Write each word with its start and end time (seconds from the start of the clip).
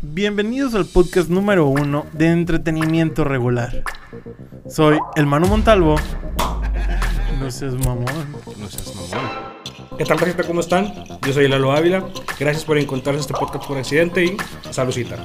Bienvenidos 0.00 0.76
al 0.76 0.86
podcast 0.86 1.28
número 1.28 1.66
uno 1.66 2.06
de 2.12 2.28
entretenimiento 2.28 3.24
regular. 3.24 3.82
Soy 4.68 4.96
el 5.16 5.26
Manu 5.26 5.48
Montalvo. 5.48 5.96
No 7.40 7.50
seas 7.50 7.74
mamón. 7.74 8.06
No 8.58 8.68
seas 8.68 8.94
mamón. 8.94 9.28
¿Qué 9.98 10.04
tal, 10.04 10.20
gente? 10.20 10.44
¿Cómo 10.44 10.60
están? 10.60 10.92
Yo 11.26 11.32
soy 11.32 11.48
Lalo 11.48 11.72
Ávila. 11.72 12.04
Gracias 12.38 12.64
por 12.64 12.78
encontrarse 12.78 13.22
este 13.22 13.34
podcast 13.34 13.66
por 13.66 13.76
accidente 13.76 14.24
y 14.24 14.36
saludcita. 14.70 15.16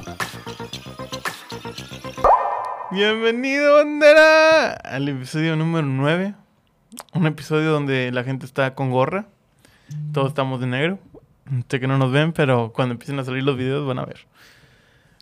Bienvenido, 2.90 3.76
bandera, 3.76 4.72
al 4.72 5.08
episodio 5.08 5.54
número 5.54 5.86
9. 5.86 6.34
Un 7.12 7.26
episodio 7.28 7.70
donde 7.70 8.10
la 8.10 8.24
gente 8.24 8.44
está 8.44 8.74
con 8.74 8.90
gorra. 8.90 9.26
Todos 10.12 10.30
estamos 10.30 10.60
de 10.60 10.66
negro. 10.66 10.98
Sé 11.68 11.78
que 11.78 11.86
no 11.86 11.96
nos 11.96 12.10
ven, 12.10 12.32
pero 12.32 12.72
cuando 12.72 12.94
empiecen 12.94 13.20
a 13.20 13.24
salir 13.24 13.44
los 13.44 13.56
videos 13.56 13.86
van 13.86 14.00
a 14.00 14.04
ver. 14.04 14.26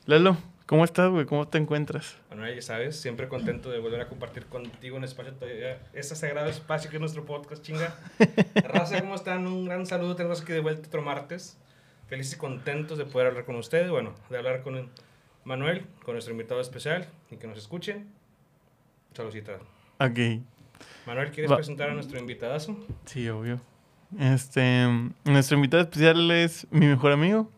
Lalo, 0.07 0.37
¿cómo 0.67 0.85
estás, 0.85 1.11
güey? 1.11 1.27
¿Cómo 1.27 1.47
te 1.47 1.59
encuentras? 1.59 2.17
Bueno, 2.29 2.49
ya 2.51 2.61
sabes, 2.63 3.01
siempre 3.01 3.29
contento 3.29 3.71
de 3.71 3.79
volver 3.79 4.01
a 4.01 4.09
compartir 4.09 4.47
contigo 4.47 4.97
un 4.97 5.05
espacio, 5.05 5.33
todavía, 5.35 5.81
ese 5.93 6.17
sagrado 6.17 6.49
espacio 6.49 6.91
que 6.91 6.97
es 6.97 7.01
nuestro 7.01 7.25
podcast, 7.25 7.63
chinga. 7.65 7.95
Raza, 8.65 9.01
¿cómo 9.01 9.15
están? 9.15 9.47
Un 9.47 9.65
gran 9.67 9.87
saludo, 9.87 10.17
tenemos 10.17 10.43
aquí 10.43 10.53
de 10.53 10.61
vuelta 10.61 10.89
otro 10.89 11.03
martes. 11.03 11.57
Felices 12.09 12.35
y 12.35 12.37
contentos 12.39 12.99
de 12.99 13.05
poder 13.07 13.29
hablar 13.29 13.45
con 13.45 13.57
ustedes, 13.57 13.91
bueno, 13.91 14.13
de 14.29 14.37
hablar 14.37 14.63
con 14.63 14.91
Manuel, 15.45 15.87
con 16.05 16.15
nuestro 16.15 16.33
invitado 16.33 16.61
especial 16.61 17.07
y 17.31 17.37
que 17.37 17.47
nos 17.47 17.57
escuchen. 17.59 18.07
Saludcita. 19.15 19.53
Ok. 19.99 20.43
Manuel, 21.07 21.31
¿quieres 21.31 21.51
Va- 21.51 21.57
presentar 21.57 21.89
a 21.91 21.95
nuestro 21.95 22.19
invitadazo? 22.19 22.77
Sí, 23.07 23.29
obvio. 23.29 23.61
Este, 24.19 24.87
nuestro 25.25 25.57
invitado 25.57 25.83
especial 25.85 26.31
es 26.33 26.67
mi 26.71 26.87
mejor 26.87 27.13
amigo, 27.13 27.49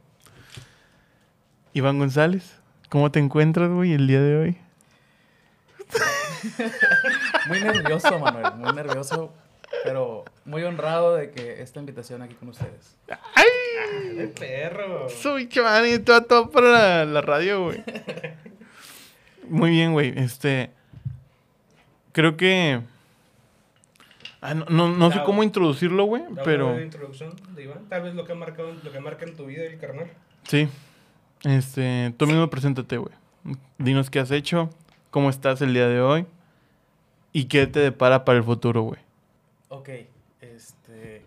Iván 1.74 1.98
González. 1.98 2.56
¿Cómo 2.88 3.10
te 3.10 3.18
encuentras, 3.18 3.68
güey, 3.68 3.92
el 3.92 4.06
día 4.06 4.22
de 4.22 4.36
hoy? 4.36 4.56
Muy 7.48 7.60
nervioso, 7.60 8.18
Manuel, 8.18 8.54
muy 8.56 8.72
nervioso, 8.74 9.32
pero 9.82 10.24
muy 10.44 10.62
honrado 10.62 11.14
de 11.14 11.30
que 11.30 11.62
esta 11.62 11.80
invitación 11.80 12.22
aquí 12.22 12.34
con 12.34 12.50
ustedes. 12.50 12.96
¡Ay! 13.34 14.14
¡De 14.16 14.28
perro! 14.28 15.08
Soy 15.08 15.48
chaval 15.48 15.86
y 15.88 15.98
todo, 15.98 16.22
todo 16.22 16.50
para 16.50 16.68
la, 16.70 17.04
la 17.04 17.20
radio, 17.20 17.64
güey. 17.64 17.82
Muy 19.48 19.70
bien, 19.70 19.92
güey. 19.92 20.12
Este. 20.16 20.70
Creo 22.12 22.36
que. 22.36 22.80
Ah, 24.40 24.54
no 24.54 24.66
no, 24.68 24.88
no 24.88 25.12
sé 25.12 25.20
cómo 25.24 25.42
introducirlo, 25.42 26.04
güey, 26.04 26.22
¿Te 26.34 26.42
pero. 26.44 26.74
de 26.74 26.84
introducción 26.84 27.34
de 27.54 27.64
Iván? 27.64 27.88
Tal 27.88 28.02
vez 28.02 28.14
lo 28.14 28.24
que 28.24 28.32
ha 28.32 28.36
marcado, 28.36 28.72
lo 28.82 28.92
que 28.92 29.00
marca 29.00 29.24
en 29.26 29.34
tu 29.36 29.46
vida 29.46 29.64
el 29.64 29.78
carnal. 29.78 30.10
Sí. 30.44 30.68
Este. 31.44 32.14
Tú 32.16 32.26
mismo 32.26 32.48
preséntate, 32.50 32.96
güey. 32.96 33.14
Dinos 33.78 34.10
qué 34.10 34.20
has 34.20 34.30
hecho, 34.30 34.70
cómo 35.10 35.28
estás 35.30 35.60
el 35.62 35.74
día 35.74 35.86
de 35.88 36.00
hoy 36.00 36.26
y 37.32 37.44
qué 37.46 37.66
te 37.66 37.80
depara 37.80 38.24
para 38.24 38.38
el 38.38 38.44
futuro, 38.44 38.82
güey. 38.82 39.00
Ok, 39.68 39.88
este... 40.40 41.22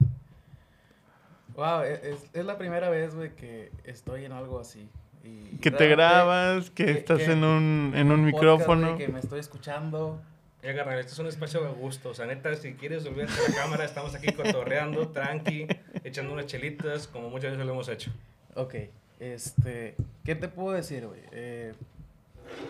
Wow, 1.55 1.81
es, 1.81 2.03
es- 2.03 2.29
es 2.33 2.45
la 2.45 2.57
primera 2.57 2.89
vez, 2.89 3.15
güey, 3.15 3.35
que 3.35 3.71
estoy 3.83 4.25
en 4.25 4.31
algo 4.31 4.59
así. 4.59 4.87
Y 5.23 5.57
Que 5.57 5.71
te 5.71 5.87
grabas, 5.87 6.69
que 6.71 6.85
que- 6.85 6.91
estás 6.91 7.17
que- 7.19 7.31
en 7.31 7.43
un, 7.43 7.93
en 7.95 8.11
un 8.11 8.31
podcast, 8.31 8.33
micrófono. 8.35 8.93
güey, 8.93 9.05
que 9.05 9.11
me 9.11 9.19
estoy 9.19 9.39
escuchando. 9.39 10.21
Ya, 10.63 10.75
carnal, 10.75 10.99
este 10.99 11.11
es 11.13 11.19
un 11.19 11.27
espacio 11.27 11.65
a 11.65 11.69
gusto. 11.71 12.09
O 12.09 12.13
sea, 12.13 12.25
neta, 12.25 12.55
si 12.55 12.73
quieres 12.73 13.05
olvidarte 13.05 13.41
de 13.41 13.49
la 13.49 13.55
cámara, 13.55 13.85
estamos 13.85 14.13
aquí 14.15 14.31
cotorreando, 14.33 15.09
tranqui, 15.09 15.67
echando 16.03 16.33
unas 16.33 16.45
chelitas, 16.47 17.07
como 17.07 17.29
muchas 17.29 17.51
veces 17.51 17.65
lo 17.65 17.73
hemos 17.73 17.87
hecho. 17.89 18.11
Ok, 18.55 18.75
este... 19.19 19.95
¿Qué 20.23 20.35
te 20.35 20.47
puedo 20.47 20.71
decir, 20.75 21.07
güey? 21.07 21.21
Eh, 21.31 21.73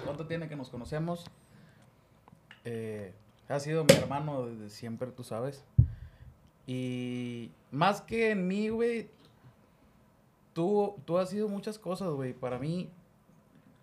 ¿Cuánto 0.05 0.25
tiene 0.27 0.47
que 0.47 0.55
nos 0.55 0.69
conocemos? 0.69 1.25
Eh, 2.65 3.13
ha 3.49 3.59
sido 3.59 3.83
mi 3.85 3.93
hermano 3.95 4.45
desde 4.47 4.69
siempre, 4.69 5.07
tú 5.11 5.23
sabes. 5.23 5.63
Y 6.65 7.51
más 7.71 8.01
que 8.01 8.31
en 8.31 8.47
mí, 8.47 8.69
güey, 8.69 9.07
tú, 10.53 10.95
tú 11.05 11.17
has 11.17 11.29
sido 11.29 11.47
muchas 11.47 11.79
cosas, 11.79 12.09
güey. 12.09 12.33
Para 12.33 12.59
mí, 12.59 12.89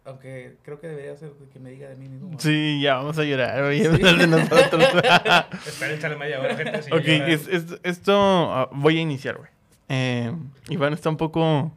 aunque 0.05 0.56
creo 0.62 0.78
que 0.81 0.89
debería 0.89 1.16
ser 1.16 1.33
que 1.53 1.59
me 1.59 1.71
diga 1.71 1.89
de 1.89 1.97
mí 1.97 2.09
mismo. 2.09 2.39
Sí, 2.39 2.81
ya 2.83 2.97
vamos 2.97 3.19
a 3.19 3.25
llorar, 3.25 3.62
güey. 3.62 3.81
Sí. 3.81 3.89
de 4.19 4.27
nosotros. 4.27 4.84
Esperen, 5.66 5.97
échale 5.97 6.16
media 6.16 6.41
hora, 6.41 6.55
gente. 6.56 6.83
si 6.83 6.93
ok, 6.93 7.05
es- 7.06 7.49
es- 7.49 7.81
esto 7.83 8.12
ah, 8.53 8.69
voy 8.72 8.99
a 8.99 9.00
iniciar, 9.00 9.39
güey. 9.39 9.49
Eh, 9.89 10.31
Iván 10.69 10.93
está 10.93 11.09
un 11.09 11.16
poco 11.16 11.72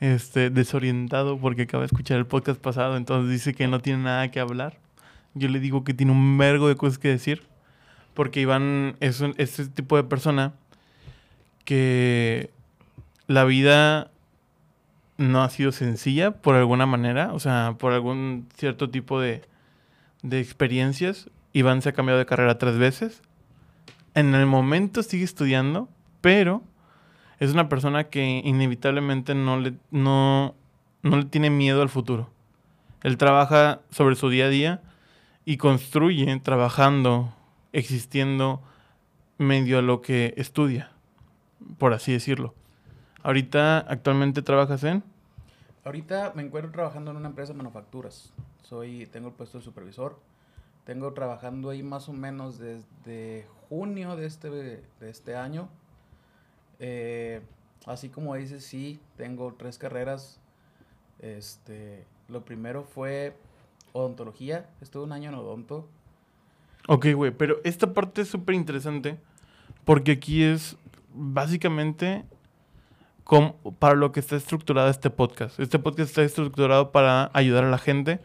este, 0.00 0.50
desorientado 0.50 1.38
porque 1.38 1.62
acaba 1.62 1.82
de 1.82 1.86
escuchar 1.86 2.18
el 2.18 2.26
podcast 2.26 2.60
pasado, 2.60 2.96
entonces 2.96 3.30
dice 3.30 3.54
que 3.54 3.66
no 3.68 3.80
tiene 3.80 4.04
nada 4.04 4.30
que 4.30 4.40
hablar. 4.40 4.78
Yo 5.34 5.48
le 5.48 5.60
digo 5.60 5.84
que 5.84 5.94
tiene 5.94 6.12
un 6.12 6.38
vergo 6.38 6.68
de 6.68 6.76
cosas 6.76 6.98
que 6.98 7.08
decir, 7.08 7.42
porque 8.14 8.40
Iván 8.40 8.96
es 9.00 9.20
un- 9.20 9.34
es 9.38 9.58
ese 9.58 9.68
tipo 9.70 9.96
de 9.96 10.04
persona 10.04 10.52
que 11.64 12.50
la 13.26 13.44
vida 13.44 14.10
no 15.18 15.42
ha 15.42 15.50
sido 15.50 15.72
sencilla 15.72 16.30
por 16.30 16.54
alguna 16.54 16.86
manera, 16.86 17.32
o 17.32 17.40
sea, 17.40 17.74
por 17.78 17.92
algún 17.92 18.48
cierto 18.56 18.90
tipo 18.90 19.20
de, 19.20 19.42
de 20.22 20.40
experiencias. 20.40 21.30
Iván 21.52 21.80
se 21.82 21.88
ha 21.88 21.92
cambiado 21.92 22.18
de 22.18 22.26
carrera 22.26 22.58
tres 22.58 22.76
veces. 22.76 23.22
En 24.14 24.34
el 24.34 24.46
momento 24.46 25.02
sigue 25.02 25.24
estudiando, 25.24 25.88
pero 26.20 26.62
es 27.38 27.52
una 27.52 27.68
persona 27.68 28.04
que 28.04 28.40
inevitablemente 28.44 29.34
no 29.34 29.58
le, 29.58 29.74
no, 29.90 30.54
no 31.02 31.16
le 31.16 31.24
tiene 31.24 31.50
miedo 31.50 31.82
al 31.82 31.88
futuro. 31.88 32.30
Él 33.02 33.18
trabaja 33.18 33.80
sobre 33.90 34.16
su 34.16 34.30
día 34.30 34.46
a 34.46 34.48
día 34.48 34.82
y 35.44 35.58
construye 35.58 36.40
trabajando, 36.40 37.32
existiendo 37.72 38.62
medio 39.38 39.78
a 39.78 39.82
lo 39.82 40.00
que 40.00 40.34
estudia, 40.36 40.90
por 41.78 41.92
así 41.92 42.12
decirlo. 42.12 42.54
Ahorita 43.22 43.78
actualmente 43.78 44.42
trabajas 44.42 44.82
en... 44.84 45.02
Ahorita 45.84 46.32
me 46.34 46.42
encuentro 46.42 46.72
trabajando 46.72 47.10
en 47.10 47.18
una 47.18 47.28
empresa 47.28 47.52
de 47.52 47.58
manufacturas. 47.58 48.32
Soy, 48.62 49.06
tengo 49.06 49.28
el 49.28 49.34
puesto 49.34 49.58
de 49.58 49.64
supervisor. 49.64 50.18
Tengo 50.84 51.12
trabajando 51.12 51.70
ahí 51.70 51.82
más 51.82 52.08
o 52.08 52.12
menos 52.12 52.58
desde 52.58 53.46
junio 53.68 54.16
de 54.16 54.26
este, 54.26 54.50
de 54.50 54.84
este 55.00 55.36
año. 55.36 55.68
Eh, 56.80 57.40
así 57.86 58.08
como 58.08 58.34
dices, 58.34 58.64
sí, 58.64 59.00
tengo 59.16 59.54
tres 59.58 59.78
carreras. 59.78 60.40
Este, 61.20 62.04
lo 62.28 62.44
primero 62.44 62.84
fue 62.84 63.34
odontología. 63.92 64.68
Estuve 64.80 65.04
un 65.04 65.12
año 65.12 65.30
en 65.30 65.36
odonto. 65.36 65.88
Ok, 66.88 67.06
güey, 67.14 67.30
pero 67.32 67.56
esta 67.64 67.92
parte 67.94 68.22
es 68.22 68.28
súper 68.28 68.54
interesante 68.54 69.16
porque 69.84 70.12
aquí 70.12 70.42
es 70.44 70.76
básicamente 71.12 72.24
com- 73.24 73.54
para 73.78 73.94
lo 73.94 74.12
que 74.12 74.20
está 74.20 74.36
estructurado 74.36 74.88
este 74.88 75.10
podcast. 75.10 75.58
Este 75.58 75.78
podcast 75.78 76.10
está 76.10 76.22
estructurado 76.22 76.92
para 76.92 77.30
ayudar 77.32 77.64
a 77.64 77.70
la 77.70 77.78
gente, 77.78 78.20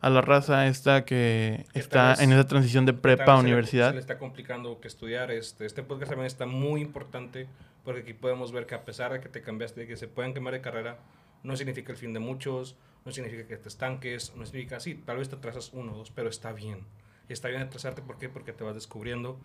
a 0.00 0.10
la 0.10 0.22
raza 0.22 0.66
esta 0.66 1.04
que 1.04 1.66
está 1.74 2.10
vez- 2.10 2.20
en 2.20 2.32
esa 2.32 2.46
transición 2.48 2.84
de 2.86 2.94
prepa 2.94 3.34
a 3.34 3.36
se 3.36 3.42
le- 3.42 3.48
universidad. 3.48 3.88
Se 3.90 3.94
le 3.94 4.00
está 4.00 4.18
complicando 4.18 4.80
que 4.80 4.88
estudiar. 4.88 5.30
Este, 5.30 5.66
este 5.66 5.82
podcast 5.84 6.10
también 6.10 6.26
está 6.26 6.46
muy 6.46 6.80
importante 6.80 7.46
porque 7.92 8.02
aquí 8.02 8.14
podemos 8.14 8.52
ver 8.52 8.66
que 8.66 8.74
a 8.74 8.84
pesar 8.84 9.12
de 9.12 9.20
que 9.20 9.28
te 9.28 9.42
cambiaste, 9.42 9.80
de 9.80 9.86
que 9.86 9.96
se 9.96 10.08
puedan 10.08 10.32
cambiar 10.32 10.54
de 10.54 10.60
carrera, 10.60 10.98
no 11.42 11.56
significa 11.56 11.92
el 11.92 11.98
fin 11.98 12.12
de 12.12 12.20
muchos, 12.20 12.76
no 13.04 13.12
significa 13.12 13.46
que 13.46 13.56
te 13.56 13.68
estanques, 13.68 14.34
no 14.36 14.44
significa, 14.46 14.78
sí, 14.80 14.94
tal 14.94 15.16
vez 15.18 15.28
te 15.28 15.36
atrasas 15.36 15.72
uno 15.72 15.92
o 15.92 15.96
dos, 15.98 16.10
pero 16.10 16.28
está 16.28 16.52
bien. 16.52 16.84
Está 17.28 17.48
bien 17.48 17.62
atrasarte, 17.62 18.02
¿por 18.02 18.18
qué? 18.18 18.28
Porque 18.28 18.52
te 18.52 18.64
vas 18.64 18.74
descubriendo. 18.74 19.38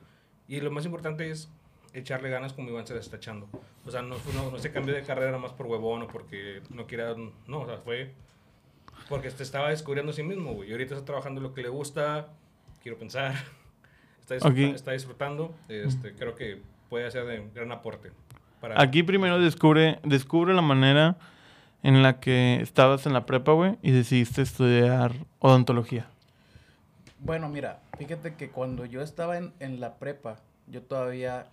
Y 0.47 0.59
lo 0.61 0.71
más 0.71 0.85
importante 0.85 1.29
es 1.31 1.49
echarle 1.93 2.29
ganas 2.29 2.51
como 2.53 2.69
Iván 2.69 2.85
se 2.85 2.93
le 2.93 2.99
está 2.99 3.15
echando. 3.17 3.47
O 3.85 3.91
sea, 3.91 4.01
no, 4.01 4.15
no, 4.33 4.51
no 4.51 4.59
se 4.59 4.71
cambió 4.71 4.93
de 4.93 5.03
carrera 5.03 5.37
más 5.37 5.53
por 5.53 5.67
huevón 5.67 6.01
o 6.03 6.07
porque 6.07 6.61
no 6.69 6.85
quiera, 6.87 7.15
no, 7.47 7.61
o 7.61 7.65
sea, 7.65 7.77
fue 7.77 8.11
porque 9.09 9.29
te 9.31 9.43
estaba 9.43 9.69
descubriendo 9.69 10.11
a 10.11 10.15
sí 10.15 10.23
mismo, 10.23 10.53
güey. 10.53 10.69
Y 10.69 10.71
ahorita 10.73 10.95
está 10.95 11.05
trabajando 11.05 11.39
lo 11.41 11.53
que 11.53 11.61
le 11.61 11.69
gusta, 11.69 12.29
quiero 12.81 12.97
pensar. 12.97 13.35
Está, 14.19 14.33
disfruta- 14.33 14.67
Ok. 14.69 14.75
está 14.75 14.91
disfrutando. 14.93 15.55
Este, 15.69 16.15
creo 16.15 16.33
que 16.33 16.59
puede 16.89 17.11
ser 17.11 17.25
de 17.25 17.47
gran 17.53 17.71
aporte. 17.71 18.11
Para 18.69 18.81
Aquí 18.81 19.03
primero 19.03 19.39
descubre, 19.39 19.99
descubre 20.03 20.53
la 20.53 20.61
manera 20.63 21.17
en 21.83 22.01
la 22.01 22.19
que 22.19 22.59
estabas 22.61 23.05
en 23.05 23.13
la 23.13 23.25
prepa, 23.27 23.51
güey, 23.51 23.77
y 23.83 23.91
decidiste 23.91 24.41
estudiar 24.41 25.11
odontología. 25.39 26.07
Bueno, 27.19 27.47
mira, 27.47 27.79
fíjate 27.97 28.33
que 28.35 28.49
cuando 28.49 28.85
yo 28.85 29.01
estaba 29.01 29.37
en, 29.37 29.53
en 29.59 29.79
la 29.79 29.95
prepa, 29.95 30.37
yo 30.67 30.81
todavía, 30.81 31.45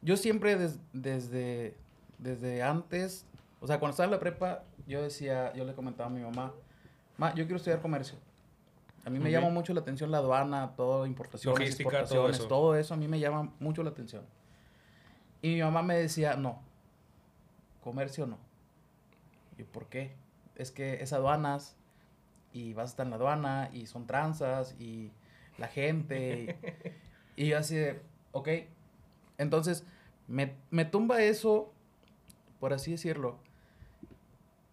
yo 0.00 0.16
siempre 0.16 0.56
des- 0.56 0.80
desde, 0.92 1.76
desde 2.18 2.62
antes, 2.62 3.24
o 3.60 3.66
sea, 3.68 3.78
cuando 3.78 3.92
estaba 3.92 4.06
en 4.06 4.10
la 4.10 4.18
prepa, 4.20 4.64
yo 4.88 5.00
decía, 5.00 5.52
yo 5.54 5.64
le 5.64 5.74
comentaba 5.74 6.08
a 6.10 6.12
mi 6.12 6.22
mamá, 6.22 6.52
ma, 7.18 7.30
yo 7.34 7.44
quiero 7.44 7.56
estudiar 7.58 7.80
comercio. 7.80 8.18
A 9.04 9.10
mí 9.10 9.18
me 9.18 9.30
llama 9.30 9.48
mucho 9.48 9.74
la 9.74 9.80
atención 9.80 10.10
la 10.10 10.18
aduana, 10.18 10.72
todo, 10.76 11.06
importaciones, 11.06 11.58
Logística, 11.58 12.04
todo 12.04 12.28
eso. 12.28 12.46
todo 12.48 12.76
eso 12.76 12.94
a 12.94 12.96
mí 12.96 13.06
me 13.08 13.18
llama 13.20 13.50
mucho 13.60 13.82
la 13.84 13.90
atención. 13.90 14.22
Y 15.42 15.54
mi 15.54 15.62
mamá 15.62 15.82
me 15.82 15.96
decía, 15.96 16.36
no, 16.36 16.62
comercio 17.82 18.26
no. 18.26 18.38
¿Y 19.58 19.64
por 19.64 19.86
qué? 19.86 20.22
es 20.56 20.70
que 20.70 21.02
es 21.02 21.12
aduanas 21.12 21.76
y 22.52 22.74
vas 22.74 22.84
a 22.84 22.90
estar 22.90 23.06
en 23.06 23.10
la 23.10 23.16
aduana 23.16 23.70
y 23.72 23.86
son 23.86 24.06
tranzas 24.06 24.74
y 24.78 25.10
la 25.58 25.68
gente. 25.68 26.56
y, 27.36 27.48
yo 27.48 27.58
así 27.58 27.76
de, 27.76 28.00
ok. 28.32 28.48
Entonces, 29.38 29.84
me, 30.28 30.54
me 30.70 30.84
tumba 30.84 31.22
eso, 31.22 31.72
por 32.60 32.72
así 32.72 32.92
decirlo. 32.92 33.38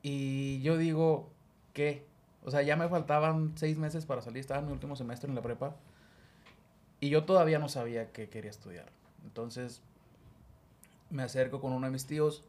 Y 0.01 0.62
yo 0.62 0.77
digo, 0.77 1.30
¿qué? 1.74 2.06
O 2.44 2.51
sea, 2.51 2.62
ya 2.62 2.75
me 2.75 2.88
faltaban 2.88 3.54
seis 3.56 3.77
meses 3.77 4.06
para 4.06 4.21
salir, 4.21 4.39
estaba 4.39 4.60
en 4.60 4.68
mi 4.68 4.71
último 4.71 4.95
semestre 4.95 5.30
en 5.30 5.36
la 5.36 5.42
prepa. 5.42 5.75
Y 7.00 7.10
yo 7.10 7.24
todavía 7.24 7.60
no 7.60 7.69
sabía 7.69 8.12
qué 8.12 8.30
quería 8.30 8.51
estudiar. 8.51 8.92
Entonces, 9.24 9.81
me 11.10 11.24
acerco 11.24 11.60
con 11.62 11.74
uno 11.74 11.88
de 11.88 11.92
mis 11.92 12.06
tíos 12.06 12.44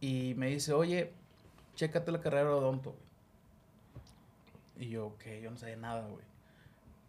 y 0.00 0.34
me 0.36 0.48
dice, 0.48 0.72
oye, 0.72 1.12
chécate 1.74 2.12
la 2.12 2.20
carrera 2.20 2.48
de 2.48 2.54
odonto. 2.54 2.90
güey". 2.90 4.86
Y 4.86 4.90
yo, 4.90 5.06
ok, 5.06 5.24
yo 5.42 5.50
no 5.50 5.56
sabía 5.56 5.76
nada, 5.76 6.06
güey. 6.08 6.24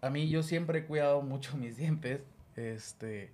A 0.02 0.10
mí 0.10 0.30
yo 0.30 0.44
siempre 0.44 0.80
he 0.80 0.86
cuidado 0.86 1.22
mucho 1.22 1.58
mis 1.58 1.78
dientes, 1.78 2.22
este, 2.56 3.32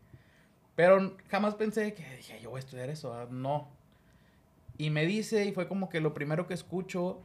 pero 0.76 1.18
jamás 1.28 1.56
pensé 1.56 1.94
que 1.94 2.04
dije, 2.18 2.40
yo 2.42 2.52
voy 2.52 2.60
a 2.60 2.60
estudiar 2.60 2.90
eso, 2.90 3.28
no. 3.32 3.68
Y 4.78 4.92
me 4.92 5.06
dice, 5.06 5.46
y 5.46 5.52
fue 5.52 5.68
como 5.68 5.90
que 5.90 6.00
lo 6.00 6.14
primero 6.14 6.48
que 6.48 6.54
escucho, 6.54 7.22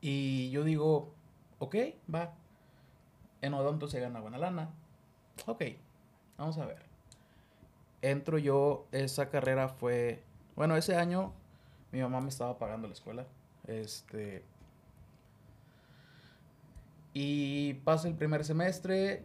y 0.00 0.50
yo 0.50 0.64
digo, 0.64 1.12
ok, 1.58 1.76
va. 2.12 2.34
En 3.42 3.54
odonto 3.54 3.88
se 3.88 4.00
gana 4.00 4.20
buena 4.20 4.38
lana. 4.38 4.70
Ok, 5.46 5.62
vamos 6.36 6.56
a 6.58 6.66
ver. 6.66 6.87
Entro 8.02 8.38
yo, 8.38 8.86
esa 8.92 9.28
carrera 9.28 9.68
fue, 9.68 10.22
bueno, 10.56 10.76
ese 10.76 10.96
año 10.96 11.32
mi 11.92 12.00
mamá 12.00 12.20
me 12.20 12.28
estaba 12.28 12.58
pagando 12.58 12.86
la 12.86 12.94
escuela. 12.94 13.26
Este. 13.66 14.44
Y 17.14 17.74
pasa 17.84 18.08
el 18.08 18.14
primer 18.14 18.44
semestre 18.44 19.24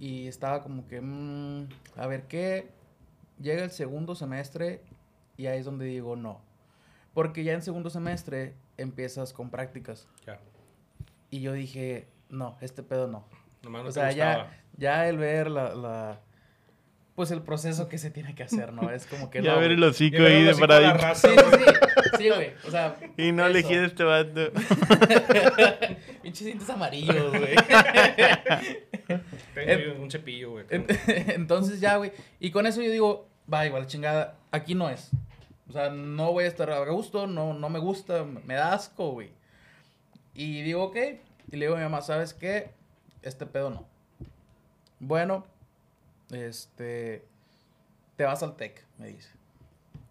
y 0.00 0.26
estaba 0.26 0.62
como 0.62 0.86
que, 0.88 1.00
mm, 1.00 1.68
a 1.96 2.06
ver 2.06 2.26
qué. 2.26 2.68
Llega 3.40 3.62
el 3.62 3.70
segundo 3.70 4.14
semestre 4.16 4.82
y 5.36 5.46
ahí 5.46 5.58
es 5.60 5.64
donde 5.64 5.84
digo 5.84 6.16
no. 6.16 6.40
Porque 7.14 7.44
ya 7.44 7.52
en 7.52 7.62
segundo 7.62 7.90
semestre 7.90 8.54
empiezas 8.76 9.32
con 9.32 9.50
prácticas. 9.50 10.08
Ya. 10.26 10.40
Y 11.30 11.40
yo 11.40 11.52
dije, 11.52 12.08
no, 12.30 12.56
este 12.60 12.82
pedo 12.82 13.06
no. 13.06 13.24
Nomás 13.62 13.82
no 13.84 13.88
o 13.90 13.92
sea, 13.92 14.10
ya, 14.12 14.58
ya 14.76 15.08
el 15.08 15.18
ver 15.18 15.50
la, 15.50 15.74
la- 15.74 16.20
Pues 17.18 17.32
el 17.32 17.42
proceso 17.42 17.88
que 17.88 17.98
se 17.98 18.12
tiene 18.12 18.36
que 18.36 18.44
hacer, 18.44 18.72
¿no? 18.72 18.92
Es 18.92 19.04
como 19.06 19.28
que 19.28 19.42
Ya 19.42 19.54
no, 19.54 19.58
ver 19.60 19.72
el 19.72 19.82
hocico 19.82 20.18
ahí 20.22 20.44
de 20.44 20.54
paradito. 20.54 20.94
raza, 20.98 21.28
Sí, 21.28 21.34
sí, 21.36 21.56
sí. 21.58 22.10
Sí, 22.16 22.28
güey. 22.30 22.52
O 22.64 22.70
sea. 22.70 22.96
Y 23.16 23.32
no 23.32 23.42
eso. 23.44 23.50
elegí 23.58 23.74
a 23.74 23.84
este 23.86 24.04
vato. 24.04 24.52
Pinches 26.22 26.44
dientes 26.46 26.70
amarillos, 26.70 27.30
güey. 27.36 27.56
Tengo 29.54 30.00
un 30.02 30.10
cepillo, 30.12 30.52
güey. 30.52 30.66
En- 30.70 30.86
Entonces 31.30 31.80
ya, 31.80 31.96
güey. 31.96 32.12
Y 32.38 32.52
con 32.52 32.66
eso 32.66 32.80
yo 32.82 32.90
digo, 32.92 33.28
va, 33.52 33.66
igual, 33.66 33.88
chingada, 33.88 34.36
aquí 34.52 34.76
no 34.76 34.88
es. 34.88 35.10
O 35.68 35.72
sea, 35.72 35.90
no 35.90 36.30
voy 36.30 36.44
a 36.44 36.46
estar 36.46 36.70
a 36.70 36.78
gusto, 36.88 37.26
no, 37.26 37.52
no 37.52 37.68
me 37.68 37.80
gusta, 37.80 38.22
me 38.24 38.54
da 38.54 38.74
asco, 38.74 39.10
güey. 39.10 39.30
Y 40.34 40.62
digo, 40.62 40.84
ok. 40.84 40.96
Y 41.50 41.56
le 41.56 41.66
digo 41.66 41.74
a 41.74 41.78
mi 41.78 41.82
mamá, 41.82 42.00
¿sabes 42.00 42.32
qué? 42.32 42.70
Este 43.22 43.44
pedo 43.44 43.70
no. 43.70 43.88
Bueno, 45.00 45.44
este. 46.30 47.24
Te 48.16 48.24
vas 48.24 48.42
al 48.42 48.56
TEC, 48.56 48.84
me 48.98 49.08
dice. 49.08 49.30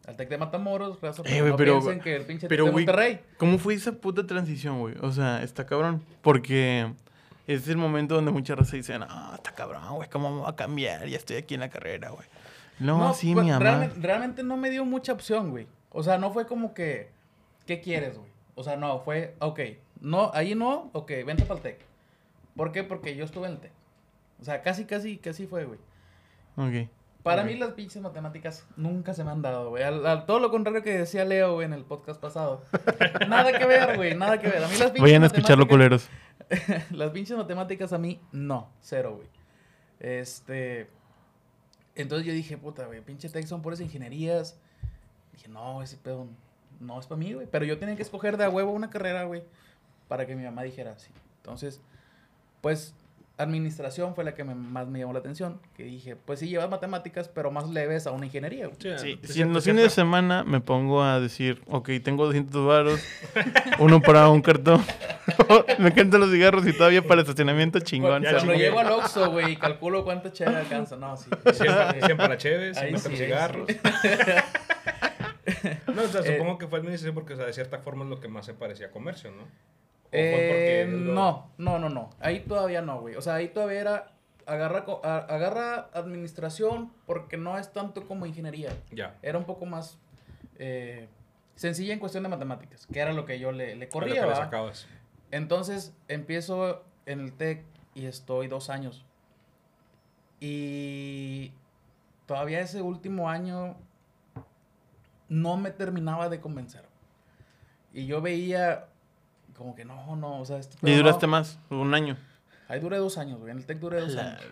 Al 0.07 0.15
TEC 0.15 0.29
de 0.29 0.37
Matamoros, 0.37 1.01
raza, 1.01 1.21
Eh, 1.25 1.41
no 1.41 1.57
pero- 1.57 1.79
piensen 1.79 1.99
que 1.99 2.15
el 2.15 2.25
pinche 2.25 2.47
pero, 2.47 2.65
de 2.65 2.71
Monterrey. 2.71 3.19
¿Cómo 3.37 3.57
fue 3.57 3.73
esa 3.73 3.91
puta 3.91 4.25
transición, 4.25 4.79
güey? 4.79 4.95
O 5.01 5.11
sea, 5.11 5.43
está 5.43 5.65
cabrón. 5.65 6.01
Porque 6.21 6.93
es 7.45 7.67
el 7.67 7.75
momento 7.77 8.15
donde 8.15 8.31
muchas 8.31 8.57
raza 8.57 8.77
dicen, 8.77 9.03
ah, 9.03 9.33
está 9.35 9.53
cabrón, 9.53 9.95
güey, 9.95 10.09
¿cómo 10.09 10.33
me 10.33 10.41
va 10.43 10.49
a 10.51 10.55
cambiar? 10.55 11.07
Ya 11.07 11.17
estoy 11.17 11.35
aquí 11.37 11.55
en 11.55 11.59
la 11.59 11.69
carrera, 11.69 12.09
güey. 12.11 12.25
No, 12.79 13.13
sí, 13.13 13.33
pues, 13.33 13.43
mi 13.45 13.51
mamá. 13.51 13.63
Realmente, 13.63 13.95
realmente 13.99 14.43
no 14.43 14.55
me 14.55 14.69
dio 14.69 14.85
mucha 14.85 15.11
opción, 15.11 15.49
güey. 15.49 15.67
O 15.91 16.03
sea, 16.03 16.17
no 16.17 16.31
fue 16.31 16.45
como 16.47 16.73
que, 16.73 17.09
¿qué 17.65 17.81
quieres, 17.81 18.17
güey? 18.17 18.29
O 18.55 18.63
sea, 18.63 18.77
no, 18.77 18.99
fue, 18.99 19.35
ok, 19.39 19.59
no, 19.99 20.31
ahí 20.33 20.55
no, 20.55 20.89
ok, 20.93 21.11
vente 21.25 21.43
para 21.43 21.55
el 21.57 21.61
TEC. 21.63 21.79
¿Por 22.55 22.71
qué? 22.71 22.83
Porque 22.83 23.15
yo 23.15 23.25
estuve 23.25 23.47
en 23.47 23.53
el 23.53 23.59
TEC. 23.59 23.71
O 24.39 24.45
sea, 24.45 24.61
casi, 24.61 24.85
casi, 24.85 25.17
casi 25.17 25.47
fue, 25.47 25.65
güey. 25.65 25.79
Ok. 26.57 26.89
Para 27.23 27.43
mí 27.43 27.55
las 27.55 27.71
pinches 27.73 28.01
matemáticas 28.01 28.65
nunca 28.77 29.13
se 29.13 29.23
me 29.23 29.31
han 29.31 29.41
dado, 29.41 29.69
güey. 29.69 29.83
Al, 29.83 30.05
al- 30.05 30.25
todo 30.25 30.39
lo 30.39 30.49
contrario 30.49 30.81
que 30.81 30.97
decía 30.97 31.25
Leo, 31.25 31.55
güey, 31.55 31.65
en 31.65 31.73
el 31.73 31.83
podcast 31.83 32.21
pasado. 32.21 32.61
nada 33.27 33.57
que 33.57 33.65
ver, 33.65 33.97
güey, 33.97 34.15
nada 34.15 34.39
que 34.39 34.47
ver. 34.47 34.63
A 34.63 34.67
mí 34.67 34.73
las 34.77 34.91
pinches 34.91 35.01
Vayan 35.01 35.23
a 35.23 35.27
escucharlo, 35.27 35.67
culeros. 35.67 36.07
las 36.91 37.11
pinches 37.11 37.37
matemáticas 37.37 37.91
a 37.93 37.97
mí, 37.97 38.21
no, 38.31 38.69
cero, 38.81 39.15
güey. 39.17 39.27
Este. 39.99 40.89
Entonces 41.95 42.25
yo 42.27 42.33
dije, 42.33 42.57
puta, 42.57 42.85
güey, 42.85 43.01
pinche 43.01 43.27
tech 43.29 43.45
son 43.45 43.61
puras 43.61 43.81
ingenierías. 43.81 44.57
Dije, 45.33 45.49
no, 45.49 45.81
ese 45.81 45.97
pedo 45.97 46.27
no 46.79 46.99
es 46.99 47.07
para 47.07 47.19
mí, 47.19 47.33
güey. 47.33 47.47
Pero 47.51 47.65
yo 47.65 47.77
tenía 47.77 47.95
que 47.95 48.03
escoger 48.03 48.37
de 48.37 48.45
a 48.45 48.49
huevo 48.49 48.71
una 48.71 48.89
carrera, 48.89 49.23
güey, 49.25 49.43
para 50.07 50.25
que 50.25 50.35
mi 50.35 50.43
mamá 50.43 50.63
dijera 50.63 50.97
sí. 50.97 51.11
Entonces, 51.37 51.81
pues, 52.61 52.95
administración 53.37 54.15
fue 54.15 54.23
la 54.23 54.33
que 54.33 54.43
me- 54.43 54.55
más 54.55 54.87
me 54.87 54.99
llamó 54.99 55.13
la 55.13 55.19
atención. 55.19 55.59
Que 55.75 55.83
dije, 55.83 56.15
pues 56.15 56.39
sí, 56.39 56.47
llevas 56.49 56.69
matemáticas, 56.69 57.27
pero 57.29 57.51
más 57.51 57.69
leves 57.69 58.07
a 58.07 58.11
una 58.11 58.25
ingeniería. 58.25 58.69
Sí, 58.79 58.89
Sí, 58.97 59.19
si 59.23 59.41
en 59.41 59.53
los 59.53 59.63
fines 59.63 59.83
de 59.83 59.89
semana 59.91 60.43
me 60.43 60.59
pongo 60.59 61.03
a 61.03 61.19
decir, 61.19 61.61
ok, 61.67 61.89
tengo 62.03 62.25
200 62.25 62.65
varos, 62.65 62.99
uno 63.79 64.01
para 64.01 64.27
un 64.29 64.41
cartón, 64.41 64.83
me 65.79 65.89
encantan 65.89 66.19
los 66.21 66.31
cigarros 66.31 66.65
y 66.67 66.73
todavía 66.73 67.01
para 67.05 67.21
estacionamiento 67.21 67.79
chingón. 67.79 68.23
Cuando 68.23 68.39
chingué. 68.39 68.57
llego 68.57 68.79
al 68.79 68.91
Oxxo, 68.91 69.29
güey, 69.31 69.51
y 69.51 69.55
calculo 69.55 70.03
cuánto 70.03 70.29
chévere 70.29 70.57
alcanza. 70.57 70.95
No, 70.97 71.15
sí. 71.15 71.29
Siempre, 71.53 72.01
siempre 72.05 72.27
la 72.27 72.37
cheve, 72.37 72.67
Ahí 72.69 72.73
siempre 72.73 72.99
sí, 72.99 73.09
los 73.09 73.11
ahí 73.11 73.17
cigarros. 73.17 73.67
sí. 73.69 73.77
No, 75.93 76.01
o 76.03 76.07
sea, 76.07 76.21
Eh, 76.21 76.33
supongo 76.37 76.57
que 76.57 76.67
fue 76.67 76.79
administración 76.79 77.15
porque, 77.15 77.33
o 77.33 77.37
sea, 77.37 77.45
de 77.45 77.53
cierta 77.53 77.77
forma 77.79 78.03
es 78.03 78.09
lo 78.09 78.19
que 78.19 78.27
más 78.27 78.45
se 78.45 78.53
parecía 78.53 78.87
a 78.87 78.91
comercio, 78.91 79.31
¿no? 79.31 79.43
¿O 80.07 80.11
fue 80.11 80.81
Eh, 80.81 80.87
lo- 80.87 81.13
No, 81.13 81.51
no, 81.57 81.79
no, 81.79 81.89
no. 81.89 82.09
Ahí 82.19 82.39
todavía 82.41 82.81
no, 82.81 83.01
güey. 83.01 83.15
O 83.15 83.21
sea, 83.21 83.35
ahí 83.35 83.49
todavía 83.49 83.81
era 83.81 84.11
agarra, 84.45 84.85
agarra 85.27 85.89
administración 85.93 86.93
porque 87.05 87.35
no 87.37 87.57
es 87.57 87.73
tanto 87.73 88.07
como 88.07 88.25
ingeniería. 88.25 88.71
Ya. 88.91 89.17
Era 89.21 89.37
un 89.37 89.43
poco 89.45 89.65
más 89.65 89.99
eh, 90.59 91.07
sencilla 91.55 91.93
en 91.93 91.99
cuestión 91.99 92.23
de 92.23 92.29
matemáticas, 92.29 92.87
que 92.87 92.99
era 92.99 93.11
lo 93.13 93.25
que 93.25 93.39
yo 93.39 93.51
le, 93.51 93.75
le 93.75 93.85
lo 93.85 93.91
corría, 93.91 94.13
que 94.15 94.21
le 94.21 94.27
¿va? 94.27 94.35
sacabas. 94.35 94.87
Entonces 95.31 95.93
empiezo 96.07 96.83
en 97.05 97.19
el 97.19 97.33
TEC 97.33 97.63
y 97.93 98.05
estoy 98.05 98.47
dos 98.47 98.69
años. 98.69 99.05
Y 100.39 101.51
todavía 102.25 102.61
ese 102.61 102.81
último 102.81 103.29
año 103.29 103.75
no 105.29 105.57
me 105.57 105.71
terminaba 105.71 106.29
de 106.29 106.39
convencer. 106.39 106.85
Y 107.93 108.05
yo 108.05 108.21
veía 108.21 108.85
como 109.57 109.75
que 109.75 109.83
no, 109.85 110.15
no, 110.15 110.39
o 110.39 110.45
sea, 110.45 110.57
este 110.57 110.77
Y 110.89 110.95
duraste 110.95 111.25
no. 111.27 111.31
más, 111.31 111.59
un 111.69 111.93
año. 111.93 112.15
Ahí 112.69 112.79
duré 112.81 112.97
dos 112.97 113.17
años, 113.17 113.39
güey. 113.39 113.51
En 113.51 113.57
el 113.59 113.65
TEC 113.65 113.79
duré 113.79 114.01
dos 114.01 114.13
La 114.13 114.23
años. 114.31 114.43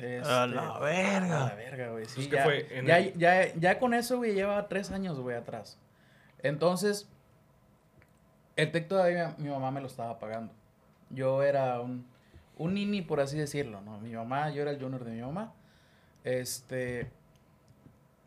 verga. 0.00 0.42
A 0.42 0.46
la 0.46 0.62
Este, 0.62 0.80
verga. 0.84 1.44
A 1.44 1.48
la 1.48 1.54
verga, 1.56 1.90
güey. 1.90 2.04
Sí, 2.06 2.14
Pues, 2.14 2.28
¿qué 2.28 2.36
ya, 2.36 2.44
fue? 2.44 2.78
En 2.78 2.86
ya, 2.86 2.98
el- 2.98 3.18
ya, 3.18 3.54
ya 3.54 3.78
con 3.78 3.94
eso, 3.94 4.16
güey, 4.18 4.32
lleva 4.34 4.68
tres 4.68 4.90
años, 4.92 5.18
güey, 5.18 5.36
atrás. 5.36 5.76
Entonces, 6.42 7.08
el 8.56 8.70
TEC 8.70 8.86
todavía 8.88 9.34
mi 9.38 9.48
mamá 9.48 9.70
me 9.72 9.80
lo 9.80 9.88
estaba 9.88 10.18
pagando. 10.20 10.52
Yo 11.10 11.42
era 11.42 11.80
un, 11.80 12.06
un 12.58 12.74
nini, 12.74 13.02
por 13.02 13.18
así 13.20 13.36
decirlo, 13.36 13.80
¿no? 13.80 13.98
Mi 13.98 14.12
mamá, 14.12 14.50
yo 14.50 14.62
era 14.62 14.70
el 14.70 14.80
junior 14.80 15.02
de 15.04 15.10
mi 15.10 15.20
mamá. 15.22 15.52
Este, 16.22 17.10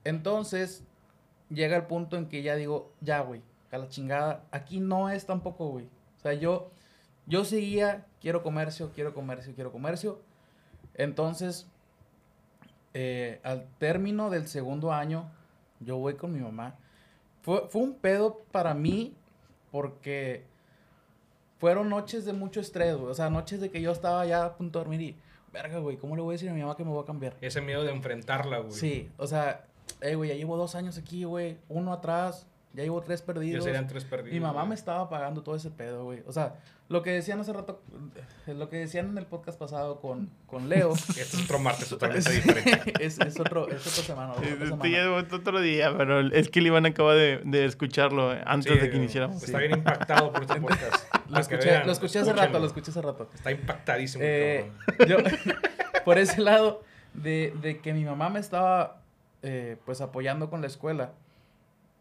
entonces, 0.04 0.84
llega 1.50 1.78
el 1.78 1.84
punto 1.84 2.18
en 2.18 2.28
que 2.28 2.42
ya 2.44 2.56
digo, 2.56 2.92
ya, 3.02 3.22
güey, 3.22 3.42
a 3.72 3.78
la 3.78 3.88
chingada, 3.88 4.44
aquí 4.52 4.80
no 4.80 5.10
es 5.10 5.26
tampoco, 5.26 5.70
güey. 5.70 5.88
Sea, 6.28 6.34
yo, 6.34 6.72
yo 7.26 7.46
seguía, 7.46 8.06
quiero 8.20 8.44
comercio, 8.44 8.92
quiero 8.94 9.14
comercio, 9.14 9.56
quiero 9.56 9.72
comercio. 9.72 10.20
Entonces, 10.94 11.68
eh, 12.94 13.40
al 13.44 13.66
término 13.78 14.30
del 14.30 14.48
segundo 14.48 14.92
año, 14.92 15.32
yo 15.80 15.98
voy 15.98 16.16
con 16.16 16.34
mi 16.34 16.40
mamá. 16.40 16.76
Fue, 17.44 17.70
fue 17.70 17.82
un 17.82 17.94
pedo 17.94 18.42
para 18.52 18.74
mí 18.74 19.16
porque 19.72 20.44
fueron 21.60 21.88
noches 21.88 22.26
de 22.26 22.34
mucho 22.34 22.60
estrés, 22.60 22.98
güey. 22.98 23.10
O 23.10 23.14
sea, 23.14 23.30
noches 23.30 23.62
de 23.62 23.70
que 23.70 23.82
yo 23.82 23.94
estaba 23.94 24.26
ya 24.26 24.44
a 24.44 24.58
punto 24.58 24.80
de 24.80 24.84
dormir 24.84 25.02
y, 25.02 25.16
verga, 25.54 25.80
güey, 25.80 25.96
¿cómo 25.96 26.18
le 26.18 26.24
voy 26.24 26.34
a 26.34 26.36
decir 26.36 26.50
a 26.50 26.54
mi 26.54 26.60
mamá 26.60 26.76
que 26.76 26.84
me 26.84 26.90
voy 26.90 27.04
a 27.04 27.06
cambiar? 27.06 27.38
Ese 27.40 27.62
miedo 27.62 27.86
de 27.86 27.92
enfrentarla, 27.92 28.60
güey. 28.60 28.74
Sí, 28.74 29.10
o 29.16 29.28
sea, 29.28 29.66
eh, 30.02 30.16
güey, 30.16 30.32
ya 30.32 30.36
llevo 30.36 30.58
dos 30.58 30.76
años 30.76 30.98
aquí, 30.98 31.24
güey, 31.24 31.58
uno 31.70 31.94
atrás, 31.94 32.48
Ya 32.74 32.84
llevo 32.84 33.02
tres 33.02 33.22
perdidos. 33.22 33.64
Ya 33.64 33.70
serían 33.72 33.88
tres 33.88 34.06
perdidos. 34.06 34.34
Mi 34.34 34.40
mamá 34.40 34.60
güey. 34.62 34.70
me 34.70 34.76
estaba 34.76 35.10
pagando 35.10 35.42
todo 35.42 35.56
ese 35.56 35.72
pedo, 35.72 36.04
güey. 36.04 36.22
O 36.28 36.32
sea, 36.32 36.56
lo 36.90 37.02
que 37.02 37.12
decían 37.12 37.40
hace 37.40 37.52
rato, 37.52 37.82
eh, 38.46 38.54
lo 38.54 38.70
que 38.70 38.78
decían 38.78 39.08
en 39.10 39.18
el 39.18 39.26
podcast 39.26 39.58
pasado 39.58 40.00
con, 40.00 40.30
con 40.46 40.70
Leo. 40.70 40.94
Este 40.94 41.22
es 41.22 41.44
otro 41.44 41.58
martes 41.60 41.90
totalmente 41.90 42.30
diferente. 42.32 42.94
es, 43.04 43.20
es, 43.20 43.40
otro, 43.40 43.68
es 43.70 43.82
otra 43.88 44.04
semana. 44.04 44.34
otra 44.34 44.48
Este 44.48 44.68
semana. 44.68 45.20
es 45.20 45.34
otro 45.34 45.60
día, 45.60 45.92
pero 45.98 46.20
es 46.20 46.50
que 46.50 46.60
el 46.60 46.68
Iván 46.68 46.86
acaba 46.86 47.16
de, 47.16 47.42
de 47.46 47.66
escucharlo 47.66 48.34
eh, 48.34 48.44
antes 48.46 48.72
Sí, 48.72 48.80
de 48.80 48.90
que 48.92 48.98
iniciáramos. 48.98 49.42
Está 49.42 49.58
bien 49.58 49.72
impactado 49.72 50.32
por 50.32 50.44
este 50.44 50.62
podcast. 50.62 51.14
Lo 51.30 51.40
escuché, 51.40 51.68
vean, 51.70 51.86
lo 51.86 51.92
escuché 51.92 52.20
hace 52.20 52.32
rato, 52.32 52.58
lo 52.58 52.68
escuché 52.68 52.92
hace 52.92 53.02
rato. 53.02 53.30
Está 53.34 53.52
impactadísimo. 53.52 54.24
Eh, 54.26 54.72
yo, 55.10 55.18
por 56.06 56.18
ese 56.20 56.40
lado, 56.40 56.84
de, 57.14 57.54
de 57.62 57.80
que 57.82 57.92
mi 57.92 58.06
mamá 58.06 58.30
me 58.30 58.40
estaba, 58.40 59.02
eh, 59.42 59.76
pues, 59.86 60.00
apoyando 60.00 60.50
con 60.50 60.62
la 60.62 60.68
escuela, 60.68 61.12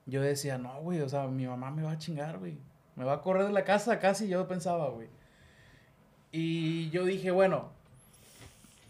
yo 0.07 0.23
decía, 0.23 0.59
no, 0.59 0.81
güey, 0.81 1.01
o 1.01 1.09
sea, 1.09 1.27
mi 1.27 1.47
mamá 1.47 1.71
me 1.71 1.83
va 1.83 1.93
a 1.93 1.99
chingar, 1.99 2.39
güey. 2.39 2.59
Me 2.95 3.05
va 3.05 3.15
a 3.15 3.23
correr 3.23 3.47
de 3.47 3.53
la 3.53 3.65
casa 3.65 3.99
casi, 3.99 4.29
yo 4.29 4.47
pensaba, 4.49 4.89
güey. 4.89 5.09
Y 6.33 6.91
yo 6.91 7.05
dije, 7.05 7.31
bueno, 7.31 7.71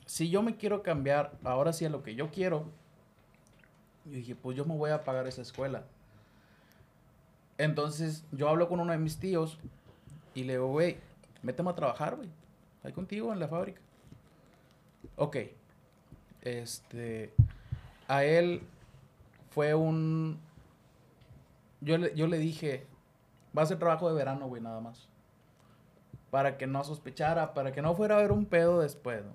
si 0.07 0.31
yo 0.31 0.43
me 0.43 0.57
quiero 0.57 0.83
cambiar 0.83 1.33
ahora 1.43 1.73
sí 1.73 1.85
a 1.85 1.91
lo 1.91 2.03
que 2.03 2.15
yo 2.15 2.31
quiero, 2.31 2.67
yo 4.05 4.13
dije, 4.13 4.35
pues 4.37 4.57
yo 4.57 4.65
me 4.65 4.77
voy 4.77 4.91
a 4.91 5.05
pagar 5.05 5.27
esa 5.27 5.43
escuela. 5.43 5.85
Entonces, 7.59 8.25
yo 8.33 8.49
hablo 8.49 8.69
con 8.69 8.81
uno 8.81 8.93
de 8.93 8.99
mis 8.99 9.19
tíos 9.19 9.59
y 10.35 10.45
le 10.45 10.55
digo, 10.55 10.69
güey, 10.69 10.99
méteme 11.43 11.71
a 11.71 11.75
trabajar, 11.75 12.17
güey. 12.17 12.29
Ahí 12.83 12.93
contigo 12.93 13.33
en 13.33 13.41
la 13.41 13.49
fábrica. 13.49 13.81
Ok. 15.17 15.37
Este. 16.43 17.33
A 18.07 18.25
él 18.25 18.63
fue 19.51 19.75
un. 19.75 20.39
Yo 21.81 21.99
le, 21.99 22.15
yo 22.15 22.27
le 22.27 22.39
dije, 22.39 22.87
va 23.57 23.63
a 23.63 23.67
ser 23.67 23.79
trabajo 23.79 24.09
de 24.09 24.15
verano, 24.15 24.49
güey, 24.49 24.63
nada 24.63 24.81
más. 24.81 25.09
Para 26.31 26.57
que 26.59 26.67
no 26.67 26.83
sospechara, 26.85 27.55
para 27.55 27.73
que 27.73 27.83
no 27.83 27.95
fuera 27.95 28.17
a 28.17 28.19
haber 28.19 28.33
un 28.33 28.47
pedo 28.47 28.81
después, 28.81 29.25
¿no? 29.25 29.33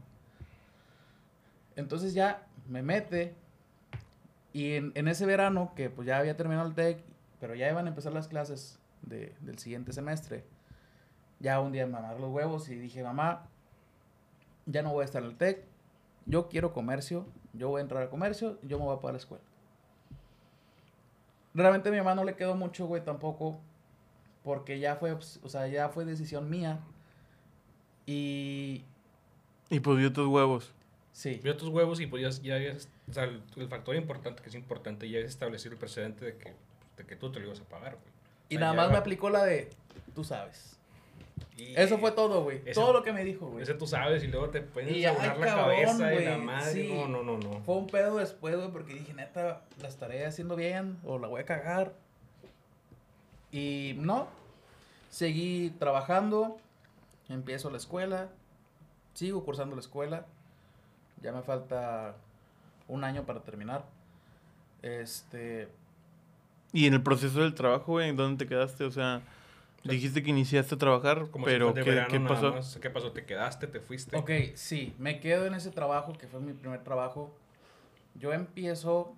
Entonces 1.75 2.13
ya 2.13 2.45
me 2.67 2.81
mete. 2.81 3.35
Y 4.53 4.73
en, 4.73 4.91
en 4.95 5.07
ese 5.07 5.25
verano, 5.25 5.71
que 5.75 5.89
pues 5.89 6.05
ya 6.07 6.17
había 6.17 6.35
terminado 6.35 6.67
el 6.67 6.75
TEC, 6.75 7.03
pero 7.39 7.55
ya 7.55 7.69
iban 7.69 7.85
a 7.85 7.89
empezar 7.89 8.11
las 8.11 8.27
clases 8.27 8.79
de- 9.01 9.33
del 9.39 9.57
siguiente 9.59 9.93
semestre. 9.93 10.43
Ya 11.39 11.59
un 11.61 11.71
día 11.71 11.85
me 11.85 11.93
mandaron 11.93 12.21
los 12.21 12.31
huevos 12.31 12.67
y 12.69 12.75
dije, 12.75 13.01
mamá, 13.03 13.47
ya 14.65 14.81
no 14.83 14.91
voy 14.91 15.03
a 15.03 15.05
estar 15.05 15.23
en 15.23 15.29
el 15.29 15.37
TEC. 15.37 15.63
Yo 16.25 16.49
quiero 16.49 16.73
comercio. 16.73 17.25
Yo 17.53 17.69
voy 17.69 17.79
a 17.79 17.81
entrar 17.83 18.03
a 18.03 18.09
comercio. 18.09 18.59
Yo 18.61 18.77
me 18.77 18.85
voy 18.85 18.95
a 18.95 18.99
pagar 18.99 19.13
la 19.13 19.17
escuela. 19.19 19.43
Realmente 21.53 21.89
a 21.89 21.91
mi 21.91 21.97
mamá 21.97 22.15
no 22.15 22.23
le 22.23 22.35
quedó 22.35 22.55
mucho, 22.55 22.85
güey, 22.85 23.03
tampoco. 23.03 23.59
Porque 24.43 24.79
ya 24.79 24.95
fue, 24.95 25.11
o 25.13 25.49
sea, 25.49 25.67
ya 25.67 25.89
fue 25.89 26.05
decisión 26.05 26.49
mía. 26.49 26.79
Y 28.05 28.83
Y 29.69 29.79
pues 29.79 29.97
vio 29.97 30.11
tus 30.11 30.27
huevos. 30.27 30.71
sí. 31.13 31.39
Vio 31.43 31.55
tus 31.57 31.69
huevos 31.69 31.99
y 31.99 32.07
pues 32.07 32.21
ya, 32.37 32.43
ya 32.43 32.55
habías- 32.55 32.87
o 33.09 33.13
sea, 33.13 33.23
el, 33.25 33.41
el 33.55 33.67
factor 33.67 33.95
importante 33.95 34.41
que 34.41 34.49
es 34.49 34.55
importante, 34.55 35.09
ya 35.09 35.19
es 35.19 35.25
establecer 35.25 35.71
el 35.73 35.77
precedente 35.77 36.25
de 36.25 36.37
que, 36.37 36.53
de 36.97 37.05
que 37.05 37.15
tú 37.15 37.31
te 37.31 37.39
lo 37.39 37.45
ibas 37.47 37.59
a 37.61 37.63
pagar, 37.65 37.93
güey. 37.93 38.11
Y 38.49 38.55
O 38.55 38.59
sea, 38.59 38.67
nada 38.67 38.81
más 38.83 38.91
me 38.91 38.97
aplicó 38.97 39.29
la 39.29 39.43
de, 39.45 39.69
tú 40.15 40.23
sabes. 40.23 40.77
Y- 41.57 41.73
Eso 41.75 41.97
fue 41.99 42.11
todo, 42.11 42.43
güey. 42.43 42.61
Todo 42.73 42.93
lo 42.93 43.03
que 43.03 43.11
me 43.13 43.23
dijo, 43.23 43.47
güey. 43.47 43.63
Ese 43.63 43.73
tú 43.75 43.85
sabes 43.87 44.23
y 44.23 44.27
luego 44.27 44.49
te 44.49 44.61
puedes 44.61 44.95
Y, 44.95 45.05
a 45.05 45.09
ay, 45.11 45.15
volar 45.15 45.37
la 45.39 45.45
cabrón, 45.45 45.65
cabeza 45.67 46.13
y 46.13 46.25
la 46.25 46.31
güey, 46.35 46.45
madre. 46.45 46.71
sí. 46.73 46.93
No, 46.93 47.07
no, 47.07 47.23
no, 47.23 47.37
no. 47.37 47.61
Fue 47.61 47.75
un 47.75 47.87
pedo 47.87 48.17
después, 48.17 48.55
güey, 48.55 48.69
porque 48.71 48.93
dije, 48.93 49.13
neta, 49.13 49.61
la 49.81 49.87
estaré 49.87 50.25
haciendo 50.25 50.55
bien 50.55 50.97
o 51.05 51.19
la 51.19 51.27
voy 51.27 51.41
a 51.41 51.45
cagar. 51.45 51.93
Y 53.51 53.95
no, 53.97 54.27
seguí 55.09 55.71
trabajando, 55.77 56.57
empiezo 57.29 57.69
la 57.69 57.77
escuela, 57.77 58.29
sigo 59.13 59.43
cursando 59.43 59.75
la 59.75 59.81
escuela, 59.81 60.25
ya 61.21 61.31
me 61.33 61.41
falta 61.41 62.15
un 62.87 63.03
año 63.03 63.25
para 63.25 63.41
terminar. 63.41 63.83
Este, 64.81 65.67
Y 66.73 66.87
en 66.87 66.93
el 66.93 67.03
proceso 67.03 67.41
del 67.41 67.53
trabajo, 67.53 67.91
güey, 67.93 68.15
¿dónde 68.15 68.45
te 68.45 68.49
quedaste? 68.49 68.85
O 68.85 68.91
sea, 68.91 69.21
dijiste 69.83 70.21
que 70.23 70.29
iniciaste 70.29 70.75
a 70.75 70.77
trabajar, 70.77 71.27
Como 71.31 71.45
si 71.45 71.51
pero 71.51 71.73
de 71.73 71.83
¿qué, 71.83 71.89
verano 71.89 72.09
qué 72.09 72.19
pasó? 72.19 72.51
más. 72.53 72.77
¿Qué 72.81 72.89
pasó? 72.89 73.11
¿Te 73.11 73.25
quedaste? 73.25 73.67
¿Te 73.67 73.79
fuiste? 73.79 74.15
ok, 74.15 74.29
sí, 74.55 74.93
me 74.99 75.19
quedo 75.19 75.45
en 75.45 75.53
ese 75.55 75.71
trabajo 75.71 76.13
que 76.13 76.27
fue 76.27 76.39
mi 76.39 76.53
primer 76.53 76.83
trabajo. 76.83 77.35
Yo 78.15 78.33
empiezo 78.33 79.15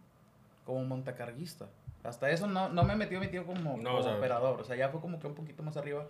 como 0.65 0.83
montacarguista. 0.85 1.67
Hasta 2.03 2.29
eso 2.31 2.47
no, 2.47 2.69
no 2.69 2.83
me 2.83 2.95
metió 2.95 3.19
metido 3.19 3.45
como, 3.45 3.77
No, 3.77 3.83
como 3.91 3.97
o 3.97 4.03
sea- 4.03 4.15
operador. 4.17 4.59
O 4.61 4.63
sea, 4.63 4.75
ya 4.75 4.89
fue 4.89 4.99
como 5.01 5.19
que 5.19 5.27
un 5.27 5.35
poquito 5.35 5.63
más 5.63 5.77
arriba. 5.77 6.05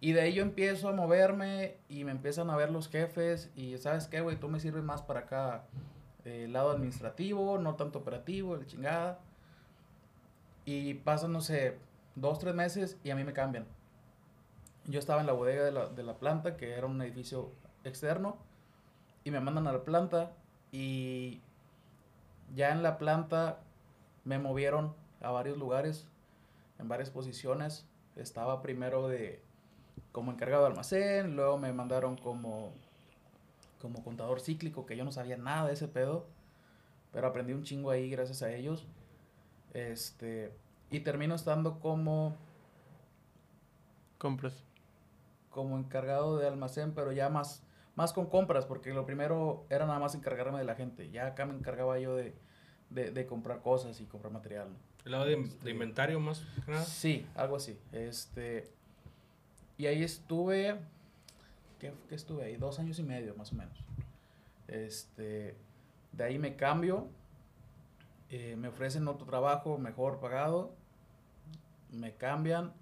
Y 0.00 0.12
de 0.12 0.20
ahí 0.20 0.34
yo 0.34 0.42
empiezo 0.42 0.88
a 0.88 0.92
moverme 0.92 1.76
y 1.88 2.04
me 2.04 2.10
empiezan 2.12 2.50
a 2.50 2.56
ver 2.56 2.70
los 2.70 2.88
jefes. 2.88 3.50
Y 3.56 3.78
sabes 3.78 4.06
qué, 4.08 4.20
güey, 4.20 4.36
tú 4.36 4.48
me 4.48 4.60
sirves 4.60 4.82
más 4.84 5.00
para 5.02 5.20
acá, 5.20 5.64
eh, 6.24 6.44
el 6.44 6.52
lado 6.52 6.70
administrativo, 6.70 7.56
no 7.58 7.74
tanto 7.76 8.00
operativo, 8.00 8.56
el 8.56 8.66
chingada. 8.66 9.18
Y 10.64 10.94
pasan, 10.94 11.32
no 11.32 11.40
sé, 11.40 11.76
dos, 12.16 12.40
tres 12.40 12.54
meses 12.54 12.98
y 13.04 13.10
a 13.10 13.16
mí 13.16 13.22
me 13.22 13.32
cambian. 13.32 13.66
Yo 14.86 14.98
estaba 14.98 15.20
en 15.20 15.26
la 15.26 15.32
bodega 15.32 15.64
de 15.64 15.72
la, 15.72 15.86
de 15.86 16.02
la 16.02 16.18
planta, 16.18 16.56
que 16.56 16.72
era 16.72 16.86
un 16.86 17.00
edificio 17.00 17.52
externo, 17.84 18.36
y 19.24 19.30
me 19.30 19.40
mandan 19.40 19.66
a 19.66 19.72
la 19.72 19.84
planta 19.84 20.32
y 20.72 21.40
ya 22.54 22.70
en 22.72 22.82
la 22.82 22.98
planta 22.98 23.60
me 24.24 24.38
movieron 24.38 24.94
a 25.20 25.30
varios 25.30 25.58
lugares, 25.58 26.06
en 26.78 26.88
varias 26.88 27.10
posiciones. 27.10 27.86
Estaba 28.16 28.62
primero 28.62 29.08
de 29.08 29.42
como 30.12 30.32
encargado 30.32 30.62
de 30.64 30.70
almacén, 30.70 31.36
luego 31.36 31.58
me 31.58 31.72
mandaron 31.72 32.16
como 32.16 32.72
como 33.80 34.02
contador 34.02 34.40
cíclico, 34.40 34.86
que 34.86 34.96
yo 34.96 35.04
no 35.04 35.12
sabía 35.12 35.36
nada 35.36 35.68
de 35.68 35.74
ese 35.74 35.86
pedo, 35.86 36.26
pero 37.12 37.26
aprendí 37.26 37.52
un 37.52 37.62
chingo 37.62 37.90
ahí 37.90 38.10
gracias 38.10 38.42
a 38.42 38.52
ellos. 38.52 38.86
Este, 39.74 40.52
y 40.90 41.00
termino 41.00 41.34
estando 41.34 41.78
como 41.80 42.36
Compras. 44.18 44.62
como 45.50 45.78
encargado 45.78 46.38
de 46.38 46.46
almacén, 46.46 46.92
pero 46.94 47.12
ya 47.12 47.28
más, 47.28 47.62
más 47.94 48.12
con 48.12 48.26
compras, 48.26 48.66
porque 48.66 48.92
lo 48.94 49.04
primero 49.06 49.64
era 49.70 49.86
nada 49.86 49.98
más 49.98 50.14
encargarme 50.14 50.58
de 50.58 50.64
la 50.64 50.74
gente. 50.74 51.10
Ya 51.10 51.26
acá 51.28 51.44
me 51.46 51.54
encargaba 51.54 51.98
yo 51.98 52.14
de, 52.16 52.34
de, 52.90 53.10
de 53.10 53.26
comprar 53.26 53.60
cosas 53.62 54.00
y 54.00 54.04
comprar 54.06 54.32
material. 54.32 54.68
¿no? 54.70 54.76
¿El 55.04 55.12
lado 55.12 55.24
de, 55.24 55.50
de 55.62 55.70
inventario 55.70 56.18
más 56.20 56.40
que 56.64 56.70
nada? 56.70 56.84
Sí, 56.84 57.26
algo 57.34 57.56
así. 57.56 57.78
Este, 57.92 58.70
y 59.78 59.86
ahí 59.86 60.02
estuve, 60.02 60.78
¿qué, 61.78 61.92
qué 62.08 62.14
estuve 62.14 62.44
ahí? 62.44 62.56
Dos 62.56 62.78
años 62.78 62.98
y 62.98 63.02
medio, 63.02 63.34
más 63.36 63.52
o 63.52 63.56
menos. 63.56 63.78
Este, 64.68 65.56
de 66.12 66.24
ahí 66.24 66.38
me 66.38 66.56
cambio, 66.56 67.08
eh, 68.30 68.56
me 68.56 68.68
ofrecen 68.68 69.06
otro 69.08 69.26
trabajo 69.26 69.78
mejor 69.78 70.20
pagado, 70.20 70.72
me 71.90 72.14
cambian, 72.14 72.72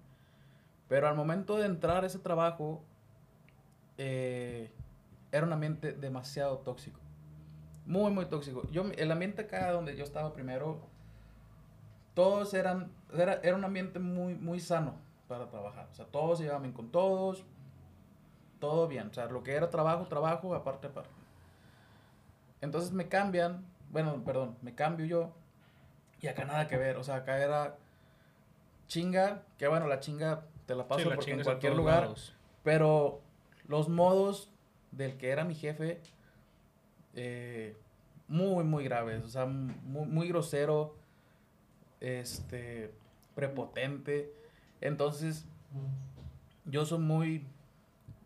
pero 0.87 1.07
al 1.07 1.15
momento 1.15 1.57
de 1.57 1.65
entrar 1.65 2.03
a 2.03 2.07
ese 2.07 2.19
trabajo, 2.19 2.83
eh, 3.97 4.71
era 5.31 5.45
un 5.45 5.53
ambiente 5.53 5.93
demasiado 5.93 6.59
tóxico. 6.59 6.99
Muy, 7.85 8.11
muy 8.11 8.25
tóxico. 8.25 8.67
Yo, 8.71 8.85
el 8.97 9.11
ambiente 9.11 9.43
acá 9.43 9.71
donde 9.71 9.95
yo 9.95 10.03
estaba 10.03 10.33
primero, 10.33 10.79
todos 12.13 12.53
eran, 12.53 12.91
era, 13.13 13.35
era 13.43 13.55
un 13.55 13.63
ambiente 13.63 13.99
muy, 13.99 14.35
muy 14.35 14.59
sano 14.59 14.95
para 15.27 15.49
trabajar. 15.49 15.87
O 15.91 15.95
sea, 15.95 16.05
todos 16.05 16.37
se 16.37 16.45
llevaban 16.45 16.63
bien 16.63 16.73
con 16.73 16.89
todos, 16.89 17.45
todo 18.59 18.87
bien. 18.87 19.09
O 19.09 19.13
sea, 19.13 19.25
lo 19.27 19.43
que 19.43 19.53
era 19.53 19.69
trabajo, 19.69 20.05
trabajo, 20.07 20.55
aparte, 20.55 20.87
aparte. 20.87 21.09
Entonces 22.61 22.91
me 22.91 23.07
cambian, 23.07 23.63
bueno, 23.91 24.23
perdón, 24.23 24.57
me 24.61 24.75
cambio 24.75 25.05
yo 25.05 25.33
y 26.21 26.27
acá 26.27 26.45
nada 26.45 26.67
que 26.67 26.77
ver. 26.77 26.97
O 26.97 27.03
sea, 27.03 27.15
acá 27.15 27.37
era 27.37 27.77
chinga, 28.87 29.43
que 29.57 29.67
bueno, 29.67 29.87
la 29.87 29.99
chinga 29.99 30.45
te 30.65 30.75
la 30.75 30.87
paso 30.87 31.03
Sí, 31.03 31.09
la 31.09 31.15
porque 31.15 31.31
en 31.31 31.43
cualquier 31.43 31.75
lugar. 31.75 32.01
lados. 32.03 32.35
Pero 32.63 33.21
los 33.67 33.89
modos 33.89 34.51
del 34.91 35.17
que 35.17 35.29
era 35.29 35.43
mi 35.43 35.55
jefe, 35.55 36.01
eh, 37.13 37.75
muy, 38.27 38.63
muy 38.63 38.83
graves. 38.83 39.23
O 39.23 39.29
sea, 39.29 39.45
muy, 39.45 40.07
muy 40.07 40.27
grosero, 40.27 40.95
este, 41.99 42.93
prepotente. 43.35 44.33
Entonces, 44.81 45.45
yo 46.65 46.85
soy 46.85 46.99
muy, 46.99 47.45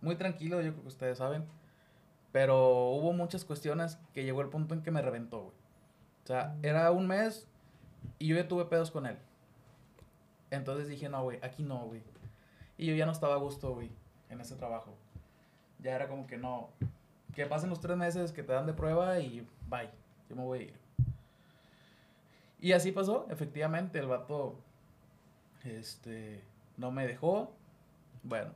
muy 0.01 0.15
tranquilo, 0.15 0.61
yo 0.61 0.71
creo 0.71 0.81
que 0.83 0.87
ustedes 0.87 1.17
saben. 1.17 1.45
Pero 2.31 2.89
hubo 2.89 3.13
muchas 3.13 3.43
cuestiones 3.43 3.97
que 4.13 4.23
llegó 4.23 4.41
el 4.41 4.49
punto 4.49 4.73
en 4.73 4.83
que 4.83 4.91
me 4.91 5.01
reventó, 5.01 5.43
güey. 5.43 5.55
O 6.23 6.27
sea, 6.27 6.55
era 6.61 6.91
un 6.91 7.07
mes 7.07 7.47
y 8.19 8.27
yo 8.27 8.35
ya 8.35 8.47
tuve 8.47 8.65
pedos 8.65 8.91
con 8.91 9.05
él. 9.05 9.17
Entonces 10.51 10.87
dije, 10.87 11.09
no, 11.09 11.23
güey, 11.23 11.39
aquí 11.41 11.63
no, 11.63 11.85
güey. 11.85 12.01
Y 12.77 12.85
yo 12.85 12.95
ya 12.95 13.05
no 13.05 13.11
estaba 13.11 13.35
a 13.35 13.39
gusto, 13.39 13.73
güey, 13.73 13.91
en 14.29 14.39
ese 14.41 14.55
trabajo. 14.55 14.95
Ya 15.79 15.95
era 15.95 16.07
como 16.07 16.27
que 16.27 16.37
no. 16.37 16.69
Que 17.33 17.45
pasen 17.45 17.69
los 17.69 17.79
tres 17.79 17.97
meses 17.97 18.31
que 18.31 18.43
te 18.43 18.53
dan 18.53 18.65
de 18.65 18.73
prueba 18.73 19.19
y 19.19 19.47
bye. 19.69 19.89
Yo 20.29 20.35
me 20.35 20.43
voy 20.43 20.59
a 20.59 20.61
ir. 20.63 20.73
Y 22.59 22.73
así 22.73 22.91
pasó, 22.91 23.27
efectivamente. 23.29 23.99
El 23.99 24.07
vato 24.07 24.59
Este, 25.63 26.43
no 26.77 26.91
me 26.91 27.07
dejó. 27.07 27.53
Bueno. 28.23 28.51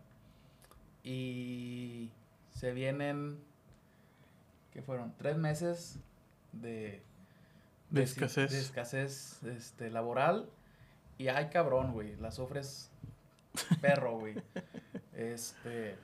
Y 1.03 2.12
se 2.51 2.72
vienen, 2.72 3.39
¿qué 4.74 4.82
fueron? 4.82 5.13
Tres 5.18 5.38
meses 5.38 6.00
de... 6.51 7.01
De 7.89 8.03
escasez. 8.03 8.51
De 8.51 8.60
escasez 8.60 9.44
este, 9.44 9.89
laboral. 9.92 10.50
Y 11.18 11.27
ay, 11.27 11.50
cabrón, 11.50 11.94
güey. 11.94 12.15
La 12.18 12.32
sufres 12.32 12.89
perro, 13.82 14.20
güey. 14.20 14.36
Este... 15.13 15.96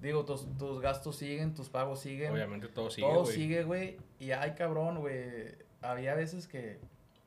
Digo, 0.00 0.24
tus, 0.24 0.46
tus 0.56 0.80
gastos 0.80 1.16
siguen, 1.16 1.54
tus 1.54 1.68
pagos 1.68 2.00
siguen. 2.00 2.32
Obviamente 2.32 2.68
todo 2.68 2.90
sigue, 2.90 3.06
Todo 3.06 3.26
sigue, 3.26 3.64
güey. 3.64 3.96
Y 4.18 4.30
ay, 4.30 4.54
cabrón, 4.54 5.00
güey. 5.00 5.54
Había 5.82 6.14
veces 6.14 6.46
que. 6.46 6.78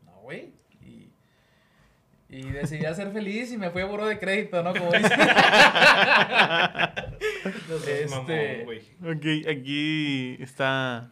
No, 0.05 0.21
güey. 0.21 0.53
Y. 2.29 2.43
Decidí 2.43 2.83
ser 2.93 3.12
feliz 3.12 3.51
y 3.51 3.57
me 3.57 3.71
fui 3.71 3.81
a 3.81 3.86
buró 3.86 4.05
de 4.05 4.19
crédito, 4.19 4.62
¿no? 4.62 4.74
Como 4.74 4.91
seas 4.91 5.12
Este- 7.88 8.07
mamón, 8.09 8.65
güey. 8.65 8.81
Ok, 9.01 9.48
aquí 9.50 10.38
está 10.39 11.09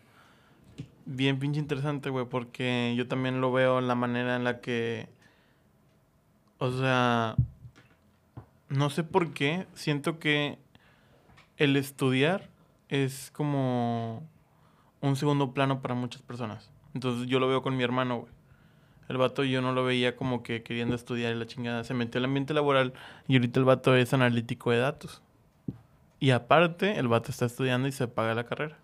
bien 1.06 1.40
pinche 1.40 1.60
interesante, 1.60 2.10
güey, 2.10 2.26
porque 2.26 2.94
yo 2.96 3.08
también 3.08 3.42
lo 3.42 3.52
veo 3.52 3.80
en 3.80 3.88
la 3.88 3.96
manera 3.96 4.36
en 4.36 4.44
la 4.44 4.60
que, 4.62 5.08
o 6.60 6.70
sea, 6.72 7.36
no 8.70 8.90
sé 8.90 9.04
por 9.04 9.34
qué, 9.34 9.66
siento 9.74 10.20
que 10.20 10.58
el 11.58 11.76
estudiar 11.78 12.50
es 12.90 13.32
como 13.32 14.22
un 15.02 15.16
segundo 15.16 15.54
plano 15.54 15.82
para 15.82 15.96
muchas 15.96 16.22
personas. 16.22 16.70
Entonces 16.94 17.28
yo 17.28 17.40
lo 17.40 17.48
veo 17.48 17.62
con 17.62 17.76
mi 17.78 17.84
hermano, 17.84 18.20
güey. 18.20 18.37
El 19.10 19.18
vato 19.18 19.44
yo 19.44 19.62
no 19.62 19.72
lo 19.72 19.86
veía 19.86 20.16
como 20.16 20.44
que 20.44 20.64
queriendo 20.64 20.96
estudiar 20.96 21.36
la 21.36 21.48
chingada. 21.48 21.84
Se 21.84 21.94
metió 21.94 22.20
al 22.20 22.26
ambiente 22.26 22.54
laboral 22.54 22.94
y 23.28 23.36
ahorita 23.36 23.60
el 23.60 23.66
vato 23.66 23.96
es 23.96 24.14
analítico 24.14 24.72
de 24.72 24.80
datos. 24.80 25.22
Y 26.20 26.32
aparte, 26.32 27.00
el 27.00 27.08
vato 27.08 27.32
está 27.32 27.46
estudiando 27.46 27.88
y 27.88 27.92
se 27.92 28.08
paga 28.08 28.34
la 28.34 28.46
carrera. 28.46 28.78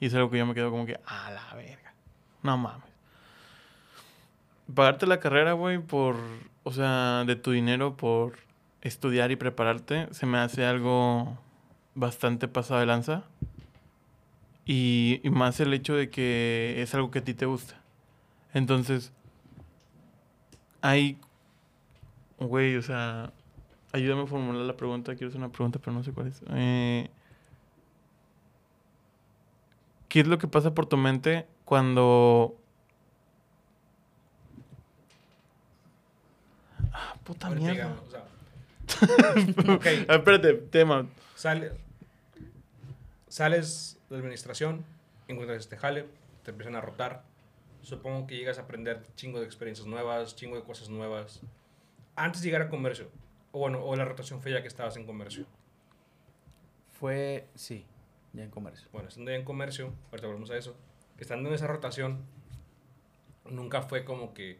Y 0.00 0.06
es 0.06 0.14
algo 0.14 0.30
que 0.30 0.38
yo 0.38 0.46
me 0.46 0.54
quedo 0.54 0.70
como 0.70 0.86
que, 0.86 1.00
a 1.06 1.30
la 1.30 1.54
verga. 1.54 1.92
No 2.42 2.56
mames. 2.56 2.86
Pagarte 4.72 5.06
la 5.06 5.18
carrera, 5.18 5.54
güey, 5.54 5.78
por, 5.78 6.16
o 6.62 6.72
sea, 6.72 7.24
de 7.26 7.36
tu 7.36 7.52
dinero 7.52 7.96
por 7.96 8.34
estudiar 8.82 9.30
y 9.30 9.36
prepararte, 9.36 10.08
se 10.12 10.26
me 10.26 10.38
hace 10.38 10.64
algo 10.66 11.38
bastante 11.94 12.48
pasado 12.48 12.80
de 12.80 12.86
lanza. 12.86 13.24
Y, 14.66 15.20
y 15.24 15.30
más 15.30 15.58
el 15.60 15.72
hecho 15.72 15.94
de 15.94 16.10
que 16.10 16.76
es 16.82 16.94
algo 16.94 17.10
que 17.10 17.20
a 17.20 17.24
ti 17.24 17.32
te 17.32 17.46
gusta. 17.46 17.80
Entonces, 18.52 19.12
hay, 20.80 21.18
güey, 22.38 22.76
o 22.76 22.82
sea, 22.82 23.32
ayúdame 23.92 24.22
a 24.22 24.26
formular 24.26 24.62
la 24.62 24.76
pregunta. 24.76 25.14
Quiero 25.14 25.28
hacer 25.28 25.40
una 25.40 25.50
pregunta, 25.50 25.78
pero 25.78 25.92
no 25.92 26.02
sé 26.02 26.12
cuál 26.12 26.28
es. 26.28 26.42
Eh, 26.50 27.10
¿Qué 30.08 30.20
es 30.20 30.26
lo 30.26 30.38
que 30.38 30.48
pasa 30.48 30.74
por 30.74 30.86
tu 30.86 30.96
mente 30.96 31.46
cuando... 31.64 32.56
Ah, 36.92 37.14
puta 37.24 37.50
mierda. 37.50 37.72
llegamos, 37.72 38.02
o 38.06 38.10
sea, 38.10 38.24
ok. 39.74 39.86
Ah, 40.08 40.14
Espérate, 40.14 40.54
tema. 40.54 41.06
Sale, 41.34 41.72
sales 43.28 44.00
de 44.08 44.16
administración, 44.16 44.84
encuentras 45.28 45.60
este 45.60 45.76
jale, 45.76 46.06
te 46.42 46.50
empiezan 46.50 46.74
a 46.74 46.80
rotar. 46.80 47.22
Supongo 47.88 48.26
que 48.26 48.36
llegas 48.36 48.58
a 48.58 48.62
aprender 48.62 49.02
chingo 49.14 49.40
de 49.40 49.46
experiencias 49.46 49.86
nuevas, 49.86 50.36
chingo 50.36 50.56
de 50.56 50.62
cosas 50.62 50.90
nuevas. 50.90 51.40
Antes 52.16 52.42
de 52.42 52.48
llegar 52.48 52.60
a 52.60 52.68
comercio, 52.68 53.08
o 53.50 53.60
bueno, 53.60 53.82
o 53.82 53.96
la 53.96 54.04
rotación 54.04 54.42
fue 54.42 54.52
ya 54.52 54.60
que 54.60 54.68
estabas 54.68 54.98
en 54.98 55.06
comercio. 55.06 55.46
Fue. 57.00 57.48
Sí, 57.54 57.86
ya 58.34 58.44
en 58.44 58.50
comercio. 58.50 58.86
Bueno, 58.92 59.08
estando 59.08 59.30
ya 59.30 59.38
en 59.38 59.44
comercio, 59.44 59.94
ahorita 60.10 60.26
volvemos 60.26 60.50
a 60.50 60.58
eso, 60.58 60.76
estando 61.16 61.48
en 61.48 61.54
esa 61.54 61.66
rotación, 61.66 62.26
nunca 63.46 63.80
fue 63.80 64.04
como 64.04 64.34
que, 64.34 64.58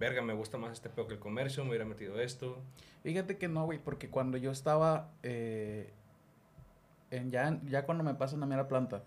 verga, 0.00 0.20
me 0.20 0.34
gusta 0.34 0.58
más 0.58 0.72
este 0.72 0.88
pedo 0.90 1.06
que 1.06 1.14
el 1.14 1.20
comercio, 1.20 1.62
me 1.62 1.70
hubiera 1.70 1.84
metido 1.84 2.18
esto. 2.18 2.60
Fíjate 3.04 3.38
que 3.38 3.46
no, 3.46 3.64
güey, 3.64 3.78
porque 3.78 4.10
cuando 4.10 4.38
yo 4.38 4.50
estaba. 4.50 5.12
eh, 5.22 5.92
en 7.12 7.30
ya, 7.30 7.60
ya 7.66 7.86
cuando 7.86 8.02
me 8.02 8.14
pasan 8.14 8.42
a 8.42 8.46
mí 8.46 8.54
a 8.54 8.56
la 8.56 8.66
planta, 8.66 9.04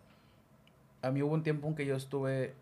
a 1.01 1.11
mí 1.11 1.21
hubo 1.21 1.33
un 1.33 1.43
tiempo 1.43 1.67
en 1.67 1.75
que 1.75 1.85
yo 1.85 1.97
estuve 1.97 2.53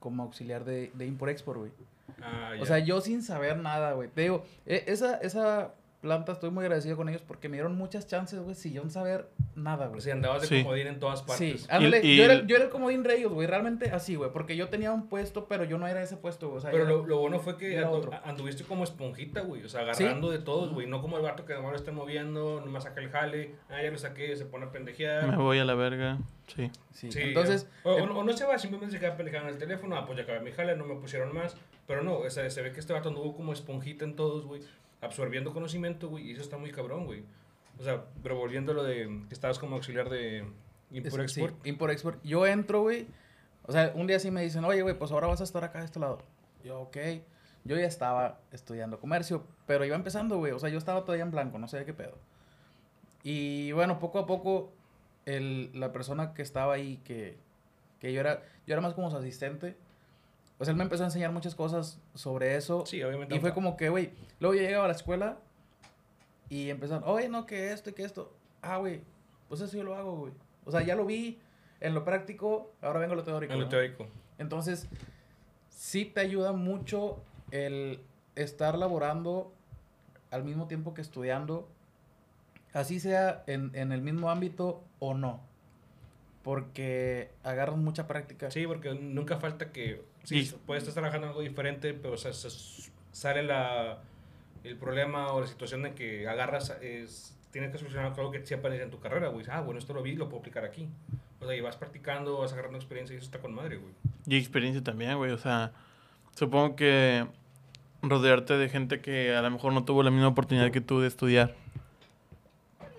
como 0.00 0.24
auxiliar 0.24 0.64
de, 0.64 0.90
de 0.94 1.06
import-export, 1.06 1.58
güey. 1.60 1.72
Ah, 2.20 2.54
O 2.60 2.66
sea, 2.66 2.78
yo 2.80 3.00
sin 3.00 3.22
saber 3.22 3.56
nada, 3.58 3.92
güey. 3.92 4.08
Te 4.08 4.22
digo, 4.22 4.44
e- 4.66 4.82
esa, 4.88 5.16
esa 5.18 5.72
planta 6.00 6.32
estoy 6.32 6.50
muy 6.50 6.62
agradecido 6.64 6.96
con 6.96 7.08
ellos 7.10 7.22
porque 7.26 7.48
me 7.48 7.56
dieron 7.56 7.76
muchas 7.76 8.06
chances, 8.06 8.40
güey, 8.40 8.54
sin 8.54 8.88
saber 8.90 9.28
nada, 9.54 9.86
güey. 9.88 9.98
O 9.98 10.00
sea, 10.00 10.14
andabas 10.14 10.40
de 10.42 10.46
Sí. 10.48 10.62
comodín 10.62 10.86
en 10.86 10.98
todas 10.98 11.20
Sí, 11.20 11.24
partes. 11.26 11.66
ándale, 11.70 12.00
Y- 12.02 12.12
y 12.12 12.16
yo, 12.16 12.24
era, 12.24 12.32
el- 12.32 12.46
yo 12.46 12.56
era 12.56 12.64
el 12.64 12.70
comodín 12.70 13.02
de 13.02 13.16
ellos, 13.18 13.32
güey, 13.32 13.46
realmente 13.46 13.90
así, 13.90 14.14
güey, 14.14 14.30
porque 14.32 14.56
yo 14.56 14.68
tenía 14.68 14.92
un 14.92 15.08
puesto, 15.08 15.46
pero 15.46 15.64
yo 15.64 15.76
no 15.76 15.86
era 15.86 16.02
ese 16.02 16.16
puesto, 16.16 16.46
güey. 16.48 16.58
O 16.58 16.60
sea, 16.62 16.70
Pero 16.70 16.84
era- 16.84 16.92
lo, 16.92 17.06
lo 17.06 17.18
bueno 17.18 17.38
fue 17.38 17.56
que 17.58 17.78
andu- 17.84 18.18
anduviste 18.24 18.64
como 18.64 18.84
esponjita, 18.84 19.42
güey. 19.42 19.62
O 19.62 19.68
sea, 19.68 19.82
agarrando 19.82 20.30
de 20.30 20.38
todos, 20.38 20.72
güey. 20.72 20.86
No 20.86 21.02
como 21.02 21.16
el 21.18 21.22
vato 21.22 21.44
que 21.44 21.52
nomás 21.54 21.72
lo 21.72 21.76
está 21.76 21.92
moviendo, 21.92 22.62
nomás 22.64 22.84
saca 22.84 23.00
el 23.02 23.10
jale. 23.10 23.54
Ah, 23.68 23.82
ya 23.82 23.90
lo 23.90 23.98
saqué, 23.98 24.34
se 24.36 24.46
pone 24.46 24.66
a 24.66 24.72
pendejear. 24.72 25.28
Me 25.28 25.36
voy 25.36 25.58
a 25.58 25.64
la 25.66 25.74
verga. 25.74 26.18
Sí. 26.46 26.70
Sí, 26.92 27.12
Sí, 27.12 27.20
entonces, 27.22 27.68
O, 27.84 27.92
o- 27.92 28.18
o 28.18 28.24
no 28.24 28.32
se 28.32 28.44
va, 28.44 28.58
simplemente 28.58 28.96
se 28.96 29.00
queda 29.00 29.16
pendejando 29.16 29.48
en 29.48 29.54
el 29.54 29.60
teléfono. 29.60 29.96
Ah, 29.96 30.04
pues 30.06 30.16
ya 30.16 30.24
acabé 30.24 30.40
mi 30.40 30.50
jale, 30.50 30.74
no 30.76 30.84
me 30.86 30.94
pusieron 30.96 31.32
más. 31.34 31.56
Pero 31.86 32.02
no, 32.02 32.18
o 32.18 32.30
sea, 32.30 32.48
se 32.50 32.62
ve 32.62 32.72
que 32.72 32.80
este 32.80 32.92
vato 32.92 33.08
anduvo 33.10 33.36
como 33.36 33.52
esponjita 33.52 34.04
en 34.04 34.16
todos, 34.16 34.46
güey. 34.46 34.62
Absorbiendo 35.00 35.52
conocimiento, 35.52 36.08
güey. 36.08 36.28
Y 36.28 36.32
eso 36.32 36.42
está 36.42 36.56
muy 36.58 36.70
cabrón, 36.72 37.06
güey. 37.06 37.24
O 37.78 37.82
sea, 37.82 38.04
pero 38.22 38.36
volviendo 38.36 38.72
a 38.72 38.74
lo 38.74 38.82
de 38.84 39.22
que 39.28 39.34
estabas 39.34 39.58
como 39.58 39.76
auxiliar 39.76 40.08
de 40.10 40.44
Import 40.90 41.24
Es- 41.24 41.32
sí, 41.32 41.40
Export. 41.40 41.66
Import-Export. 41.66 42.22
Yo 42.22 42.46
entro, 42.46 42.82
güey. 42.82 43.06
O 43.66 43.72
sea, 43.72 43.92
un 43.94 44.06
día 44.06 44.18
sí 44.18 44.30
me 44.30 44.42
dicen, 44.42 44.64
oye, 44.64 44.82
güey, 44.82 44.98
pues 44.98 45.12
ahora 45.12 45.26
vas 45.28 45.40
a 45.40 45.44
estar 45.44 45.64
acá 45.64 45.78
de 45.78 45.84
este 45.86 45.98
lado. 46.00 46.18
Yo, 46.64 46.80
ok. 46.82 46.96
Yo 47.64 47.76
ya 47.78 47.86
estaba 47.86 48.40
estudiando 48.52 48.98
comercio, 49.00 49.44
pero 49.66 49.84
iba 49.84 49.94
empezando, 49.96 50.38
güey. 50.38 50.52
O 50.52 50.58
sea, 50.58 50.68
yo 50.70 50.78
estaba 50.78 51.02
todavía 51.04 51.24
en 51.24 51.30
blanco, 51.30 51.58
no 51.58 51.68
sé 51.68 51.84
qué 51.84 51.92
pedo. 51.94 52.18
Y 53.22 53.72
bueno, 53.72 53.98
poco 53.98 54.18
a 54.18 54.26
poco, 54.26 54.72
el, 55.26 55.70
la 55.78 55.92
persona 55.92 56.32
que 56.34 56.42
estaba 56.42 56.74
ahí, 56.74 56.98
que, 57.04 57.36
que 58.00 58.12
yo 58.12 58.20
era, 58.20 58.42
yo 58.66 58.72
era 58.74 58.80
más 58.80 58.94
como 58.94 59.10
su 59.10 59.16
asistente, 59.18 59.76
pues 60.60 60.68
él 60.68 60.76
me 60.76 60.82
empezó 60.82 61.04
a 61.04 61.06
enseñar 61.06 61.32
muchas 61.32 61.54
cosas 61.54 61.98
sobre 62.14 62.54
eso. 62.54 62.84
Sí, 62.84 63.02
obviamente. 63.02 63.34
Y 63.34 63.40
fue 63.40 63.54
como 63.54 63.78
que, 63.78 63.88
güey, 63.88 64.10
luego 64.40 64.54
yo 64.54 64.60
llegaba 64.60 64.84
a 64.84 64.88
la 64.88 64.94
escuela 64.94 65.38
y 66.50 66.68
empezaron, 66.68 67.02
oye, 67.06 67.30
no, 67.30 67.46
que 67.46 67.72
esto 67.72 67.88
y 67.88 67.92
que 67.94 68.04
esto. 68.04 68.30
Ah, 68.60 68.76
güey, 68.76 69.00
pues 69.48 69.62
eso 69.62 69.74
yo 69.74 69.84
lo 69.84 69.94
hago, 69.94 70.18
güey. 70.18 70.34
O 70.66 70.70
sea, 70.70 70.82
ya 70.82 70.96
lo 70.96 71.06
vi 71.06 71.38
en 71.80 71.94
lo 71.94 72.04
práctico, 72.04 72.74
ahora 72.82 73.00
vengo 73.00 73.14
a 73.14 73.16
lo 73.16 73.24
teórico. 73.24 73.54
En 73.54 73.58
lo 73.58 73.64
¿no? 73.64 73.70
teórico. 73.70 74.06
Entonces, 74.36 74.86
sí 75.70 76.04
te 76.04 76.20
ayuda 76.20 76.52
mucho 76.52 77.22
el 77.52 78.02
estar 78.34 78.76
laborando 78.76 79.54
al 80.30 80.44
mismo 80.44 80.68
tiempo 80.68 80.92
que 80.92 81.00
estudiando, 81.00 81.70
así 82.74 83.00
sea 83.00 83.44
en, 83.46 83.70
en 83.72 83.92
el 83.92 84.02
mismo 84.02 84.30
ámbito 84.30 84.84
o 84.98 85.14
no. 85.14 85.40
Porque 86.42 87.30
agarras 87.44 87.78
mucha 87.78 88.06
práctica. 88.06 88.50
Sí, 88.50 88.66
porque 88.66 88.92
nunca 88.92 89.38
falta 89.38 89.72
que. 89.72 90.09
Sí, 90.24 90.38
Y- 90.40 90.52
puedes 90.66 90.82
estar 90.82 90.94
trabajando 90.94 91.26
en 91.26 91.30
algo 91.30 91.42
diferente, 91.42 91.94
pero 91.94 92.14
o 92.14 92.18
sea, 92.18 92.32
se- 92.32 92.90
sale 93.12 93.42
la, 93.42 93.98
el 94.64 94.76
problema 94.76 95.32
o 95.32 95.40
la 95.40 95.46
situación 95.46 95.82
de 95.82 95.94
que 95.94 96.28
agarras. 96.28 96.70
Es, 96.82 97.36
tienes 97.50 97.72
que 97.72 97.78
solucionar 97.78 98.12
algo 98.16 98.30
que 98.30 98.44
sí 98.46 98.54
aparece 98.54 98.82
en 98.84 98.90
tu 98.90 99.00
carrera, 99.00 99.28
güey. 99.28 99.44
Ah, 99.50 99.60
bueno, 99.60 99.78
esto 99.80 99.92
lo 99.94 100.02
vi, 100.02 100.14
lo 100.14 100.28
puedo 100.28 100.40
aplicar 100.40 100.64
aquí. 100.64 100.88
O 101.40 101.46
sea, 101.46 101.56
y 101.56 101.60
vas 101.60 101.76
practicando, 101.76 102.38
vas 102.38 102.52
agarrando 102.52 102.76
experiencia 102.78 103.14
y 103.14 103.16
eso 103.16 103.24
está 103.26 103.38
con 103.40 103.54
madre, 103.54 103.76
güey. 103.78 103.92
Y 104.26 104.36
experiencia 104.36 104.82
también, 104.84 105.16
güey. 105.16 105.32
O 105.32 105.38
sea, 105.38 105.72
supongo 106.36 106.76
que 106.76 107.26
rodearte 108.02 108.56
de 108.58 108.68
gente 108.68 109.00
que 109.00 109.34
a 109.34 109.42
lo 109.42 109.50
mejor 109.50 109.72
no 109.72 109.84
tuvo 109.84 110.02
la 110.02 110.10
misma 110.10 110.28
oportunidad 110.28 110.70
que 110.70 110.80
tú 110.80 111.00
de 111.00 111.08
estudiar 111.08 111.54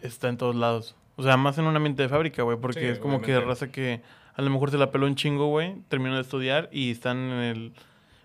está 0.02 0.30
en 0.30 0.38
todos 0.38 0.56
lados. 0.56 0.96
O 1.16 1.24
sea, 1.24 1.38
más 1.38 1.58
en 1.58 1.66
un 1.66 1.76
ambiente 1.76 2.02
de 2.04 2.10
fábrica, 2.10 2.42
güey, 2.44 2.58
porque 2.58 2.80
Sí, 2.80 2.86
es 2.88 3.00
como 3.00 3.20
que 3.22 3.26
obviamente. 3.36 3.48
raza 3.48 3.72
que 3.72 4.02
a 4.36 4.42
lo 4.42 4.50
mejor 4.50 4.72
se 4.72 4.78
la 4.78 4.92
peló 4.92 5.06
un 5.08 5.16
chingo, 5.16 5.48
güey, 5.48 5.76
terminó 5.90 6.16
de 6.16 6.22
estudiar 6.22 6.70
y 6.72 6.92
están 6.92 7.18
en 7.18 7.32
el, 7.42 7.74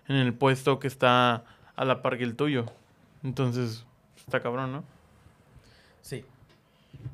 en 0.07 0.15
el 0.15 0.33
puesto 0.33 0.79
que 0.79 0.87
está 0.87 1.43
a 1.75 1.85
la 1.85 2.01
par 2.01 2.17
que 2.17 2.23
el 2.23 2.35
tuyo. 2.35 2.65
Entonces, 3.23 3.85
está 4.17 4.39
cabrón, 4.39 4.71
¿no? 4.71 4.83
Sí. 6.01 6.23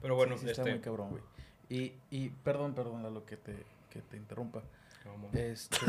Pero 0.02 0.16
bueno, 0.16 0.36
sí, 0.38 0.46
sí 0.46 0.52
está 0.52 0.62
este. 0.62 0.72
muy 0.74 0.82
cabrón, 0.82 1.10
güey. 1.10 1.24
Y, 1.70 1.94
y 2.12 2.30
perdón, 2.30 2.74
perdón, 2.74 3.02
lo 3.14 3.26
que 3.26 3.38
te, 3.38 3.56
que 3.90 4.00
te 4.02 4.18
interrumpa. 4.18 4.62
Vamos. 5.06 5.34
Este. 5.34 5.78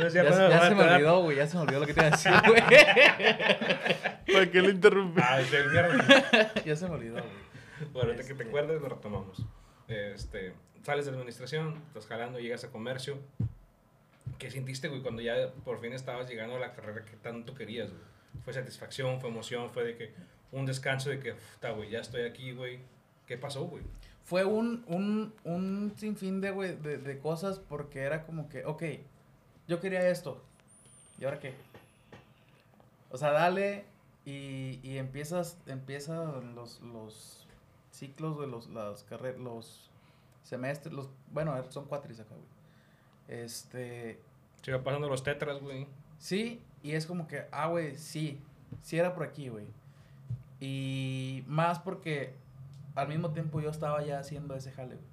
Ya, 0.00 0.08
cierto, 0.10 0.32
se- 0.32 0.38
no, 0.38 0.48
ya 0.48 0.56
no, 0.60 0.68
se 0.68 0.74
me 0.74 0.82
olvidó, 0.94 1.22
güey. 1.22 1.36
Ya 1.36 1.46
se 1.46 1.56
me 1.56 1.62
olvidó 1.62 1.80
lo 1.80 1.86
que 1.86 1.94
te 1.94 2.00
iba 2.00 2.08
a 2.08 2.10
decir, 2.10 2.32
güey. 2.46 2.62
¿Para 4.32 4.50
qué 4.50 4.62
lo 4.62 4.70
interrumpí? 4.70 5.20
Ah, 5.22 5.40
es 5.40 5.52
el 5.52 5.70
mierda. 5.70 6.52
ya 6.64 6.76
se 6.76 6.88
me 6.88 6.94
olvidó, 6.94 7.14
güey. 7.14 7.90
Bueno, 7.92 8.10
ahorita 8.10 8.22
que 8.26 8.34
te 8.34 8.42
Este. 8.42 8.44
acuerdes, 8.48 8.80
lo 8.80 8.88
retomamos. 8.88 9.44
Este, 9.88 10.54
sales 10.82 11.06
de 11.06 11.12
administración, 11.12 11.82
estás 11.88 12.06
jalando, 12.06 12.38
llegas 12.38 12.64
a 12.64 12.70
comercio. 12.70 13.18
¿Qué 14.38 14.50
sentiste, 14.50 14.88
güey, 14.88 15.02
cuando 15.02 15.20
ya 15.22 15.52
por 15.64 15.80
fin 15.80 15.92
estabas 15.92 16.28
llegando 16.28 16.56
a 16.56 16.58
la 16.60 16.72
carrera 16.72 17.04
que 17.04 17.16
tanto 17.16 17.54
querías, 17.54 17.90
güey? 17.90 18.10
fue 18.44 18.52
satisfacción, 18.52 19.20
fue 19.20 19.30
emoción, 19.30 19.70
fue 19.70 19.84
de 19.84 19.96
que 19.96 20.12
un 20.52 20.66
descanso 20.66 21.10
de 21.10 21.20
que, 21.20 21.34
puta, 21.34 21.70
güey, 21.70 21.90
ya 21.90 22.00
estoy 22.00 22.22
aquí, 22.22 22.52
güey. 22.52 22.80
¿Qué 23.26 23.36
pasó, 23.36 23.64
güey? 23.64 23.84
Fue 24.24 24.44
un, 24.44 24.84
un, 24.86 25.32
un 25.44 25.92
sinfín 25.96 26.40
de, 26.40 26.50
güey, 26.50 26.76
de, 26.76 26.98
de 26.98 27.18
cosas 27.18 27.58
porque 27.58 28.00
era 28.00 28.24
como 28.24 28.48
que, 28.48 28.64
ok, 28.64 28.82
yo 29.68 29.80
quería 29.80 30.08
esto. 30.08 30.42
¿Y 31.18 31.24
ahora 31.24 31.38
qué? 31.38 31.54
O 33.10 33.18
sea, 33.18 33.30
dale 33.32 33.84
y, 34.24 34.80
y 34.82 34.98
empiezas, 34.98 35.58
empiezan 35.66 36.54
los, 36.54 36.80
los 36.80 37.46
ciclos 37.90 38.40
de 38.40 38.46
los, 38.46 38.68
las 38.68 39.04
carreras, 39.04 39.40
los 39.40 39.89
semestres, 40.42 40.94
los, 40.94 41.10
bueno, 41.30 41.54
son 41.70 41.86
cuatris 41.86 42.20
acá, 42.20 42.34
güey. 42.34 43.40
Este, 43.42 44.20
Se 44.62 44.70
iba 44.70 44.82
pasando 44.82 45.08
los 45.08 45.22
tetras, 45.22 45.60
güey. 45.60 45.86
Sí, 46.18 46.62
y 46.82 46.92
es 46.92 47.06
como 47.06 47.26
que, 47.26 47.46
ah, 47.52 47.68
güey, 47.68 47.96
sí, 47.96 48.40
sí 48.82 48.98
era 48.98 49.14
por 49.14 49.22
aquí, 49.24 49.48
güey. 49.48 49.66
Y 50.60 51.44
más 51.46 51.78
porque 51.78 52.34
al 52.94 53.08
mismo 53.08 53.32
tiempo 53.32 53.60
yo 53.60 53.70
estaba 53.70 54.02
ya 54.04 54.18
haciendo 54.18 54.54
ese 54.54 54.72
jale, 54.72 54.96
güey. 54.96 55.10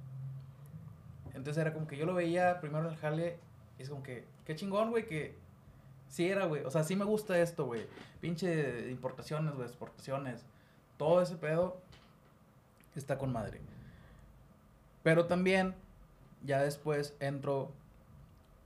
Entonces 1.34 1.62
era 1.62 1.74
como 1.74 1.88
que 1.88 1.98
yo 1.98 2.06
lo 2.06 2.16
veía 2.16 2.60
primero 2.60 2.86
en 2.86 2.94
el 2.94 2.98
jale 2.98 3.40
y 3.78 3.84
es 3.84 3.90
como 3.90 4.02
que, 4.04 4.26
qué 4.46 4.56
chingón, 4.56 4.90
güey, 4.90 5.06
que 5.06 5.36
sí 6.10 6.28
era, 6.28 6.46
güey. 6.46 6.64
O 6.64 6.72
sea, 6.72 6.84
sí 6.84 6.96
me 6.96 7.06
gusta 7.06 7.40
esto, 7.40 7.66
güey. 7.66 7.86
Pinche 8.20 8.90
importaciones, 8.90 9.54
güey, 9.54 9.68
exportaciones. 9.68 10.44
Todo 10.98 11.22
ese 11.22 11.36
pedo 11.36 11.80
está 12.96 13.18
con 13.18 13.32
madre. 13.32 13.62
Pero 15.08 15.26
también, 15.26 15.74
ya 16.44 16.62
después 16.62 17.16
entro 17.22 17.72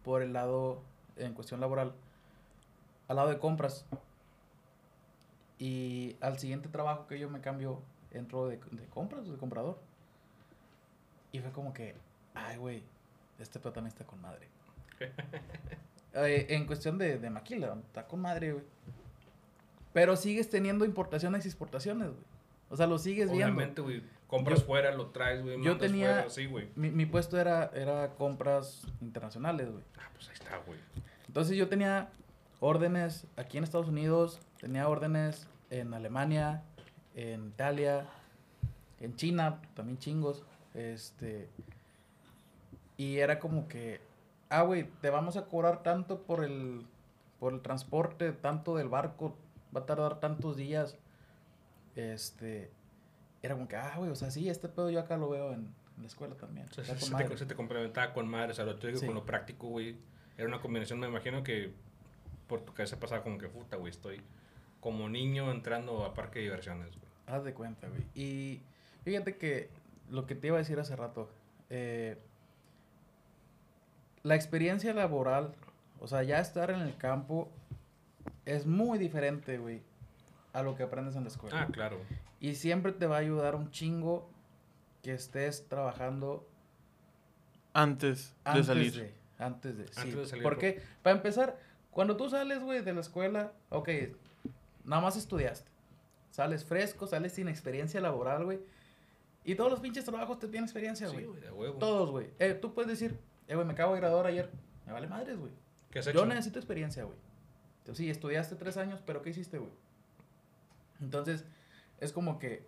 por 0.03 0.23
el 0.23 0.33
lado, 0.33 0.81
en 1.17 1.35
cuestión 1.35 1.59
laboral, 1.59 1.93
al 3.07 3.15
lado 3.15 3.29
de 3.29 3.37
compras. 3.37 3.85
Y 5.59 6.15
al 6.19 6.39
siguiente 6.39 6.67
trabajo 6.67 7.05
que 7.05 7.19
yo 7.19 7.29
me 7.29 7.41
cambio, 7.41 7.83
entro 8.09 8.47
de, 8.47 8.59
de 8.71 8.85
compras, 8.87 9.29
de 9.29 9.37
comprador. 9.37 9.77
Y 11.31 11.41
fue 11.41 11.51
como 11.51 11.75
que, 11.75 11.93
ay, 12.33 12.57
güey, 12.57 12.83
este 13.37 13.59
también 13.59 13.85
está 13.85 14.03
con 14.03 14.19
madre. 14.19 14.47
Eh, 16.13 16.47
en 16.49 16.65
cuestión 16.65 16.97
de, 16.97 17.19
de 17.19 17.29
maquila, 17.29 17.77
está 17.85 18.05
con 18.05 18.19
madre, 18.19 18.51
güey. 18.51 18.65
Pero 19.93 20.17
sigues 20.17 20.49
teniendo 20.49 20.83
importaciones 20.85 21.45
y 21.45 21.47
exportaciones, 21.47 22.07
güey. 22.09 22.30
O 22.71 22.75
sea, 22.77 22.87
lo 22.87 22.97
sigues 22.97 23.29
viendo. 23.29 23.45
Obviamente, 23.53 23.81
güey. 23.81 24.01
Compras 24.27 24.61
Yo- 24.61 24.65
fuera, 24.65 24.91
lo 24.93 25.07
traes, 25.07 25.43
güey. 25.43 25.61
yo 25.61 25.77
tenía- 25.77 26.13
fuera, 26.13 26.29
sí, 26.29 26.45
güey. 26.45 26.69
Mi, 26.75 26.89
mi 26.89 27.05
puesto 27.05 27.37
era, 27.37 27.69
era 27.75 28.15
compras 28.15 28.87
internacionales, 29.01 29.69
güey. 29.69 29.83
Ah, 29.99 30.09
pues 30.13 30.27
ahí 30.29 30.33
está, 30.33 30.57
güey. 30.65 30.79
Entonces 31.27 31.57
yo 31.57 31.67
tenía 31.67 32.09
órdenes 32.61 33.27
aquí 33.35 33.57
en 33.57 33.65
Estados 33.65 33.89
Unidos, 33.89 34.39
tenía 34.59 34.87
órdenes 34.87 35.47
en 35.69 35.93
Alemania, 35.93 36.63
en 37.13 37.47
Italia, 37.47 38.07
en 39.01 39.15
China, 39.17 39.61
también 39.75 39.97
chingos. 39.99 40.43
Este. 40.73 41.49
Y 42.97 43.17
era 43.17 43.39
como 43.39 43.67
que, 43.67 43.99
ah, 44.49 44.61
güey, 44.61 44.87
te 45.01 45.09
vamos 45.09 45.35
a 45.35 45.45
cobrar 45.45 45.83
tanto 45.83 46.21
por 46.21 46.43
el, 46.45 46.85
por 47.39 47.53
el 47.53 47.61
transporte, 47.61 48.31
tanto 48.31 48.75
del 48.77 48.87
barco, 48.89 49.35
va 49.75 49.81
a 49.81 49.85
tardar 49.85 50.19
tantos 50.19 50.55
días. 50.55 50.97
Este. 51.95 52.71
Era 53.41 53.55
como 53.55 53.67
que, 53.67 53.75
ah, 53.75 53.95
güey, 53.97 54.09
o 54.11 54.15
sea, 54.15 54.29
sí, 54.29 54.49
este 54.49 54.69
pedo 54.69 54.89
yo 54.91 54.99
acá 54.99 55.17
lo 55.17 55.29
veo 55.29 55.51
en, 55.53 55.61
en 55.95 56.01
la 56.01 56.07
escuela 56.07 56.35
también. 56.35 56.67
O 56.69 56.73
sea, 56.73 56.83
se, 56.83 56.93
te, 57.15 57.37
se 57.37 57.45
te 57.45 57.55
complementaba 57.55 58.13
con 58.13 58.27
madre, 58.27 58.51
o 58.51 58.53
sea, 58.53 58.65
lo 58.65 58.79
Sí. 58.79 59.05
con 59.05 59.15
lo 59.15 59.25
práctico, 59.25 59.67
güey. 59.67 59.97
Era 60.37 60.47
una 60.47 60.61
combinación, 60.61 60.99
me 60.99 61.07
imagino 61.07 61.43
que 61.43 61.73
por 62.47 62.61
tu 62.61 62.73
cabeza 62.73 62.99
pasaba 62.99 63.23
como 63.23 63.37
que, 63.37 63.47
puta, 63.47 63.77
güey, 63.77 63.89
estoy 63.91 64.21
como 64.79 65.09
niño 65.09 65.51
entrando 65.51 66.05
a 66.05 66.13
parque 66.13 66.39
de 66.39 66.45
diversiones, 66.45 66.89
güey. 66.91 67.11
Haz 67.27 67.43
de 67.43 67.53
cuenta, 67.53 67.87
güey. 67.87 68.03
Y 68.13 68.61
fíjate 69.03 69.37
que 69.37 69.69
lo 70.09 70.25
que 70.27 70.35
te 70.35 70.47
iba 70.47 70.57
a 70.57 70.59
decir 70.59 70.79
hace 70.79 70.95
rato, 70.95 71.29
eh, 71.69 72.17
la 74.23 74.35
experiencia 74.35 74.93
laboral, 74.93 75.53
o 75.99 76.07
sea, 76.07 76.23
ya 76.23 76.39
estar 76.39 76.69
en 76.71 76.81
el 76.81 76.95
campo 76.97 77.49
es 78.45 78.65
muy 78.65 78.97
diferente, 78.99 79.57
güey, 79.57 79.81
a 80.53 80.63
lo 80.63 80.75
que 80.75 80.83
aprendes 80.83 81.15
en 81.15 81.23
la 81.23 81.29
escuela. 81.29 81.61
Ah, 81.61 81.67
claro. 81.71 81.97
Y 82.39 82.55
siempre 82.55 82.91
te 82.91 83.07
va 83.07 83.17
a 83.17 83.19
ayudar 83.19 83.55
un 83.55 83.71
chingo 83.71 84.29
que 85.03 85.13
estés 85.13 85.67
trabajando 85.67 86.47
Antes, 87.73 88.35
antes 88.43 88.67
de 88.67 88.73
salir. 88.73 88.93
de, 88.93 89.13
antes 89.39 89.77
de, 89.77 89.87
sí. 89.87 89.93
Antes 89.97 90.15
de 90.15 90.25
salir, 90.25 90.43
Porque, 90.43 90.81
para 91.03 91.15
empezar, 91.15 91.57
cuando 91.89 92.17
tú 92.17 92.29
sales, 92.29 92.61
güey, 92.61 92.81
de 92.83 92.93
la 92.93 93.01
escuela, 93.01 93.53
ok, 93.69 93.89
nada 94.83 95.01
más 95.01 95.15
estudiaste. 95.15 95.69
Sales 96.31 96.65
fresco, 96.65 97.07
sales 97.07 97.33
sin 97.33 97.47
experiencia 97.47 97.99
laboral, 98.01 98.43
güey. 98.45 98.59
Y 99.43 99.55
todos 99.55 99.71
los 99.71 99.79
pinches 99.79 100.05
trabajos 100.05 100.37
te 100.39 100.47
piden 100.47 100.63
experiencia, 100.63 101.07
Sí, 101.07 101.13
güey. 101.13 101.25
güey, 101.25 101.41
de 101.41 101.51
huevo. 101.51 101.77
todos, 101.79 102.11
güey. 102.11 102.27
Eh, 102.39 102.53
tú 102.53 102.73
puedes 102.73 102.89
decir, 102.91 103.17
eh, 103.47 103.55
güey, 103.55 103.65
me 103.65 103.73
acabo 103.73 103.93
de 103.93 103.99
graduar 104.01 104.27
ayer. 104.27 104.49
Me 104.85 104.93
vale 104.93 105.07
madres, 105.07 105.37
güey. 105.37 105.51
¿Qué 105.89 105.99
has 105.99 106.07
hecho? 106.07 106.19
Yo 106.19 106.25
necesito 106.25 106.59
experiencia, 106.59 107.03
güey. 107.05 107.17
Entonces, 107.79 107.97
Sí, 108.05 108.09
estudiaste 108.09 108.55
tres 108.55 108.77
años, 108.77 109.01
pero 109.05 109.21
¿qué 109.21 109.31
hiciste, 109.31 109.57
güey? 109.57 109.71
Entonces, 111.01 111.45
es 111.99 112.11
como 112.11 112.39
que, 112.39 112.65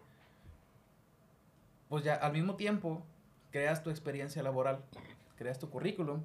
pues 1.89 2.04
ya 2.04 2.15
al 2.15 2.34
mismo 2.34 2.56
tiempo, 2.56 3.04
creas 3.52 3.84
tu 3.84 3.89
experiencia 3.89 4.41
laboral, 4.43 4.84
creas 5.38 5.60
tu 5.60 5.69
currículum, 5.69 6.24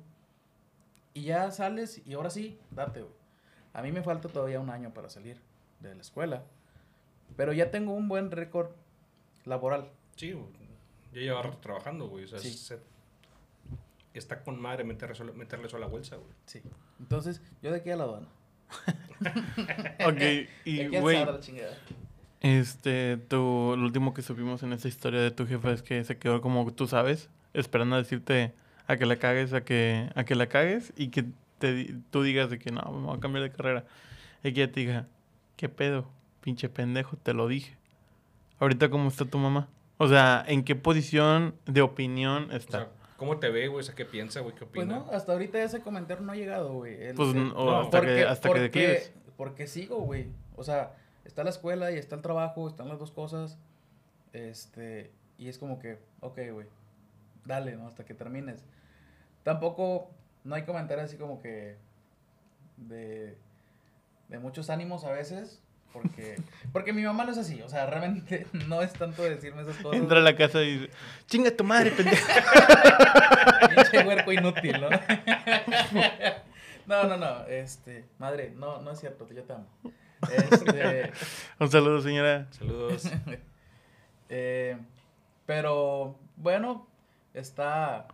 y 1.15 1.23
ya 1.25 1.51
sales 1.51 2.03
y 2.07 2.15
ahora 2.15 2.31
sí, 2.31 2.59
date, 2.71 3.03
güey. 3.03 3.13
A 3.75 3.83
mí 3.83 3.93
me 3.93 4.03
falta 4.03 4.29
todavía 4.29 4.61
un 4.61 4.71
año 4.71 4.93
para 4.95 5.09
salir 5.11 5.41
de 5.81 5.95
la 5.95 6.01
escuela, 6.01 6.45
pero 7.37 7.53
ya 7.53 7.71
tengo 7.71 7.93
un 7.93 8.09
buen 8.09 8.31
récord 8.31 8.71
laboral. 9.45 9.91
Sí, 10.17 10.33
güey. 10.33 10.47
Yo 11.13 11.21
llevo 11.21 11.43
rato 11.43 11.59
trabajando, 11.59 12.09
güey. 12.09 12.25
O 12.25 12.29
sea, 12.29 12.39
Sí. 12.39 12.53
se- 12.53 12.81
está 14.15 14.43
con 14.43 14.61
madre 14.61 14.85
meterle 14.85 15.33
meterle 15.33 15.67
eso 15.67 15.77
a 15.77 15.81
la 15.81 15.87
bolsa, 15.87 16.17
güey. 16.17 16.33
Sí. 16.47 16.63
Entonces, 16.99 17.41
yo 17.63 17.71
de 17.71 17.79
aquí 17.79 17.91
a 17.91 17.97
la 17.97 18.05
aduana. 18.05 18.29
Ok, 20.07 20.21
y 20.65 20.81
güey, 21.01 21.17
este, 22.41 23.17
tu, 23.17 23.75
lo 23.77 23.85
último 23.85 24.15
que 24.15 24.23
supimos 24.23 24.63
en 24.63 24.73
esta 24.73 24.89
historia 24.89 25.21
de 25.21 25.31
tu 25.31 25.47
jefa 25.47 25.73
es 25.73 25.83
que 25.83 26.05
se 26.05 26.19
quedó 26.19 26.41
como 26.41 26.73
tú 26.73 26.87
sabes, 26.87 27.29
esperando 27.53 27.97
a 27.97 27.99
decirte 27.99 28.55
a 28.87 28.97
que 28.97 29.07
la 29.07 29.17
cagues, 29.17 29.53
a 29.53 29.63
que, 29.65 30.09
a 30.15 30.25
que 30.25 30.35
la 30.35 30.47
cagues 30.49 30.93
y 30.97 31.09
que 31.09 31.25
te, 31.59 31.73
di- 31.75 31.95
tú 32.11 32.23
digas 32.23 32.49
de 32.51 32.59
que 32.59 32.71
no, 32.71 32.81
me 32.93 33.07
voy 33.07 33.17
a 33.17 33.21
cambiar 33.21 33.43
de 33.43 33.51
carrera. 33.51 33.85
Y 34.45 34.53
que 34.53 34.63
ella 34.63 34.73
te 34.73 34.81
diga, 34.81 35.07
¿qué 35.57 35.69
pedo? 35.69 36.09
Pinche 36.41 36.69
pendejo, 36.69 37.17
te 37.17 37.35
lo 37.35 37.49
dije. 37.49 37.77
Ahorita, 38.61 38.89
¿cómo 38.89 39.09
está 39.09 39.25
tu 39.25 39.39
mamá? 39.39 39.69
O 39.99 40.09
sea, 40.09 40.45
¿en 40.47 40.63
qué 40.63 40.77
posición 40.77 41.57
de 41.67 41.83
opinión 41.83 42.51
O 42.53 42.55
está? 42.57 42.79
sea, 42.79 42.89
¿cómo 43.19 43.39
te 43.39 43.51
ve, 43.51 43.69
güey? 43.69 43.81
O 43.81 43.83
sea, 43.83 43.95
¿qué 43.95 44.07
piensa, 44.07 44.41
güey? 44.41 44.55
¿Qué 44.55 44.65
Pues 44.65 44.87
opina? 44.87 45.01
no, 45.01 45.11
hasta 45.11 45.33
ahorita 45.33 45.63
ese 45.63 45.83
comentario 45.83 46.25
no 46.25 46.33
ha 46.33 46.37
llegado, 46.37 46.73
güey. 46.73 46.95
El- 47.03 47.15
Pues, 47.17 47.35
el- 47.35 47.53
o 47.55 47.65
no, 47.67 47.81
hasta, 47.81 48.01
que, 48.01 48.25
hasta 48.25 48.51
que 48.51 48.61
declives. 48.61 49.13
Porque 49.37 49.67
sigo, 49.67 49.99
güey. 49.99 50.29
O 50.57 50.65
sea, 50.65 50.95
está 51.27 51.45
la 51.45 51.51
escuela 51.51 51.91
y 51.93 51.97
está 51.99 52.17
el 52.17 52.23
trabajo, 52.23 52.67
están 52.67 52.89
las 52.89 52.99
dos 52.99 53.11
cosas. 53.11 53.59
Este, 54.33 55.13
y 55.37 55.49
es 55.49 55.59
como 55.59 55.79
que, 55.79 55.99
ok, 56.21 56.39
güey, 56.53 56.67
dale, 57.45 57.77
¿no? 57.77 57.87
Hasta 57.87 58.05
que 58.05 58.15
termines. 58.15 58.65
Tampoco, 59.43 60.11
no 60.45 60.55
hay 60.55 60.63
comentarios 60.65 61.07
así 61.09 61.17
como 61.17 61.41
que 61.41 61.77
de, 62.77 63.37
de 64.29 64.39
muchos 64.39 64.71
ánimos 64.71 65.05
a 65.05 65.13
veces. 65.13 65.63
Porque, 65.93 66.37
porque 66.73 66.93
mi 66.93 67.03
mamá 67.03 67.25
no 67.25 67.33
es 67.33 67.39
así, 67.39 67.61
o 67.63 67.69
sea, 67.69 67.87
realmente 67.87 68.47
no 68.69 68.83
es 68.83 68.93
tanto 68.93 69.23
decirme 69.23 69.63
esas 69.63 69.77
cosas. 69.79 70.01
Entra 70.01 70.19
a 70.19 70.23
la 70.23 70.37
casa 70.37 70.63
y 70.63 70.79
dice, 70.79 70.93
chinga 71.27 71.51
tu 71.51 71.65
madre, 71.65 71.91
pendejo. 71.93 72.27
Pinche 73.75 74.07
huerco 74.07 74.33
inútil, 74.33 74.81
¿no? 74.81 74.89
no, 76.87 77.05
no, 77.05 77.17
no, 77.17 77.47
este, 77.47 78.05
madre, 78.19 78.53
no, 78.55 78.81
no 78.83 78.91
es 78.93 79.01
cierto, 79.01 79.27
yo 79.33 79.43
te 79.45 79.53
amo. 79.53 79.67
Este, 80.31 81.13
Un 81.59 81.71
saludo, 81.71 82.01
señora. 82.03 82.49
Saludos. 82.51 83.11
eh, 84.29 84.77
pero, 85.47 86.19
bueno, 86.37 86.87
está, 87.33 88.09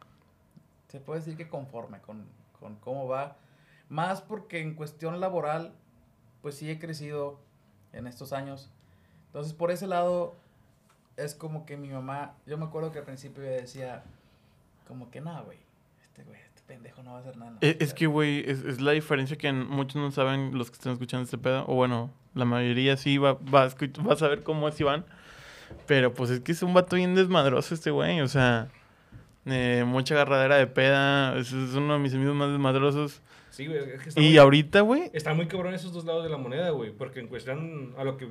se 0.88 1.00
puede 1.00 1.20
decir 1.20 1.37
que 1.37 1.48
conforme 1.48 2.00
con, 2.00 2.26
con 2.60 2.76
cómo 2.76 3.08
va. 3.08 3.37
Más 3.88 4.22
porque 4.22 4.60
en 4.60 4.74
cuestión 4.74 5.20
laboral, 5.20 5.74
pues 6.40 6.56
sí 6.56 6.70
he 6.70 6.78
crecido 6.78 7.40
en 7.94 8.07
estos 8.07 8.33
años. 8.33 8.70
Entonces, 9.26 9.52
por 9.52 9.70
ese 9.70 9.87
lado, 9.87 10.37
es 11.16 11.35
como 11.35 11.66
que 11.66 11.76
mi 11.76 11.88
mamá, 11.88 12.35
yo 12.46 12.59
me 12.59 12.64
acuerdo 12.64 12.92
que 12.92 12.98
al 12.98 13.04
principio 13.04 13.42
decía, 13.42 14.02
como 14.87 15.11
que 15.11 15.20
no, 15.20 15.44
güey, 15.44 15.59
este 16.02 16.22
güey, 16.24 16.40
este 16.40 16.62
pendejo 16.66 17.02
no 17.02 17.12
va 17.12 17.18
a 17.18 17.20
hacer 17.20 17.37
nada. 17.37 17.57
Es, 17.61 17.76
es 17.80 17.94
que, 17.94 18.07
güey, 18.07 18.48
es, 18.48 18.62
es 18.64 18.80
la 18.80 18.92
diferencia 18.92 19.37
que 19.37 19.52
muchos 19.52 19.96
no 19.96 20.11
saben 20.11 20.57
los 20.57 20.70
que 20.70 20.74
están 20.74 20.92
escuchando 20.92 21.24
este 21.24 21.38
pedo. 21.38 21.64
O 21.66 21.74
bueno, 21.74 22.11
la 22.35 22.44
mayoría 22.44 22.96
sí 22.96 23.18
va, 23.18 23.35
va, 23.35 23.64
a 23.64 23.68
va 23.68 24.12
a 24.12 24.16
saber 24.16 24.42
cómo 24.42 24.68
es 24.68 24.78
Iván. 24.80 25.04
Pero 25.87 26.14
pues 26.14 26.30
es 26.30 26.40
que 26.40 26.52
es 26.52 26.62
un 26.62 26.74
vato 26.74 26.96
bien 26.96 27.14
desmadroso 27.14 27.74
este 27.74 27.90
güey. 27.90 28.20
O 28.20 28.28
sea, 28.28 28.68
eh, 29.46 29.85
mucha 29.87 30.14
agarradera 30.14 30.57
de 30.57 30.66
peda. 30.66 31.37
Es, 31.37 31.52
es 31.52 31.74
uno 31.74 31.94
de 31.94 31.98
mis 31.98 32.14
amigos 32.14 32.35
más 32.35 32.50
desmadrosos. 32.50 33.22
Sí, 33.54 33.66
güey. 33.66 33.78
es 33.78 34.02
que 34.02 34.08
está 34.08 34.20
Y 34.20 34.28
muy- 34.30 34.38
ahorita, 34.38 34.80
güey, 34.80 35.10
Está 35.12 35.32
muy 35.34 35.46
cabrón 35.46 35.74
esos 35.74 35.92
dos 35.92 36.04
lados 36.04 36.24
de 36.24 36.30
la 36.30 36.36
moneda, 36.36 36.70
güey. 36.70 36.90
Porque 36.90 37.20
en 37.20 37.28
cuestión 37.28 37.94
a 37.96 38.04
lo 38.04 38.16
que 38.16 38.28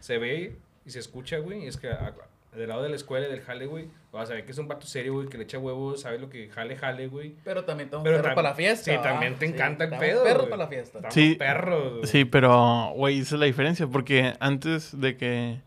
se 0.00 0.18
ve 0.18 0.56
y 0.86 0.90
se 0.90 0.98
escucha, 1.00 1.38
güey, 1.38 1.66
es 1.66 1.76
que 1.76 1.88
a- 1.90 2.14
del 2.56 2.68
lado 2.68 2.82
de 2.82 2.90
la 2.90 2.96
escuela 2.96 3.26
y 3.26 3.30
del 3.30 3.40
jale, 3.40 3.64
güey, 3.64 3.86
vas 4.12 4.30
a 4.30 4.34
ver 4.34 4.44
que 4.44 4.52
es 4.52 4.58
un 4.58 4.68
vato 4.68 4.86
serio, 4.86 5.14
güey, 5.14 5.26
que 5.28 5.38
le 5.38 5.44
echa 5.44 5.58
huevos, 5.58 6.02
sabe 6.02 6.18
lo 6.18 6.28
que 6.28 6.48
jale, 6.50 6.76
jale, 6.76 7.06
güey. 7.08 7.34
Pero 7.44 7.64
también 7.64 7.86
estamos 7.86 8.04
Pero 8.04 8.18
perros 8.18 8.34
para 8.34 8.48
la 8.50 8.54
fiesta. 8.54 8.92
sí, 8.94 8.98
también 9.02 9.36
te 9.36 9.46
encanta 9.46 9.84
el 9.84 9.92
estamos 9.94 10.04
pedo, 10.06 10.22
perros 10.22 10.38
güey. 10.42 10.50
para 10.50 10.62
la 10.64 10.68
fiesta. 10.68 10.98
Estamos 10.98 11.14
Sí. 11.14 11.34
perros. 11.36 11.92
güey. 11.94 12.06
Sí, 12.06 12.24
pero, 12.26 12.92
güey, 12.94 13.20
esa 13.20 13.36
es 13.36 13.40
la 13.40 13.46
diferencia. 13.46 13.86
Porque 13.86 14.34
antes 14.38 15.00
de 15.00 15.16
que, 15.16 15.60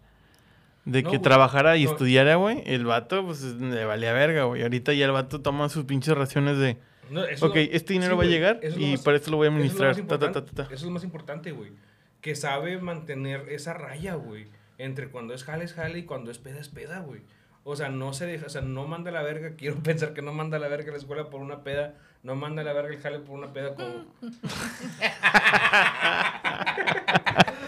de 0.86 1.02
No, 1.02 1.10
que 1.10 1.18
güey, 1.18 1.22
trabajara 1.24 1.76
y 1.78 1.86
no. 1.86 1.92
estudiara, 1.92 2.36
güey, 2.36 2.62
el 2.68 2.86
vato, 2.86 3.26
pues, 3.26 3.42
le 3.42 3.84
valía 3.86 4.14
verga, 4.14 4.44
güey. 4.44 4.62
Ahorita 4.62 4.94
ya 4.94 5.06
el 5.06 5.12
vato 5.12 5.42
toma 5.42 5.68
sus 5.70 5.86
pinches 5.86 6.16
raciones 6.16 6.60
de, 6.60 6.78
No, 7.10 7.24
eso 7.24 7.48
ok, 7.48 7.56
lo- 7.56 7.62
este 7.62 7.94
dinero 7.94 8.14
sí, 8.14 8.18
va 8.18 8.24
a 8.24 8.28
llegar 8.28 8.60
eso 8.62 8.68
es 8.68 8.78
lo 8.78 8.86
y 8.88 8.92
más- 8.92 9.02
para 9.04 9.18
esto 9.18 9.32
lo 9.32 9.38
voy 9.38 9.48
a 9.48 9.50
eso 9.50 9.58
es 9.58 9.62
lo 9.62 9.66
administrar. 9.86 9.90
más 9.90 9.98
ta, 9.98 10.08
ta, 10.08 10.20
ta, 10.20 10.26
importante- 10.28 10.56
ta, 10.56 10.68
ta. 10.68 10.74
Eso 10.74 10.76
es 10.76 10.84
lo 10.84 10.92
más 10.92 11.04
importante, 11.04 11.52
güey. 11.52 11.72
Que 12.22 12.36
sabe 12.36 12.78
mantener 12.80 13.50
esa 13.50 13.74
raya, 13.74 14.16
güey. 14.16 14.48
Entre 14.78 15.10
cuando 15.10 15.34
es 15.34 15.44
jale 15.44 15.64
es 15.66 15.74
jale 15.74 16.00
y 16.00 16.04
cuando 16.04 16.32
es 16.32 16.38
peda 16.40 16.60
es 16.60 16.70
peda, 16.70 17.00
güey. 17.00 17.22
O 17.68 17.76
sea, 17.76 17.90
no 17.90 18.14
se 18.14 18.28
deja, 18.28 18.46
o 18.46 18.50
sea, 18.50 18.62
no 18.62 18.86
manda 18.88 19.10
la 19.12 19.24
verga. 19.24 19.52
Quiero 19.58 19.76
pensar 19.78 20.14
que 20.14 20.22
no 20.22 20.34
manda 20.34 20.60
la 20.60 20.68
verga 20.68 20.92
la 20.92 20.98
escuela 20.98 21.30
por 21.30 21.42
una 21.42 21.64
peda. 21.64 21.96
No 22.24 22.36
manda 22.36 22.64
la 22.64 22.74
verga 22.74 22.94
el 22.94 23.00
jale 23.00 23.20
por 23.20 23.38
una 23.38 23.54
peda 23.54 23.76
como... 23.76 24.06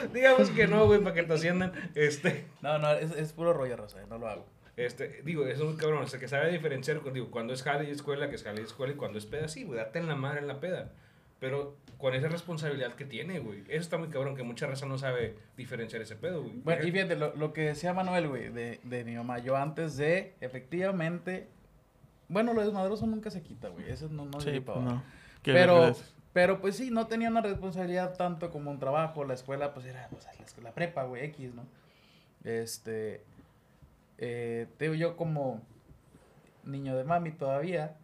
Digamos 0.13 0.50
que 0.52 0.67
no, 0.67 0.86
güey, 0.86 1.00
para 1.02 1.15
que 1.15 1.23
te 1.23 1.34
asciendan. 1.34 1.71
Este, 1.95 2.45
No, 2.62 2.78
no, 2.80 2.91
es, 2.93 3.12
es 3.12 3.34
puro 3.34 3.54
rollo, 3.54 3.76
Rosa, 3.78 4.00
no 4.10 4.17
lo 4.17 4.28
hago. 4.28 4.45
Este, 4.77 5.21
digo, 5.23 5.45
eso 5.45 5.63
es 5.65 5.69
un 5.71 5.77
cabrón. 5.77 6.03
O 6.03 6.07
sea, 6.07 6.19
que 6.19 6.27
sabe 6.29 6.51
diferenciar, 6.51 7.01
digo, 7.11 7.29
cuando 7.29 7.53
es 7.53 7.63
jale 7.63 7.89
y 7.89 7.91
escuela, 7.91 8.29
que 8.29 8.35
es 8.35 8.43
jale 8.43 8.61
y 8.61 8.63
escuela, 8.65 8.93
y 8.93 8.95
cuando 8.95 9.17
es 9.17 9.25
peda, 9.25 9.47
sí, 9.49 9.63
güey, 9.65 9.77
date 9.79 9.99
en 9.99 10.07
la 10.07 10.15
madre 10.15 10.39
en 10.39 10.47
la 10.47 10.59
peda. 10.59 10.91
Pero 11.39 11.75
con 11.99 12.15
esa 12.15 12.29
responsabilidad 12.29 12.93
que 12.95 13.05
tiene, 13.05 13.39
güey. 13.39 13.59
Eso 13.67 13.81
está 13.81 13.97
muy 13.97 14.07
cabrón, 14.09 14.35
que 14.35 14.43
mucha 14.43 14.65
raza 14.67 14.85
no 14.85 14.97
sabe 14.97 15.35
diferenciar 15.55 16.01
ese 16.01 16.15
pedo, 16.15 16.41
güey. 16.43 16.53
Bueno, 16.63 16.85
y 16.87 16.91
fíjate, 16.91 17.15
lo, 17.15 17.35
lo 17.35 17.53
que 17.53 17.61
decía 17.61 17.93
Manuel, 17.93 18.27
güey, 18.27 18.49
de, 18.49 18.79
de 18.83 19.03
mi 19.03 19.15
mamá, 19.15 19.39
yo 19.39 19.55
antes 19.57 19.97
de, 19.97 20.33
efectivamente, 20.41 21.47
bueno, 22.27 22.53
lo 22.53 22.61
desmadroso 22.63 23.05
nunca 23.07 23.29
se 23.31 23.41
quita, 23.41 23.69
güey, 23.69 23.89
eso 23.89 24.09
no, 24.09 24.25
no 24.25 24.39
Sí, 24.41 24.59
pues 24.59 24.77
¿va? 24.77 24.81
no. 24.81 25.03
¿Qué 25.43 25.53
Pero, 25.53 25.95
pero 26.33 26.59
pues 26.59 26.75
sí, 26.75 26.89
no 26.91 27.07
tenía 27.07 27.29
una 27.29 27.41
responsabilidad 27.41 28.15
tanto 28.17 28.49
como 28.51 28.69
un 28.71 28.79
trabajo, 28.79 29.23
la 29.23 29.33
escuela, 29.35 29.73
pues 29.73 29.85
era, 29.85 30.07
pues, 30.09 30.25
la, 30.25 30.31
escuela- 30.45 30.69
la 30.69 30.75
prepa, 30.75 31.03
güey, 31.03 31.23
X, 31.25 31.53
¿no? 31.55 31.65
Este, 32.43 33.21
eh, 34.17 34.67
te 34.77 34.86
digo 34.86 34.95
yo 34.95 35.17
como 35.17 35.62
niño 36.63 36.95
de 36.95 37.03
mami 37.03 37.32
todavía, 37.32 37.95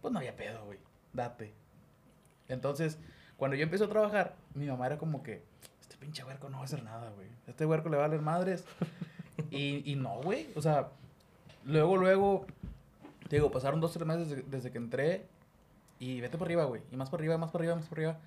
pues 0.00 0.12
no 0.12 0.18
había 0.18 0.36
pedo, 0.36 0.64
güey, 0.64 0.78
date. 1.12 1.52
Entonces, 2.48 2.98
cuando 3.36 3.56
yo 3.56 3.62
empecé 3.62 3.84
a 3.84 3.88
trabajar, 3.88 4.36
mi 4.54 4.66
mamá 4.66 4.86
era 4.86 4.98
como 4.98 5.22
que, 5.22 5.42
este 5.80 5.96
pinche 5.96 6.24
huerco 6.24 6.48
no 6.48 6.58
va 6.58 6.62
a 6.62 6.66
hacer 6.66 6.82
nada, 6.82 7.10
güey, 7.10 7.28
este 7.46 7.66
huerco 7.66 7.88
le 7.88 7.96
va 7.96 8.04
a 8.04 8.08
valer 8.08 8.22
madres. 8.22 8.64
y, 9.50 9.90
y 9.90 9.96
no, 9.96 10.20
güey, 10.22 10.48
o 10.56 10.62
sea, 10.62 10.88
luego, 11.64 11.96
luego, 11.96 12.46
te 13.28 13.36
digo, 13.36 13.50
pasaron 13.50 13.80
dos, 13.80 13.92
tres 13.92 14.06
meses 14.06 14.28
desde, 14.28 14.42
desde 14.42 14.70
que 14.70 14.78
entré 14.78 15.26
y 15.98 16.20
vete 16.20 16.36
por 16.38 16.46
arriba, 16.46 16.64
güey. 16.64 16.82
Y 16.90 16.96
más 16.96 17.08
por 17.10 17.20
arriba, 17.20 17.38
más 17.38 17.50
por 17.50 17.60
arriba, 17.60 17.76
más 17.76 17.86
por 17.86 17.98
arriba. 17.98 18.18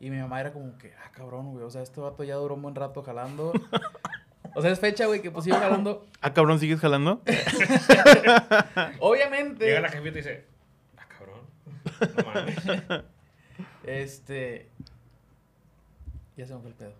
Y 0.00 0.10
mi 0.10 0.18
mamá 0.18 0.40
era 0.40 0.52
como 0.52 0.76
que, 0.78 0.92
ah, 1.04 1.10
cabrón, 1.12 1.52
güey. 1.52 1.64
O 1.64 1.70
sea, 1.70 1.82
este 1.82 2.00
vato 2.00 2.22
ya 2.22 2.36
duró 2.36 2.54
un 2.54 2.62
buen 2.62 2.74
rato 2.74 3.02
jalando. 3.02 3.52
o 4.54 4.62
sea, 4.62 4.70
es 4.70 4.80
fecha, 4.80 5.06
güey, 5.06 5.20
que 5.22 5.30
pues 5.30 5.46
iba 5.46 5.58
jalando. 5.58 6.06
Ah, 6.20 6.34
cabrón, 6.34 6.58
¿sigues 6.58 6.80
jalando? 6.80 7.22
Obviamente. 9.00 9.66
Llega 9.66 9.80
la 9.80 9.88
jefita 9.88 10.18
y 10.18 10.22
dice, 10.22 10.44
ah, 10.96 11.06
cabrón. 11.08 11.40
No 12.16 12.24
mames. 12.32 13.04
Este. 13.84 14.68
Ya 16.36 16.46
se 16.46 16.54
me 16.54 16.60
fue 16.60 16.70
el 16.70 16.76
pedo. 16.76 16.92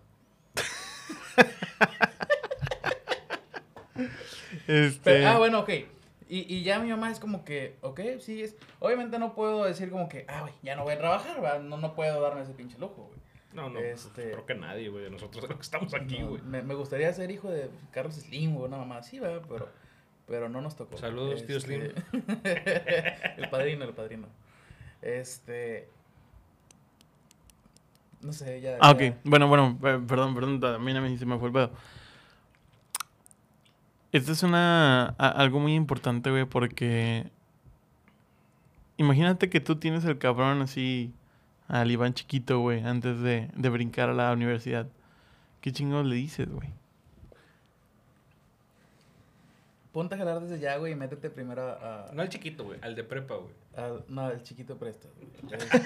Este... 4.67 4.99
Pero- 5.03 5.27
ah, 5.27 5.37
bueno, 5.37 5.59
ok. 5.59 5.69
Y, 6.31 6.53
y 6.55 6.63
ya 6.63 6.79
mi 6.79 6.89
mamá 6.89 7.09
es 7.11 7.19
como 7.19 7.43
que, 7.43 7.75
ok, 7.81 8.01
sí, 8.19 8.43
es. 8.43 8.55
Obviamente 8.79 9.17
no 9.17 9.33
puedo 9.33 9.63
decir 9.65 9.89
como 9.89 10.07
que, 10.07 10.25
ah, 10.27 10.41
güey, 10.41 10.53
ya 10.61 10.75
no 10.75 10.83
voy 10.83 10.93
a 10.93 10.97
trabajar. 10.99 11.61
No, 11.61 11.77
no 11.77 11.95
puedo 11.95 12.21
darme 12.21 12.43
ese 12.43 12.53
pinche 12.53 12.77
lujo, 12.77 13.05
güey. 13.07 13.18
No, 13.59 13.69
no, 13.69 13.79
Este- 13.79 14.31
creo 14.31 14.45
que 14.45 14.55
nadie, 14.55 14.89
güey. 14.89 15.09
Nosotros 15.11 15.43
los 15.49 15.57
que 15.57 15.63
estamos 15.63 15.93
aquí, 15.93 16.19
No, 16.19 16.29
güey. 16.29 16.41
me, 16.43 16.61
me 16.61 16.73
gustaría 16.75 17.11
ser 17.13 17.29
hijo 17.31 17.49
de 17.49 17.69
Carlos 17.91 18.15
Slim 18.15 18.55
o 18.57 18.61
una 18.65 18.77
mamá 18.77 18.97
así, 18.99 19.19
¿verdad? 19.19 19.41
Pero, 19.49 19.69
pero 20.27 20.47
no 20.49 20.61
nos 20.61 20.75
tocó. 20.77 20.97
Saludos, 20.97 21.45
tío 21.45 21.59
Slim. 21.59 21.81
el 22.43 23.49
padrino, 23.49 23.83
el 23.85 23.93
padrino. 23.93 24.27
Este. 25.01 25.89
No 28.21 28.33
sé, 28.33 28.61
ya. 28.61 28.77
Ah, 28.81 28.91
ok. 28.91 28.99
ya- 28.99 29.17
Bueno, 29.23 29.47
bueno, 29.47 29.77
eh, 29.83 29.99
perdón, 30.07 30.35
perdón, 30.35 30.59
también 30.59 30.97
a 30.97 31.01
mí 31.01 31.17
se 31.17 31.25
me 31.25 31.37
fue 31.37 31.47
el 31.47 31.53
pedo. 31.53 31.71
Esto 34.11 34.31
es 34.31 34.41
una, 34.43 35.15
a- 35.17 35.29
algo 35.29 35.59
muy 35.59 35.75
importante, 35.75 36.31
güey, 36.31 36.45
porque 36.45 37.29
imagínate 38.97 39.49
que 39.49 39.59
tú 39.59 39.75
tienes 39.77 40.03
el 40.05 40.17
cabrón 40.17 40.61
así 40.61 41.13
al 41.69 41.89
Iván 41.89 42.13
chiquito, 42.13 42.59
güey, 42.59 42.83
antes 42.83 43.21
de, 43.21 43.49
de 43.55 43.69
brincar 43.69 44.09
a 44.09 44.13
la 44.13 44.33
universidad. 44.33 44.87
¿Qué 45.61 45.71
chingados 45.71 46.05
le 46.05 46.15
dices, 46.15 46.49
güey? 46.49 46.69
Ponte 49.93 50.15
a 50.15 50.17
jalar 50.17 50.39
desde 50.41 50.59
ya, 50.59 50.77
güey, 50.77 50.93
y 50.93 50.95
métete 50.95 51.29
primero 51.29 51.61
a. 51.63 52.07
a- 52.09 52.11
No 52.13 52.21
al 52.21 52.29
chiquito, 52.29 52.63
güey. 52.63 52.79
Al 52.81 52.95
de 52.95 53.03
prepa, 53.03 53.35
güey. 53.35 53.53
al- 53.75 54.03
no, 54.09 54.29
el 54.29 54.43
chiquito 54.43 54.77
presta. 54.77 55.07
Este, 55.51 55.55
Deja- 55.57 55.77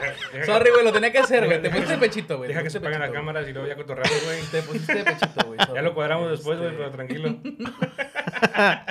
deja- 0.00 0.25
Sorry, 0.44 0.70
güey, 0.70 0.84
lo 0.84 0.92
tenía 0.92 1.10
que 1.12 1.18
hacer, 1.18 1.46
güey. 1.46 1.58
Te 1.58 1.62
Deja- 1.62 1.74
pusiste 1.76 1.94
deja- 1.94 2.00
pechito, 2.00 2.36
güey. 2.38 2.48
Deja 2.48 2.62
que 2.62 2.70
se 2.70 2.80
paguen 2.80 3.00
las 3.00 3.10
cámaras 3.10 3.48
y 3.48 3.52
luego 3.52 3.68
ya 3.68 3.76
cotorreamos, 3.76 4.24
güey. 4.24 4.42
Te 4.50 4.62
pusiste 4.62 5.04
pechito, 5.04 5.46
güey. 5.46 5.58
Ya 5.74 5.82
lo 5.82 5.94
cuadramos 5.94 6.30
después, 6.30 6.58
güey, 6.58 6.70
Este, 6.70 6.78
pero 6.78 6.90
tranquilo. 6.90 7.36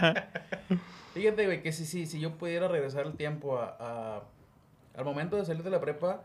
Fíjate, 1.13 1.45
güey, 1.45 1.61
que 1.61 1.71
si, 1.71 1.85
si, 1.85 2.05
si 2.07 2.19
yo 2.19 2.31
pudiera 2.37 2.67
regresar 2.67 3.05
el 3.05 3.13
tiempo 3.15 3.57
a, 3.59 3.75
a- 3.79 4.23
al 4.97 5.05
momento 5.05 5.35
de 5.37 5.45
salir 5.45 5.63
de 5.63 5.69
la 5.69 5.79
prepa, 5.79 6.23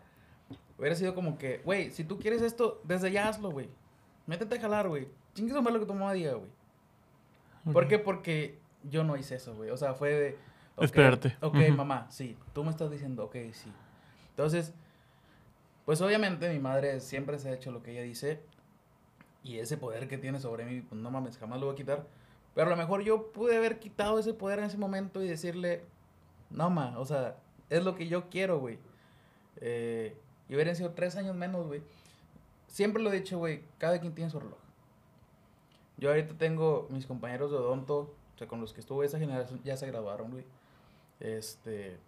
hubiera 0.78 0.94
sido 0.96 1.14
como 1.14 1.38
que, 1.38 1.58
güey, 1.64 1.90
si 1.90 2.04
tú 2.04 2.18
quieres 2.18 2.42
esto, 2.42 2.80
desde 2.84 3.10
ya 3.12 3.28
hazlo, 3.28 3.50
güey. 3.50 3.68
Métete 4.26 4.56
a 4.56 4.60
jalar, 4.60 4.88
güey. 4.88 5.08
Chingue 5.34 5.52
su 5.52 5.62
madre 5.62 5.74
lo 5.74 5.80
que 5.80 5.86
tu 5.86 5.94
mamá 5.94 6.12
diga, 6.12 6.34
güey. 6.34 6.50
¿Por 7.72 7.86
qué? 7.88 7.98
Porque 7.98 8.58
yo 8.84 9.04
no 9.04 9.16
hice 9.16 9.36
eso, 9.36 9.54
güey. 9.54 9.70
O 9.70 9.76
sea, 9.76 9.94
fue 9.94 10.10
de... 10.10 10.38
ok, 10.76 10.84
Esperarte. 10.84 11.36
Ok, 11.40 11.56
mamá, 11.76 12.06
sí. 12.10 12.36
Tú 12.52 12.64
me 12.64 12.70
estás 12.70 12.90
diciendo, 12.90 13.24
ok, 13.24 13.36
sí. 13.52 13.70
Entonces, 14.30 14.72
pues 15.84 16.00
obviamente 16.00 16.52
mi 16.52 16.58
madre 16.58 17.00
siempre 17.00 17.38
se 17.38 17.48
ha 17.48 17.54
hecho 17.54 17.70
lo 17.70 17.82
que 17.82 17.92
ella 17.92 18.02
dice. 18.02 18.40
Y 19.42 19.58
ese 19.58 19.76
poder 19.76 20.06
que 20.08 20.18
tiene 20.18 20.38
sobre 20.38 20.64
mí, 20.64 20.82
pues 20.82 21.00
no 21.00 21.10
mames, 21.10 21.38
jamás 21.38 21.60
lo 21.60 21.66
voy 21.66 21.74
a 21.74 21.76
quitar. 21.76 22.06
Pero 22.54 22.66
a 22.66 22.70
lo 22.70 22.76
mejor 22.76 23.02
yo 23.02 23.32
pude 23.32 23.56
haber 23.56 23.78
quitado 23.78 24.18
ese 24.18 24.34
poder 24.34 24.58
en 24.58 24.66
ese 24.66 24.76
momento 24.76 25.22
y 25.22 25.28
decirle, 25.28 25.84
no, 26.50 26.68
ma, 26.68 26.98
o 26.98 27.04
sea, 27.06 27.36
es 27.70 27.84
lo 27.84 27.94
que 27.94 28.08
yo 28.08 28.28
quiero, 28.28 28.58
güey. 28.58 28.78
Eh, 29.60 30.16
y 30.48 30.54
hubieran 30.54 30.76
sido 30.76 30.90
tres 30.90 31.16
años 31.16 31.36
menos, 31.36 31.66
güey. 31.66 31.82
Siempre 32.66 33.02
lo 33.02 33.12
he 33.12 33.16
dicho, 33.16 33.38
güey, 33.38 33.62
cada 33.78 34.00
quien 34.00 34.14
tiene 34.14 34.30
su 34.30 34.40
reloj. 34.40 34.58
Yo 35.96 36.10
ahorita 36.10 36.34
tengo 36.36 36.88
mis 36.90 37.06
compañeros 37.06 37.50
de 37.50 37.58
odonto, 37.58 38.14
o 38.34 38.38
sea, 38.38 38.48
con 38.48 38.60
los 38.60 38.72
que 38.72 38.80
estuve 38.80 39.06
esa 39.06 39.18
generación, 39.18 39.60
ya 39.64 39.76
se 39.76 39.86
graduaron, 39.86 40.30
güey. 40.30 40.44
Este, 41.20 41.98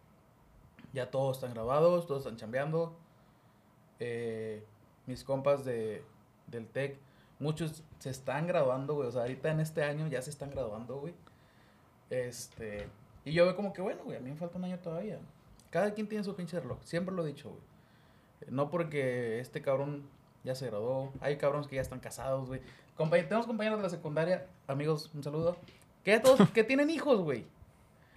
ya 0.92 1.11
todos 1.11 1.37
están 1.37 1.52
graduados, 1.52 2.06
todos 2.06 2.22
están 2.22 2.37
chambeando. 2.37 2.96
Eh, 4.00 4.64
mis 5.07 5.24
compas 5.24 5.64
de, 5.64 6.02
del 6.46 6.66
TEC, 6.68 6.98
muchos 7.38 7.83
se 7.98 8.11
están 8.11 8.46
graduando, 8.46 8.94
güey. 8.94 9.09
O 9.09 9.12
sea, 9.12 9.22
ahorita 9.22 9.50
en 9.50 9.61
este 9.61 9.83
año 9.85 10.07
ya 10.09 10.22
se 10.22 10.31
están 10.31 10.50
graduando, 10.50 10.98
güey. 11.00 11.14
Este, 12.11 12.88
y 13.24 13.33
yo 13.33 13.44
veo 13.44 13.57
como 13.57 13.72
que, 13.72 13.81
bueno, 13.83 14.02
güey, 14.05 14.16
a 14.16 14.20
mí 14.20 14.31
me 14.31 14.37
falta 14.37 14.59
un 14.59 14.64
año 14.64 14.78
todavía. 14.78 15.18
Cada 15.70 15.94
quien 15.94 16.09
tiene 16.09 16.24
su 16.24 16.35
pinche 16.35 16.61
reloj, 16.61 16.78
siempre 16.85 17.14
lo 17.14 17.24
he 17.24 17.28
dicho, 17.28 17.48
güey. 17.50 17.62
No 18.50 18.70
porque 18.70 19.38
este 19.40 19.62
cabrón 19.62 20.02
ya 20.44 20.55
se 20.55 20.66
graduó, 20.66 21.12
hay 21.20 21.37
cabrones 21.37 21.68
que 21.68 21.76
ya 21.76 21.83
están 21.83 22.00
casados, 22.00 22.48
güey. 22.48 22.61
Compañ- 22.98 23.26
tenemos 23.28 23.46
compañeros 23.46 23.78
de 23.78 23.85
la 23.85 23.88
secundaria, 23.90 24.46
amigos, 24.66 25.11
un 25.14 25.22
saludo, 25.22 25.57
que 26.05 26.18
todos, 26.20 26.50
que 26.52 26.64
tienen 26.64 26.90
hijos, 26.90 27.20
güey. 27.22 27.46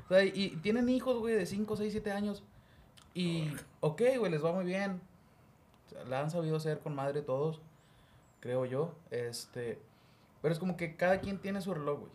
O 0.05 0.07
sea, 0.09 0.23
y 0.23 0.49
tienen 0.61 0.89
hijos, 0.89 1.17
güey, 1.19 1.35
de 1.35 1.45
5, 1.45 1.77
6, 1.77 1.91
7 1.93 2.11
años. 2.11 2.43
Y, 3.13 3.47
ok, 3.79 4.01
güey, 4.19 4.31
les 4.31 4.43
va 4.43 4.51
muy 4.51 4.65
bien. 4.65 4.99
La 6.07 6.21
han 6.21 6.29
sabido 6.31 6.57
hacer 6.57 6.79
con 6.79 6.95
madre 6.95 7.21
todos, 7.21 7.61
creo 8.39 8.65
yo. 8.65 8.93
Este, 9.11 9.79
pero 10.41 10.53
es 10.53 10.59
como 10.59 10.77
que 10.77 10.95
cada 10.95 11.19
quien 11.19 11.39
tiene 11.39 11.61
su 11.61 11.73
reloj, 11.73 11.99
güey. 12.01 12.11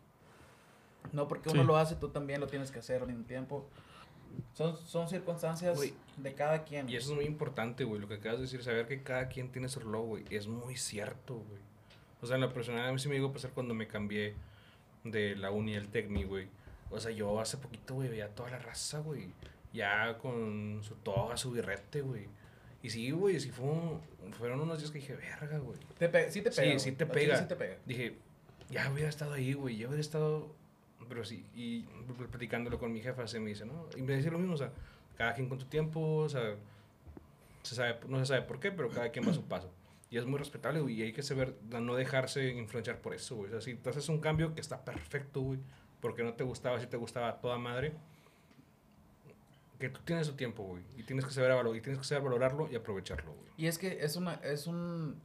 No 1.12 1.28
porque 1.28 1.48
uno 1.48 1.62
Sí. 1.62 1.66
lo 1.66 1.76
hace, 1.76 1.96
tú 1.96 2.08
también 2.10 2.40
lo 2.40 2.46
tienes 2.46 2.70
que 2.70 2.78
hacer 2.78 3.00
al 3.02 3.08
mismo 3.08 3.24
tiempo. 3.24 3.66
Son, 4.54 4.76
son 4.76 5.08
circunstancias 5.08 5.76
Güey, 5.76 5.92
de 6.18 6.34
cada 6.34 6.62
quien. 6.62 6.88
Y 6.88 6.94
eso 6.94 7.10
es 7.10 7.16
muy 7.16 7.24
importante, 7.24 7.82
güey. 7.84 8.00
Lo 8.00 8.06
que 8.06 8.14
acabas 8.14 8.38
de 8.38 8.44
decir, 8.44 8.62
saber 8.62 8.86
que 8.86 9.02
cada 9.02 9.28
quien 9.28 9.50
tiene 9.50 9.68
su 9.68 9.80
reloj, 9.80 10.06
güey. 10.06 10.24
Es 10.30 10.46
muy 10.46 10.76
cierto, 10.76 11.34
güey. 11.34 11.60
O 12.22 12.26
sea, 12.26 12.36
en 12.36 12.42
la 12.42 12.52
personal 12.52 12.88
a 12.88 12.92
mí 12.92 12.98
sí 12.98 13.08
me 13.08 13.14
llegó 13.16 13.28
a 13.28 13.32
pasar 13.32 13.50
cuando 13.50 13.74
me 13.74 13.88
cambié 13.88 14.34
de 15.02 15.34
la 15.34 15.50
uni 15.50 15.74
al 15.74 15.88
Tecmi, 15.88 16.24
güey. 16.24 16.48
O 16.90 17.00
sea, 17.00 17.10
yo 17.10 17.40
hace 17.40 17.56
poquito, 17.56 17.94
güey, 17.94 18.08
veía 18.08 18.28
toda 18.34 18.50
la 18.50 18.58
raza, 18.58 19.00
güey. 19.00 19.32
Ya 19.72 20.16
con 20.18 20.80
su 20.82 20.94
toga, 20.96 21.36
su 21.36 21.50
birrete, 21.50 22.02
güey. 22.02 22.28
Y 22.82 22.90
sí, 22.90 23.10
güey, 23.10 23.38
sí 23.40 23.50
fue 23.50 23.66
un- 23.66 24.00
fueron 24.32 24.60
unos 24.60 24.78
días 24.78 24.90
que 24.90 24.98
dije, 25.00 25.14
verga, 25.14 25.58
güey. 25.58 25.78
Te 25.98 26.08
pe- 26.08 26.30
sí 26.30 26.40
te 26.42 26.50
Sí, 26.52 26.60
pega. 26.62 26.78
sí 26.78 26.90
güey. 26.90 26.96
te 26.96 27.06
pega. 27.06 27.36
Sí 27.36 27.44
te 27.48 27.56
pega. 27.56 27.76
Dije, 27.86 28.16
ya 28.70 28.90
hubiera 28.90 29.08
estado 29.08 29.32
ahí, 29.34 29.52
güey, 29.52 29.76
ya 29.76 29.86
hubiera 29.88 30.00
estado... 30.00 30.54
Pero 31.08 31.24
sí, 31.24 31.44
y 31.54 31.82
pl- 32.16 32.28
platicándolo 32.28 32.78
con 32.78 32.92
mi 32.92 33.00
jefa, 33.00 33.26
se 33.26 33.40
me 33.40 33.48
dice, 33.50 33.66
¿no? 33.66 33.88
Y 33.96 34.02
me 34.02 34.16
dice 34.16 34.30
lo 34.30 34.38
mismo, 34.38 34.54
o 34.54 34.58
sea, 34.58 34.70
cada 35.16 35.34
quien 35.34 35.48
con 35.48 35.58
tu 35.58 35.64
tiempo, 35.66 36.00
o 36.18 36.28
sea, 36.28 36.54
se 37.62 37.74
sabe, 37.74 37.96
no 38.08 38.18
se 38.20 38.26
sabe 38.26 38.42
por 38.42 38.60
qué, 38.60 38.70
pero 38.72 38.88
cada 38.88 39.10
quien 39.10 39.26
va 39.26 39.30
a 39.32 39.34
su 39.34 39.44
paso. 39.44 39.70
Y 40.08 40.16
es 40.18 40.24
muy 40.24 40.38
respetable, 40.38 40.80
güey, 40.80 40.94
y 40.94 41.02
hay 41.02 41.12
que 41.12 41.22
saber, 41.22 41.54
no 41.68 41.94
dejarse 41.94 42.48
influenciar 42.50 43.00
por 43.00 43.14
eso, 43.14 43.36
güey. 43.36 43.48
O 43.48 43.52
sea, 43.52 43.60
si 43.60 43.74
tú 43.74 43.90
haces 43.90 44.08
un 44.08 44.20
cambio 44.20 44.54
que 44.54 44.60
está 44.60 44.84
perfecto, 44.84 45.40
güey, 45.40 45.58
porque 46.00 46.22
no 46.22 46.34
te 46.34 46.44
gustaba, 46.44 46.80
si 46.80 46.86
te 46.86 46.96
gustaba 46.96 47.40
toda 47.40 47.58
madre, 47.58 47.92
que 49.80 49.88
tú 49.88 50.00
tienes 50.04 50.28
tu 50.28 50.34
tiempo, 50.34 50.62
güey, 50.62 50.84
y 50.96 51.02
tienes 51.02 51.24
que 51.24 51.32
saber 51.32 51.52
valor, 51.52 51.74
y 51.74 51.80
tienes 51.80 51.98
que 51.98 52.04
saber 52.04 52.22
valorarlo 52.22 52.70
y 52.70 52.76
aprovecharlo, 52.76 53.32
güey. 53.32 53.50
Y 53.56 53.66
es 53.66 53.78
que 53.78 54.04
es 54.04 54.14
una, 54.14 54.34
es 54.34 54.68
un... 54.68 55.20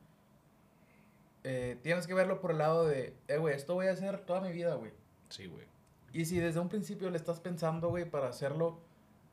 eh, 1.43 1.77
tienes 1.83 2.07
que 2.07 2.15
verlo 2.15 2.41
por 2.41 2.51
el 2.51 2.57
lado 2.57 2.87
de, 2.87 3.13
eh, 3.27 3.37
güey, 3.37 3.53
esto 3.53 3.75
voy 3.75 3.87
a 3.87 3.91
hacer 3.91 4.21
toda 4.21 4.41
mi 4.41 4.51
vida, 4.51 4.73
güey. 4.75 4.91
Sí, 5.29 5.45
güey. 5.45 5.65
Y 6.13 6.25
si 6.25 6.39
desde 6.39 6.59
un 6.59 6.69
principio 6.69 7.09
le 7.11 7.17
estás 7.17 7.39
pensando, 7.41 7.89
güey, 7.89 8.09
para 8.09 8.29
hacerlo, 8.29 8.79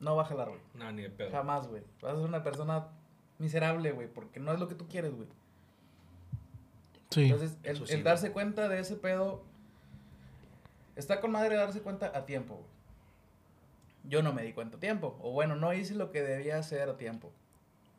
no 0.01 0.17
va 0.17 0.23
a 0.23 0.27
jalar, 0.27 0.49
güey. 0.49 0.61
No, 0.75 0.91
ni 0.91 1.03
de 1.03 1.11
pedo. 1.11 1.31
Jamás, 1.31 1.69
güey. 1.69 1.83
Vas 2.01 2.15
a 2.15 2.17
ser 2.17 2.27
una 2.27 2.43
persona 2.43 2.89
miserable, 3.39 3.93
güey, 3.93 4.09
porque 4.09 4.41
no 4.41 4.53
es 4.53 4.59
lo 4.59 4.69
que 4.69 4.75
tú 4.75 4.89
quieres, 4.89 5.15
güey. 5.15 5.29
Sí. 7.11 7.25
Entonces, 7.25 7.57
el, 7.63 7.87
sí, 7.87 7.95
el 7.95 8.03
darse 8.03 8.33
cuenta 8.33 8.69
de 8.69 8.81
ese 8.81 8.97
pedo, 8.97 9.45
está 10.97 11.21
con 11.21 11.31
madre 11.31 11.55
darse 11.55 11.81
cuenta 11.81 12.11
a 12.13 12.27
tiempo, 12.27 12.55
güey. 12.57 12.72
Yo 14.05 14.23
no 14.23 14.33
me 14.33 14.43
di 14.43 14.53
cuenta 14.53 14.77
a 14.77 14.81
tiempo, 14.81 15.19
o 15.23 15.31
bueno, 15.33 15.55
no 15.57 15.73
hice 15.73 15.95
lo 15.95 16.11
que 16.11 16.23
debía 16.23 16.59
hacer 16.59 16.89
a 16.89 16.97
tiempo. 16.97 17.33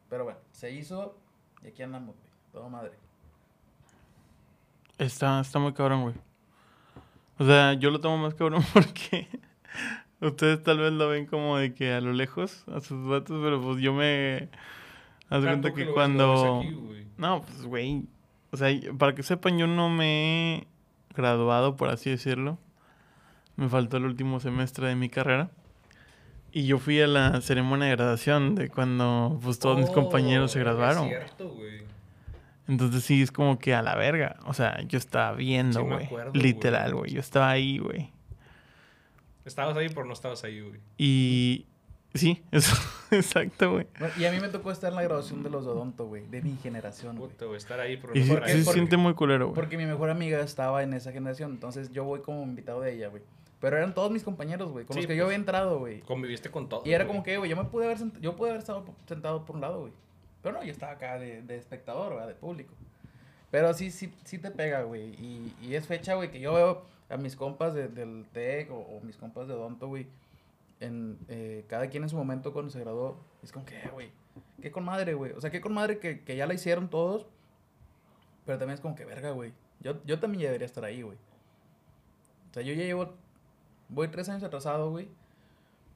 Pero 0.09 0.25
bueno, 0.25 0.39
se 0.51 0.71
hizo 0.71 1.17
y 1.63 1.67
aquí 1.67 1.81
andamos, 1.81 2.15
güey. 2.15 2.27
Todo 2.51 2.69
madre. 2.69 2.91
Está, 4.97 5.39
está 5.39 5.59
muy 5.59 5.73
cabrón, 5.73 6.03
güey. 6.03 6.15
O 7.39 7.45
sea, 7.45 7.73
yo 7.73 7.89
lo 7.89 7.99
tomo 7.99 8.17
más 8.17 8.35
cabrón 8.35 8.63
porque 8.73 9.27
ustedes 10.21 10.61
tal 10.63 10.77
vez 10.79 10.91
lo 10.93 11.09
ven 11.09 11.25
como 11.25 11.57
de 11.57 11.73
que 11.73 11.93
a 11.93 12.01
lo 12.01 12.13
lejos, 12.13 12.63
a 12.67 12.79
sus 12.79 13.07
vatos, 13.07 13.39
pero 13.43 13.61
pues 13.61 13.81
yo 13.81 13.93
me... 13.93 14.49
Haz 15.29 15.43
cuenta 15.43 15.73
que 15.73 15.85
lo- 15.85 15.93
cuando... 15.93 16.59
aquí, 16.59 16.73
güey. 16.73 17.07
No, 17.17 17.41
pues, 17.41 17.65
güey. 17.65 18.05
O 18.51 18.57
sea, 18.57 18.69
para 18.99 19.15
que 19.15 19.23
sepan, 19.23 19.57
yo 19.57 19.65
no 19.65 19.89
me 19.89 20.57
he 20.57 20.67
graduado, 21.15 21.75
por 21.75 21.89
así 21.89 22.11
decirlo. 22.11 22.59
Me 23.55 23.67
faltó 23.67 23.97
el 23.97 24.05
último 24.05 24.39
semestre 24.39 24.87
de 24.87 24.95
mi 24.95 25.09
carrera. 25.09 25.49
Y 26.55 26.65
yo 26.67 26.77
fui 26.77 27.01
a 27.01 27.07
la 27.07 27.41
ceremonia 27.41 27.87
de 27.87 27.95
graduación 27.95 28.53
de 28.53 28.69
cuando 28.69 29.39
pues 29.41 29.57
todos 29.57 29.79
mis 29.79 29.89
compañeros 29.89 30.51
se 30.51 30.59
Oh, 30.59 30.63
graduaron. 30.63 31.05
Es 31.05 31.09
cierto, 31.09 31.49
güey. 31.49 31.81
Entonces 32.67 33.03
sí, 33.03 33.21
es 33.23 33.31
como 33.31 33.57
que 33.57 33.73
a 33.73 33.81
la 33.81 33.95
verga. 33.95 34.37
O 34.45 34.53
sea, 34.53 34.79
yo 34.83 34.97
estaba 34.99 35.35
viendo, 35.35 35.79
Sí 35.79 35.85
me 35.85 35.93
güey. 35.95 36.05
acuerdo, 36.05 36.31
Literal, 36.33 36.91
güey. 36.91 36.99
güey. 37.01 37.11
Yo 37.13 37.19
estaba 37.19 37.49
ahí, 37.49 37.79
güey. 37.79 38.11
Estabas 39.45 39.75
ahí, 39.75 39.89
pero 39.89 40.05
no 40.05 40.13
estabas 40.13 40.43
ahí, 40.43 40.61
güey. 40.61 40.79
Y 40.97 41.65
sí, 42.13 42.41
eso, 42.51 42.75
exacto, 43.11 43.71
güey. 43.73 43.87
Y 44.17 44.25
a 44.25 44.31
mí 44.31 44.39
me 44.39 44.47
tocó 44.49 44.71
estar 44.71 44.91
en 44.91 44.95
la 44.95 45.01
graduación 45.03 45.43
de 45.43 45.49
los 45.49 45.65
Odonto, 45.65 46.05
güey, 46.05 46.25
de 46.27 46.41
mi 46.41 46.55
generación, 46.57 47.17
güey. 47.17 47.31
Puta, 47.31 47.45
güey, 47.45 47.57
estar 47.57 47.79
ahí, 47.79 47.97
pero 47.97 48.13
Y 48.15 48.19
no 48.19 48.25
sí, 48.25 48.31
estar 48.31 48.47
sí 48.49 48.57
ahí. 48.57 48.63
se 48.63 48.71
siente 48.73 48.95
muy 48.95 49.15
culero, 49.15 49.47
güey. 49.47 49.55
Porque 49.55 49.75
mi 49.75 49.85
mejor 49.85 50.09
amiga 50.11 50.39
estaba 50.39 50.83
en 50.83 50.93
esa 50.93 51.11
generación, 51.11 51.51
entonces 51.51 51.91
yo 51.91 52.03
voy 52.05 52.21
como 52.21 52.43
invitado 52.43 52.79
de 52.81 52.93
ella, 52.93 53.07
güey. 53.09 53.23
Pero 53.63 53.77
eran 53.77 53.93
todos 53.93 54.11
mis 54.11 54.23
compañeros, 54.25 54.71
güey, 54.73 54.83
con 54.85 54.93
Sí, 54.95 54.99
los 55.03 55.07
que 55.07 55.15
yo 55.15 55.23
pues. 55.23 55.27
había 55.27 55.37
entrado, 55.37 55.79
güey. 55.79 56.01
Conviviste 56.01 56.51
con 56.51 56.67
todo. 56.67 56.81
Y 56.83 56.91
era 56.91 57.05
güey. 57.05 57.13
como 57.15 57.23
que, 57.23 57.37
güey, 57.37 57.49
yo 57.49 57.55
me 57.55 57.63
pude 57.63 57.85
haber, 57.85 57.97
sent- 57.97 58.19
yo 58.19 58.35
pude 58.35 58.49
haber 58.49 58.59
estado 58.59 58.83
sentado 59.07 59.45
por 59.45 59.55
un 59.55 59.61
lado, 59.61 59.79
güey. 59.79 59.93
Pero 60.41 60.55
no, 60.57 60.63
yo 60.65 60.71
estaba 60.73 60.91
acá 60.91 61.17
de, 61.17 61.41
de 61.43 61.55
espectador, 61.55 62.09
¿verdad? 62.11 62.27
De 62.27 62.35
público. 62.35 62.73
Pero 63.51 63.73
sí, 63.73 63.89
sí, 63.89 64.13
sí 64.25 64.37
te 64.37 64.51
pega, 64.51 64.81
güey. 64.83 65.11
Y, 65.15 65.53
y 65.61 65.75
es 65.75 65.87
fecha, 65.87 66.15
güey, 66.15 66.29
que 66.29 66.41
yo 66.41 66.53
veo 66.53 66.81
a 67.07 67.15
mis 67.15 67.37
compas 67.37 67.73
de- 67.73 67.87
del 67.87 68.25
TEC 68.33 68.69
o, 68.69 68.79
o 68.79 68.99
mis 68.99 69.15
compas 69.15 69.47
de 69.47 69.53
Odonto, 69.53 69.87
güey. 69.87 70.07
En, 70.81 71.17
eh, 71.29 71.63
cada 71.69 71.87
quien 71.87 72.03
en 72.03 72.09
su 72.09 72.17
momento 72.17 72.51
cuando 72.51 72.69
se 72.69 72.81
graduó. 72.81 73.17
Es 73.43 73.53
como 73.53 73.63
que, 73.65 73.77
eh, 73.77 73.89
güey, 73.93 74.09
qué 74.61 74.73
con 74.73 74.83
madre, 74.83 75.13
güey. 75.13 75.31
O 75.31 75.39
sea, 75.39 75.49
qué 75.51 75.61
con 75.61 75.73
madre 75.73 75.99
que, 75.99 76.19
que 76.25 76.35
ya 76.35 76.45
la 76.47 76.53
hicieron 76.53 76.89
todos. 76.89 77.27
Pero 78.45 78.57
también 78.59 78.73
es 78.75 78.81
como 78.81 78.93
que, 78.95 79.05
verga, 79.05 79.31
güey. 79.31 79.53
Yo, 79.79 80.03
yo 80.03 80.19
también 80.19 80.41
ya 80.41 80.47
debería 80.47 80.65
estar 80.65 80.83
ahí, 80.83 81.01
güey. 81.01 81.17
O 82.51 82.53
sea, 82.53 82.61
yo 82.63 82.73
ya 82.73 82.83
llevo, 82.83 83.13
voy 83.93 84.07
tres 84.07 84.29
años 84.29 84.43
atrasado, 84.43 84.89
güey. 84.89 85.07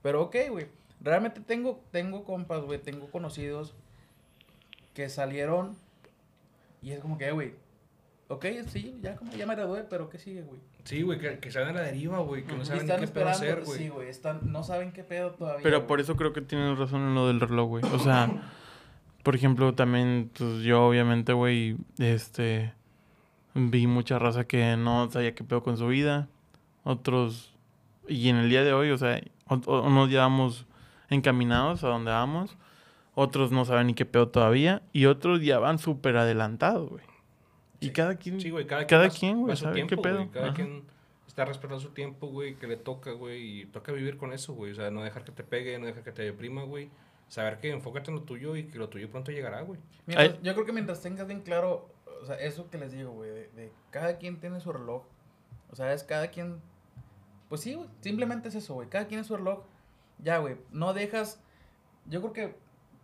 Pero 0.02 0.24
ok, 0.24 0.36
güey. 0.50 0.68
Realmente 1.02 1.42
tengo, 1.42 1.82
tengo 1.92 2.24
compas, 2.24 2.64
güey, 2.64 2.80
tengo 2.80 3.10
conocidos 3.12 3.74
que 4.94 5.10
salieron 5.10 5.76
y 6.82 6.92
es 6.92 7.00
como 7.00 7.18
que, 7.18 7.32
güey, 7.32 7.54
ok, 8.28 8.46
sí, 8.68 8.98
ya 9.02 9.16
como 9.16 9.32
ya 9.34 9.46
me 9.46 9.56
gradué, 9.56 9.84
pero 9.84 10.10
¿qué 10.10 10.18
sigue, 10.18 10.42
güey? 10.42 10.60
Sí, 10.84 11.02
güey, 11.02 11.20
que, 11.20 11.40
que 11.40 11.52
salen 11.52 11.70
a 11.70 11.74
la 11.74 11.82
deriva, 11.82 12.20
güey, 12.20 12.46
que 12.46 12.56
no 12.56 12.64
saben 12.64 12.84
están 12.84 13.00
qué 13.02 13.08
pedo 13.08 13.28
hacer, 13.28 13.64
güey. 13.66 13.78
sí, 13.78 13.90
güey, 13.90 14.10
están, 14.10 14.40
no 14.52 14.64
saben 14.64 14.92
qué 14.92 15.04
pedo 15.04 15.32
todavía. 15.32 15.64
Pero 15.64 15.80
güey. 15.80 15.88
por 15.88 16.00
eso 16.00 16.16
creo 16.16 16.34
que 16.34 16.42
tienes 16.42 16.78
razón 16.78 17.02
en 17.02 17.16
lo 17.16 17.28
del 17.28 17.42
reloj, 17.42 17.68
güey. 17.68 17.84
O 17.94 18.00
sea, 18.00 18.30
por 19.24 19.36
ejemplo, 19.36 19.74
también, 19.76 20.32
pues 20.38 20.62
yo 20.62 20.88
obviamente, 20.88 21.34
güey, 21.34 21.78
este, 21.98 22.74
vi 23.54 23.88
mucha 23.88 24.20
raza 24.20 24.46
que 24.46 24.78
no 24.78 25.12
sabía 25.12 25.36
qué 25.36 25.44
pedo 25.44 25.64
con 25.64 25.78
su 25.78 25.88
vida. 25.88 26.30
Otros, 26.84 27.54
y 28.08 28.30
en 28.30 28.38
el 28.38 28.50
día 28.50 28.64
de 28.64 28.74
hoy, 28.74 28.92
o 28.92 28.98
sea, 28.98 29.22
o- 29.48 29.56
o- 29.66 29.82
unos 29.84 30.10
ya 30.10 30.22
vamos 30.22 30.66
encaminados 31.10 31.84
a 31.84 31.88
donde 31.90 32.12
vamos. 32.12 32.58
Otros 33.16 33.52
no 33.52 33.66
saben 33.66 33.88
ni 33.88 33.94
qué 33.94 34.06
pedo 34.06 34.30
todavía. 34.30 34.82
Y 34.94 35.06
otros 35.06 35.42
ya 35.42 35.58
van 35.60 35.80
súper 35.80 36.18
adelantados, 36.18 36.90
güey. 36.90 37.04
Y 37.80 37.88
Sí. 37.88 37.94
cada 37.94 38.16
quien... 38.16 38.40
Sí, 38.42 38.50
güey, 38.50 38.66
cada, 38.68 38.86
Cada 38.88 39.10
quien, 39.10 39.42
güey, 39.42 39.56
sabe 39.58 39.82
qué 39.82 39.88
tiempo, 39.88 40.02
pedo. 40.04 40.16
güey, 40.18 40.30
Cada 40.30 40.46
Ajá. 40.48 40.56
quien 40.56 40.84
está 41.28 41.46
respetando 41.46 41.80
su 41.80 41.90
tiempo, 41.90 42.28
güey, 42.28 42.56
que 42.56 42.68
le 42.68 42.78
toca, 42.78 43.12
güey, 43.12 43.62
y 43.62 43.66
toca 43.66 43.92
vivir 43.92 44.18
con 44.18 44.34
eso, 44.34 44.54
güey. 44.54 44.72
O 44.72 44.76
sea, 44.76 44.92
no 44.92 45.04
dejar 45.04 45.24
que 45.24 45.32
te 45.32 45.44
pegue, 45.44 45.78
no 45.80 45.86
dejar 45.88 46.04
que 46.04 46.12
te 46.12 46.24
deprima, 46.24 46.64
güey. 46.64 46.90
Saber 47.28 47.60
que 47.60 47.72
enfócate 47.72 48.10
en 48.12 48.18
lo 48.18 48.24
tuyo 48.24 48.56
y 48.56 48.64
que 48.66 48.78
lo 48.80 48.88
tuyo 48.90 49.10
pronto 49.10 49.32
llegará, 49.32 49.62
güey. 49.62 49.80
Mientras- 50.06 50.42
yo 50.42 50.54
creo 50.54 50.66
que 50.66 50.72
mientras 50.74 51.02
tengas 51.02 51.28
bien 51.28 51.42
claro, 51.42 51.90
o 52.22 52.26
sea, 52.26 52.36
eso 52.38 52.70
que 52.70 52.78
les 52.78 52.92
digo, 52.94 53.12
güey, 53.12 53.30
de, 53.32 53.50
de 53.56 53.72
cada 53.92 54.18
quien 54.18 54.40
tiene 54.40 54.60
su 54.60 54.72
reloj. 54.72 55.04
O 55.72 55.76
sea, 55.76 55.92
es 55.94 56.04
cada 56.04 56.28
quien. 56.30 56.62
Pues 57.50 57.62
sí, 57.62 57.76
güey, 57.76 57.88
simplemente 58.02 58.50
es 58.50 58.56
eso, 58.56 58.74
güey. 58.74 58.90
Cada 58.90 59.08
quien 59.08 59.20
es 59.22 59.28
su 59.28 59.38
reloj. 59.38 59.64
Ya, 60.20 60.38
güey, 60.40 60.58
no 60.72 60.94
dejas. 60.94 61.40
Yo 62.06 62.22
creo 62.22 62.34
que 62.34 62.56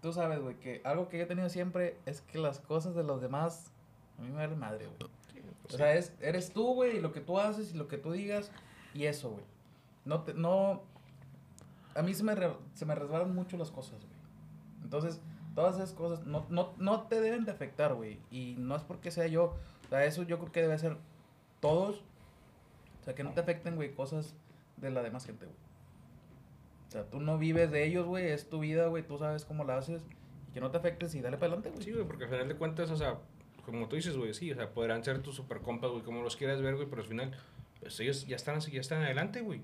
tú 0.01 0.11
sabes, 0.13 0.41
güey, 0.41 0.55
que 0.59 0.81
algo 0.83 1.07
que 1.09 1.17
yo 1.17 1.23
he 1.23 1.27
tenido 1.27 1.49
siempre 1.49 1.97
es 2.05 2.21
que 2.21 2.37
las 2.39 2.59
cosas 2.59 2.95
de 2.95 3.03
los 3.03 3.21
demás 3.21 3.71
a 4.17 4.21
mí 4.21 4.29
me 4.29 4.35
vale 4.37 4.55
madre, 4.55 4.87
güey. 4.87 4.97
O 5.65 5.77
sea, 5.77 5.95
es, 5.95 6.13
eres 6.19 6.51
tú, 6.51 6.73
güey, 6.73 6.97
y 6.97 7.01
lo 7.01 7.11
que 7.13 7.21
tú 7.21 7.39
haces 7.39 7.73
y 7.73 7.77
lo 7.77 7.87
que 7.87 7.97
tú 7.97 8.11
digas 8.11 8.51
y 8.93 9.05
eso, 9.05 9.29
güey. 9.31 9.43
No 10.05 10.21
te, 10.23 10.33
no... 10.33 10.81
A 11.95 12.01
mí 12.01 12.13
se 12.13 12.23
me, 12.23 12.35
re- 12.35 12.57
se 12.73 12.85
me 12.85 12.95
resbalan 12.95 13.33
mucho 13.33 13.55
las 13.57 13.71
cosas, 13.71 14.01
güey. 14.01 14.13
Entonces, 14.83 15.21
todas 15.55 15.75
esas 15.75 15.93
cosas 15.93 16.25
no, 16.25 16.45
no, 16.49 16.73
no 16.77 17.03
te 17.03 17.21
deben 17.21 17.45
de 17.45 17.51
afectar, 17.51 17.93
güey. 17.93 18.19
Y 18.31 18.55
no 18.57 18.75
es 18.75 18.81
porque 18.83 19.11
sea 19.11 19.27
yo. 19.27 19.55
O 19.85 19.89
sea, 19.89 20.03
eso 20.05 20.23
yo 20.23 20.37
creo 20.39 20.51
que 20.51 20.61
debe 20.61 20.77
ser 20.79 20.97
todos. 21.59 22.03
O 23.03 23.05
sea, 23.05 23.13
que 23.15 23.23
no 23.23 23.31
te 23.33 23.41
afecten, 23.41 23.75
güey, 23.75 23.93
cosas 23.93 24.33
de 24.77 24.89
la 24.89 25.03
demás 25.03 25.25
gente, 25.25 25.45
güey. 25.45 25.57
O 26.87 26.91
sea, 26.91 27.03
tú 27.09 27.19
no 27.19 27.37
vives 27.37 27.69
de 27.69 27.85
ellos, 27.85 28.05
güey. 28.05 28.27
Es 28.27 28.49
tu 28.49 28.59
vida, 28.59 28.87
güey. 28.87 29.03
Tú 29.03 29.17
sabes 29.17 29.43
cómo 29.45 29.63
la 29.65 29.77
haces. 29.77 30.05
Y 30.49 30.53
que 30.53 30.61
no 30.61 30.71
te 30.71 30.77
afectes 30.77 31.13
y 31.15 31.21
dale 31.21 31.37
para 31.37 31.47
adelante, 31.53 31.69
güey. 31.71 31.83
Sí, 31.83 31.91
güey, 31.91 32.05
porque 32.05 32.23
al 32.23 32.29
final 32.29 32.47
de 32.47 32.55
cuentas, 32.55 32.89
o 32.91 32.95
sea, 32.95 33.17
como 33.65 33.87
tú 33.89 33.95
dices, 33.97 34.15
güey, 34.17 34.33
sí, 34.33 34.51
o 34.51 34.55
sea, 34.55 34.69
podrán 34.69 35.03
ser 35.03 35.21
tus 35.21 35.35
super 35.35 35.59
compas, 35.59 35.91
güey, 35.91 36.03
como 36.03 36.21
los 36.23 36.35
quieras 36.37 36.61
ver, 36.61 36.75
güey, 36.75 36.87
pero 36.87 37.01
al 37.01 37.07
final, 37.07 37.31
pues 37.81 37.99
ellos 37.99 38.25
ya 38.25 38.35
están, 38.35 38.59
ya 38.61 38.79
están 38.79 39.01
adelante, 39.03 39.41
güey. 39.41 39.61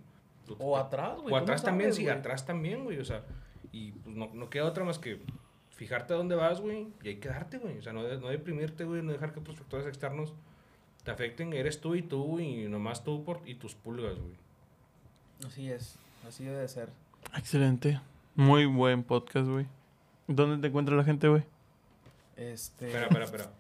O 0.58 0.78
atrás, 0.78 1.16
güey. 1.22 1.28
O 1.34 1.38
no 1.38 1.44
atrás 1.44 1.64
también, 1.64 1.92
sabes, 1.94 1.98
sí, 2.06 2.10
atrás 2.10 2.46
también, 2.46 2.84
güey, 2.84 2.98
o 2.98 3.06
sea, 3.06 3.24
y 3.72 3.92
pues 3.92 4.16
no, 4.16 4.32
no 4.34 4.50
queda 4.50 4.66
otra 4.66 4.84
más 4.84 4.98
que 5.00 5.22
fijarte 5.70 6.14
a 6.14 6.18
dónde 6.18 6.36
vas, 6.36 6.60
güey, 6.60 6.88
y 7.04 7.10
hay 7.10 7.16
que 7.18 7.30
darte, 7.30 7.60
güey, 7.60 7.78
o 7.78 7.82
sea, 7.84 7.94
no, 7.94 8.04
de- 8.04 8.20
no 8.20 8.30
deprimirte, 8.30 8.84
güey, 8.86 9.04
no 9.04 9.12
dejar 9.12 9.32
que 9.32 9.42
tus 9.42 9.56
factores 9.58 9.86
externos 9.86 10.34
te 11.04 11.12
afecten, 11.12 11.54
eres 11.54 11.82
tú 11.82 11.96
y 11.96 12.02
tú, 12.02 12.40
y 12.40 12.68
nomás 12.68 13.04
tú 13.04 13.24
por, 13.24 13.42
y 13.46 13.56
tus 13.56 13.76
pulgas, 13.76 14.18
güey. 14.18 14.36
Así 15.46 15.72
es. 15.72 15.98
Así 16.28 16.44
debe 16.44 16.58
de 16.58 16.68
ser. 16.68 16.90
Excelente. 17.36 18.02
Muy 18.36 18.66
buen 18.66 19.04
podcast, 19.04 19.48
güey. 19.48 19.68
¿Dónde 20.28 20.62
te 20.62 20.68
encuentra 20.68 20.96
la 20.96 21.04
gente, 21.04 21.28
güey? 21.28 21.44
Este. 22.36 22.88
Espera, 22.88 23.06
espera, 23.06 23.26
espera. 23.26 23.52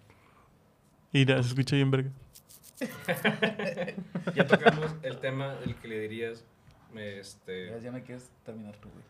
Mira, 1.12 1.42
se 1.42 1.50
escucha 1.50 1.76
bien, 1.76 1.92
verga. 1.92 2.12
Ya 4.36 4.48
tocamos 4.48 4.96
el 5.02 5.18
tema 5.18 5.56
del 5.56 5.76
que 5.76 5.88
le 5.88 6.00
dirías, 6.00 6.46
Ya, 6.94 7.20
este, 7.20 7.82
ya 7.82 7.92
me 7.92 8.04
quieres 8.04 8.30
terminar 8.46 8.76
tú, 8.78 8.90
güey. 8.90 9.04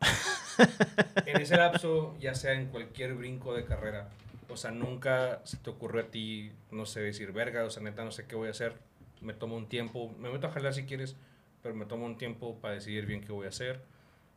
en 1.26 1.40
ese 1.40 1.56
lapso, 1.56 2.16
ya 2.20 2.34
sea 2.34 2.52
en 2.52 2.66
cualquier 2.66 3.14
brinco 3.14 3.54
de 3.54 3.64
carrera, 3.64 4.08
O 4.48 4.56
sea, 4.56 4.70
nunca 4.70 5.40
se 5.44 5.58
te 5.58 5.70
ocurrió 5.70 6.02
a 6.02 6.06
ti, 6.06 6.52
no 6.70 6.86
sé, 6.86 7.00
decir, 7.00 7.32
verga, 7.32 7.64
o 7.64 7.70
sea, 7.70 7.82
neta, 7.82 8.04
no 8.04 8.10
sé 8.10 8.26
qué 8.26 8.34
voy 8.34 8.48
a 8.48 8.52
hacer. 8.52 8.74
Me 9.20 9.34
tomo 9.34 9.56
un 9.56 9.68
tiempo, 9.68 10.14
me 10.18 10.30
meto 10.30 10.46
a 10.46 10.50
jalar 10.50 10.72
si 10.72 10.84
quieres, 10.84 11.16
pero 11.62 11.74
me 11.74 11.84
tomo 11.84 12.06
un 12.06 12.16
tiempo 12.16 12.56
para 12.60 12.74
decidir 12.74 13.04
bien 13.06 13.20
qué 13.20 13.32
voy 13.32 13.46
a 13.46 13.50
hacer. 13.50 13.82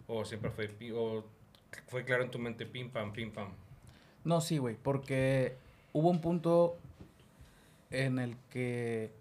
O 0.08 0.26
siempre 0.26 0.52
fue, 0.52 0.70
o 0.94 1.24
fue 1.88 2.04
claro 2.04 2.24
en 2.24 2.32
tu 2.32 2.40
mente, 2.40 2.66
pim, 2.66 2.90
pam, 2.90 3.14
pim, 3.14 3.32
pam. 3.32 3.50
No, 4.24 4.42
sí, 4.42 4.58
güey, 4.58 4.76
porque 4.76 5.56
hubo 5.94 6.10
un 6.10 6.20
punto 6.20 6.78
en 7.90 8.20
el 8.20 8.36
que 8.50 9.12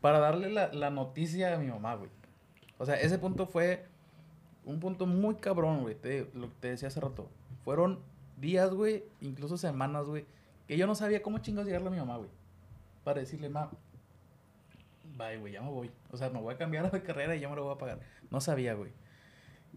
para 0.00 0.18
darle 0.18 0.50
la, 0.50 0.72
la 0.72 0.90
noticia 0.90 1.54
a 1.54 1.58
mi 1.58 1.66
mamá, 1.66 1.94
güey. 1.94 2.10
O 2.78 2.86
sea, 2.86 2.96
ese 2.96 3.18
punto 3.18 3.46
fue 3.46 3.84
un 4.64 4.80
punto 4.80 5.06
muy 5.06 5.36
cabrón, 5.36 5.82
güey. 5.82 5.94
Te, 5.94 6.28
lo 6.34 6.48
que 6.48 6.54
te 6.60 6.68
decía 6.68 6.88
hace 6.88 7.00
rato. 7.00 7.28
Fueron 7.64 8.00
días, 8.42 8.74
güey, 8.74 9.04
incluso 9.20 9.56
semanas, 9.56 10.06
güey, 10.06 10.26
que 10.66 10.76
yo 10.76 10.86
no 10.86 10.94
sabía 10.94 11.22
cómo 11.22 11.38
chingados 11.38 11.66
llegarle 11.66 11.88
a 11.88 11.92
mi 11.92 11.98
mamá, 11.98 12.16
güey. 12.18 12.28
Para 13.04 13.20
decirle, 13.20 13.48
ma, 13.48 13.70
bye, 15.16 15.38
güey, 15.38 15.52
ya 15.52 15.62
me 15.62 15.70
voy. 15.70 15.90
O 16.10 16.16
sea, 16.16 16.28
me 16.28 16.40
voy 16.40 16.54
a 16.54 16.58
cambiar 16.58 16.90
de 16.92 17.02
carrera 17.02 17.34
y 17.34 17.40
ya 17.40 17.48
me 17.48 17.56
lo 17.56 17.64
voy 17.64 17.74
a 17.74 17.78
pagar. 17.78 18.00
No 18.30 18.40
sabía, 18.40 18.74
güey. 18.74 18.90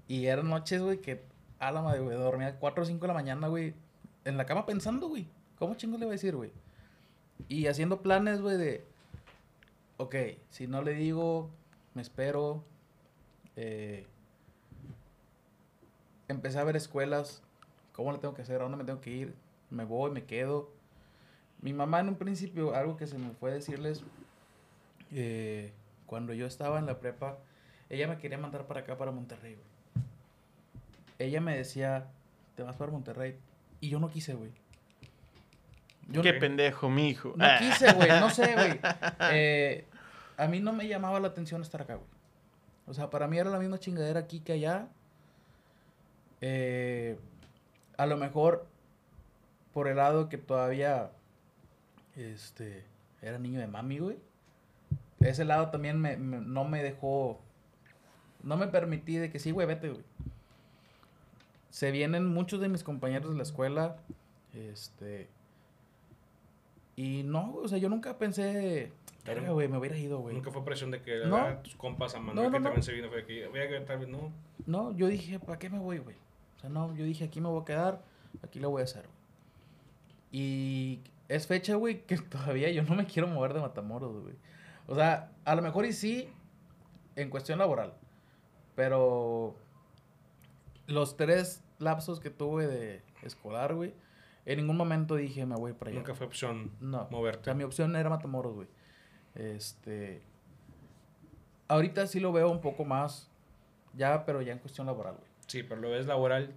Y 0.07 0.26
eran 0.26 0.49
noches, 0.49 0.82
güey, 0.82 0.99
que 0.99 1.24
a 1.59 1.72
la 1.72 1.82
madre, 1.82 2.01
güey, 2.01 2.18
dormía 2.18 2.47
a 2.47 2.59
4 2.59 2.84
o 2.84 2.86
5 2.86 2.99
de 2.99 3.07
la 3.07 3.13
mañana, 3.13 3.47
güey, 3.47 3.74
en 4.26 4.38
la 4.38 4.45
cama 4.45 4.66
pensando, 4.66 5.07
güey. 5.07 5.28
¿Cómo 5.57 5.76
chingo 5.76 5.97
le 5.97 6.05
voy 6.05 6.13
a 6.13 6.18
decir, 6.18 6.36
güey? 6.36 6.51
Y 7.47 7.68
haciendo 7.68 8.01
planes, 8.01 8.41
güey, 8.41 8.57
de. 8.57 8.84
Ok, 9.97 10.16
si 10.49 10.68
no 10.68 10.82
le 10.82 10.93
digo, 10.95 11.49
me 11.93 12.01
espero. 12.01 12.63
Eh, 13.55 14.05
empecé 16.28 16.59
a 16.59 16.63
ver 16.63 16.76
escuelas. 16.76 17.44
¿Cómo 17.95 18.11
le 18.11 18.17
tengo 18.17 18.33
que 18.33 18.41
hacer? 18.41 18.57
¿A 18.59 18.63
dónde 18.63 18.77
me 18.77 18.83
tengo 18.83 19.01
que 19.01 19.09
ir? 19.09 19.33
¿Me 19.69 19.85
voy? 19.85 20.11
¿Me 20.11 20.23
quedo? 20.25 20.69
Mi 21.61 21.73
mamá, 21.73 22.01
en 22.01 22.09
un 22.09 22.15
principio, 22.15 22.75
algo 22.75 22.97
que 22.97 23.07
se 23.07 23.17
me 23.17 23.31
fue 23.31 23.51
decirles. 23.51 24.03
eh, 25.11 25.71
cuando 26.05 26.33
yo 26.33 26.45
estaba 26.45 26.77
en 26.77 26.85
la 26.85 26.99
prepa, 26.99 27.37
ella 27.89 28.07
me 28.07 28.17
quería 28.17 28.37
mandar 28.37 28.67
para 28.67 28.81
acá, 28.81 28.97
para 28.97 29.11
Monterrey, 29.11 29.55
güey. 29.55 29.65
Ella 31.17 31.41
me 31.41 31.55
decía, 31.57 32.07
te 32.55 32.63
vas 32.63 32.75
para 32.75 32.91
Monterrey. 32.91 33.37
Y 33.79 33.89
yo 33.89 33.99
no 33.99 34.09
quise, 34.09 34.33
güey. 34.35 34.51
Yo 36.09 36.21
Qué 36.21 36.33
pendejo, 36.33 36.89
mi 36.89 37.09
hijo. 37.09 37.33
no 37.35 37.45
quise, 37.57 37.91
güey, 37.93 38.09
no 38.19 38.29
sé, 38.29 38.53
güey. 38.53 38.79
Eh, 39.31 39.85
a 40.37 40.47
mí 40.47 40.59
no 40.59 40.73
me 40.73 40.87
llamaba 40.87 41.19
la 41.19 41.29
atención 41.29 41.61
estar 41.61 41.81
acá, 41.81 41.95
güey. 41.95 42.07
O 42.87 42.93
sea, 42.93 43.09
para 43.09 43.27
mí 43.27 43.39
era 43.39 43.49
la 43.49 43.57
misma 43.57 43.79
chingadera 43.79 44.19
aquí 44.19 44.41
que 44.41 44.53
allá. 44.53 44.87
Eh, 46.41 47.17
a 47.97 48.05
lo 48.05 48.17
mejor 48.17 48.67
por 49.73 49.87
el 49.87 49.97
lado 49.97 50.29
que 50.29 50.37
todavía 50.37 51.11
este 52.15 52.83
era 53.21 53.39
niño 53.39 53.59
de 53.59 53.67
mami, 53.67 53.99
güey. 53.99 54.17
Ese 55.19 55.43
lado 55.45 55.69
también 55.69 55.99
me, 55.99 56.17
me- 56.17 56.39
no 56.39 56.65
me 56.65 56.83
dejó 56.83 57.39
no 58.43 58.57
me 58.57 58.67
permití 58.67 59.17
de 59.17 59.31
que 59.31 59.39
sí, 59.39 59.49
güey, 59.51 59.65
vete, 59.67 59.89
güey. 59.89 60.03
Se 61.71 61.91
vienen 61.91 62.25
muchos 62.27 62.59
de 62.61 62.69
mis 62.69 62.83
compañeros 62.83 63.31
de 63.31 63.37
la 63.37 63.43
escuela 63.43 63.97
este 64.53 65.27
y 66.95 67.23
no, 67.23 67.55
o 67.55 67.67
sea, 67.67 67.77
yo 67.77 67.89
nunca 67.89 68.17
pensé, 68.17 68.93
verga, 69.25 69.49
güey, 69.51 69.67
me 69.67 69.77
hubiera 69.77 69.97
ido, 69.97 70.19
güey. 70.19 70.33
Nunca 70.35 70.51
fue 70.51 70.63
presión 70.63 70.91
de 70.91 71.01
que 71.01 71.25
No. 71.25 71.57
tus 71.57 71.75
compas 71.75 72.15
a 72.15 72.19
Manuel, 72.19 72.35
No, 72.35 72.43
no, 72.43 72.57
que 72.57 72.63
también 72.63 72.83
se 72.83 72.93
vino, 72.93 73.09
fue 73.09 73.25
que, 73.25 73.47
vea 73.49 73.67
que 73.67 73.79
tal 73.81 73.99
vez 73.99 74.07
no. 74.07 74.31
No, 74.65 74.95
yo 74.95 75.07
dije, 75.07 75.37
¿para 75.39 75.59
qué 75.59 75.69
me 75.69 75.79
voy, 75.79 75.97
güey? 75.97 76.15
O 76.66 76.68
sea, 76.68 76.70
no, 76.70 76.95
yo 76.95 77.05
dije, 77.05 77.26
aquí 77.26 77.41
me 77.41 77.49
voy 77.49 77.61
a 77.61 77.66
quedar, 77.66 78.01
aquí 78.41 78.59
lo 78.59 78.70
voy 78.72 78.82
a 78.82 78.86
hacer. 78.86 79.05
Y 80.32 81.01
es 81.28 81.45
fecha, 81.47 81.76
güey, 81.76 82.05
que 82.05 82.18
todavía 82.18 82.72
yo 82.72 82.82
no 82.84 82.95
me 82.95 83.05
quiero 83.05 83.28
mover 83.28 83.53
de 83.53 83.61
Matamoros, 83.61 84.22
güey. 84.24 84.36
O 84.88 84.95
sea, 84.95 85.32
a 85.43 85.55
lo 85.55 85.61
mejor 85.61 85.86
y 85.86 85.93
sí, 85.93 86.30
en 87.16 87.30
cuestión 87.30 87.59
laboral. 87.59 87.93
Pero 88.76 89.55
los 90.88 91.18
tres 91.18 91.63
lapsos 91.78 92.20
que 92.20 92.30
tuve 92.30 92.68
de 92.68 93.01
escolar, 93.22 93.76
güey, 93.76 93.93
en 94.45 94.57
ningún 94.57 94.78
momento 94.78 95.16
dije, 95.16 95.45
me 95.45 95.55
voy 95.55 95.74
para 95.74 95.91
allá. 95.91 95.99
Nunca 95.99 96.16
fue 96.16 96.28
opción 96.28 96.72
No. 96.80 97.03
O 97.03 97.11
moverte. 97.11 97.45
sea, 97.45 97.53
mi 97.53 97.63
opción 97.63 97.95
era 97.95 98.09
Matamoros, 98.09 98.53
güey. 98.53 98.68
Este. 99.36 100.22
Ahorita 101.68 102.05
sí 102.07 102.20
lo 102.20 102.32
veo 102.32 102.49
un 102.49 102.61
poco 102.61 102.86
más. 102.86 103.30
Ya, 103.93 104.26
pero 104.26 104.41
ya 104.41 104.51
en 104.53 104.59
cuestión 104.59 104.88
laboral, 104.88 105.16
güey. 105.16 105.34
Sí, 105.47 105.63
pero 105.63 105.79
lo 105.81 105.89
ves 105.89 106.05
laboral 106.07 106.53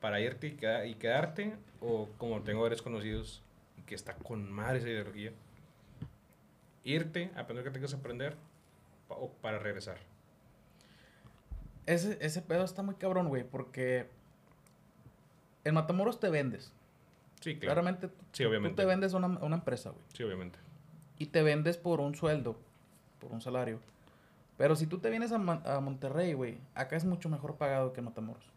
para 0.00 0.20
irte 0.20 0.48
y, 0.48 0.52
queda- 0.52 0.86
y 0.86 0.94
quedarte, 0.94 1.54
o 1.80 2.08
como 2.18 2.42
tengo 2.42 2.62
varios 2.62 2.82
conocidos 2.82 3.42
y 3.78 3.82
que 3.82 3.94
está 3.94 4.14
con 4.14 4.50
madre 4.50 4.78
esa 4.78 4.88
ideología, 4.88 5.32
irte, 6.84 7.30
aprender 7.36 7.56
lo 7.56 7.64
que 7.64 7.70
tengas 7.70 7.90
que 7.94 7.98
aprender, 8.00 8.36
o 9.08 9.30
para 9.40 9.58
regresar. 9.58 9.98
Ese, 11.86 12.18
ese 12.20 12.42
pedo 12.42 12.64
está 12.64 12.82
muy 12.82 12.96
cabrón, 12.96 13.28
güey, 13.28 13.44
porque. 13.44 14.08
En 15.64 15.74
Matamoros 15.74 16.20
te 16.20 16.28
vendes. 16.30 16.72
Sí, 17.40 17.54
claro. 17.58 17.74
Claramente, 17.82 18.08
Sí, 18.32 18.42
tú 18.44 18.48
obviamente. 18.48 18.80
te 18.82 18.86
vendes 18.86 19.14
a 19.14 19.16
una, 19.16 19.26
a 19.38 19.44
una 19.44 19.56
empresa, 19.56 19.90
güey. 19.90 20.02
Sí, 20.12 20.22
obviamente. 20.22 20.58
Y 21.18 21.26
te 21.26 21.42
vendes 21.42 21.76
por 21.76 22.00
un 22.00 22.14
sueldo, 22.14 22.56
por 23.20 23.32
un 23.32 23.40
salario. 23.40 23.80
Pero 24.56 24.74
si 24.74 24.86
tú 24.86 24.98
te 24.98 25.10
vienes 25.10 25.32
a, 25.32 25.38
Monterrey, 25.38 26.32
güey, 26.32 26.58
acá 26.74 26.96
es 26.96 27.04
mucho 27.04 27.28
mejor 27.28 27.56
pagado 27.56 27.92
que 27.92 28.00
en 28.00 28.06
Matamoros. 28.06 28.50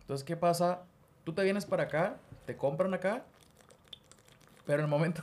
Entonces, 0.00 0.24
¿qué 0.24 0.36
pasa? 0.36 0.82
Tú 1.24 1.34
te 1.34 1.44
vienes 1.44 1.66
para 1.66 1.84
acá, 1.84 2.16
te 2.46 2.56
compran 2.56 2.94
acá, 2.94 3.24
pero 4.64 4.78
en 4.78 4.86
el 4.86 4.90
momento... 4.90 5.22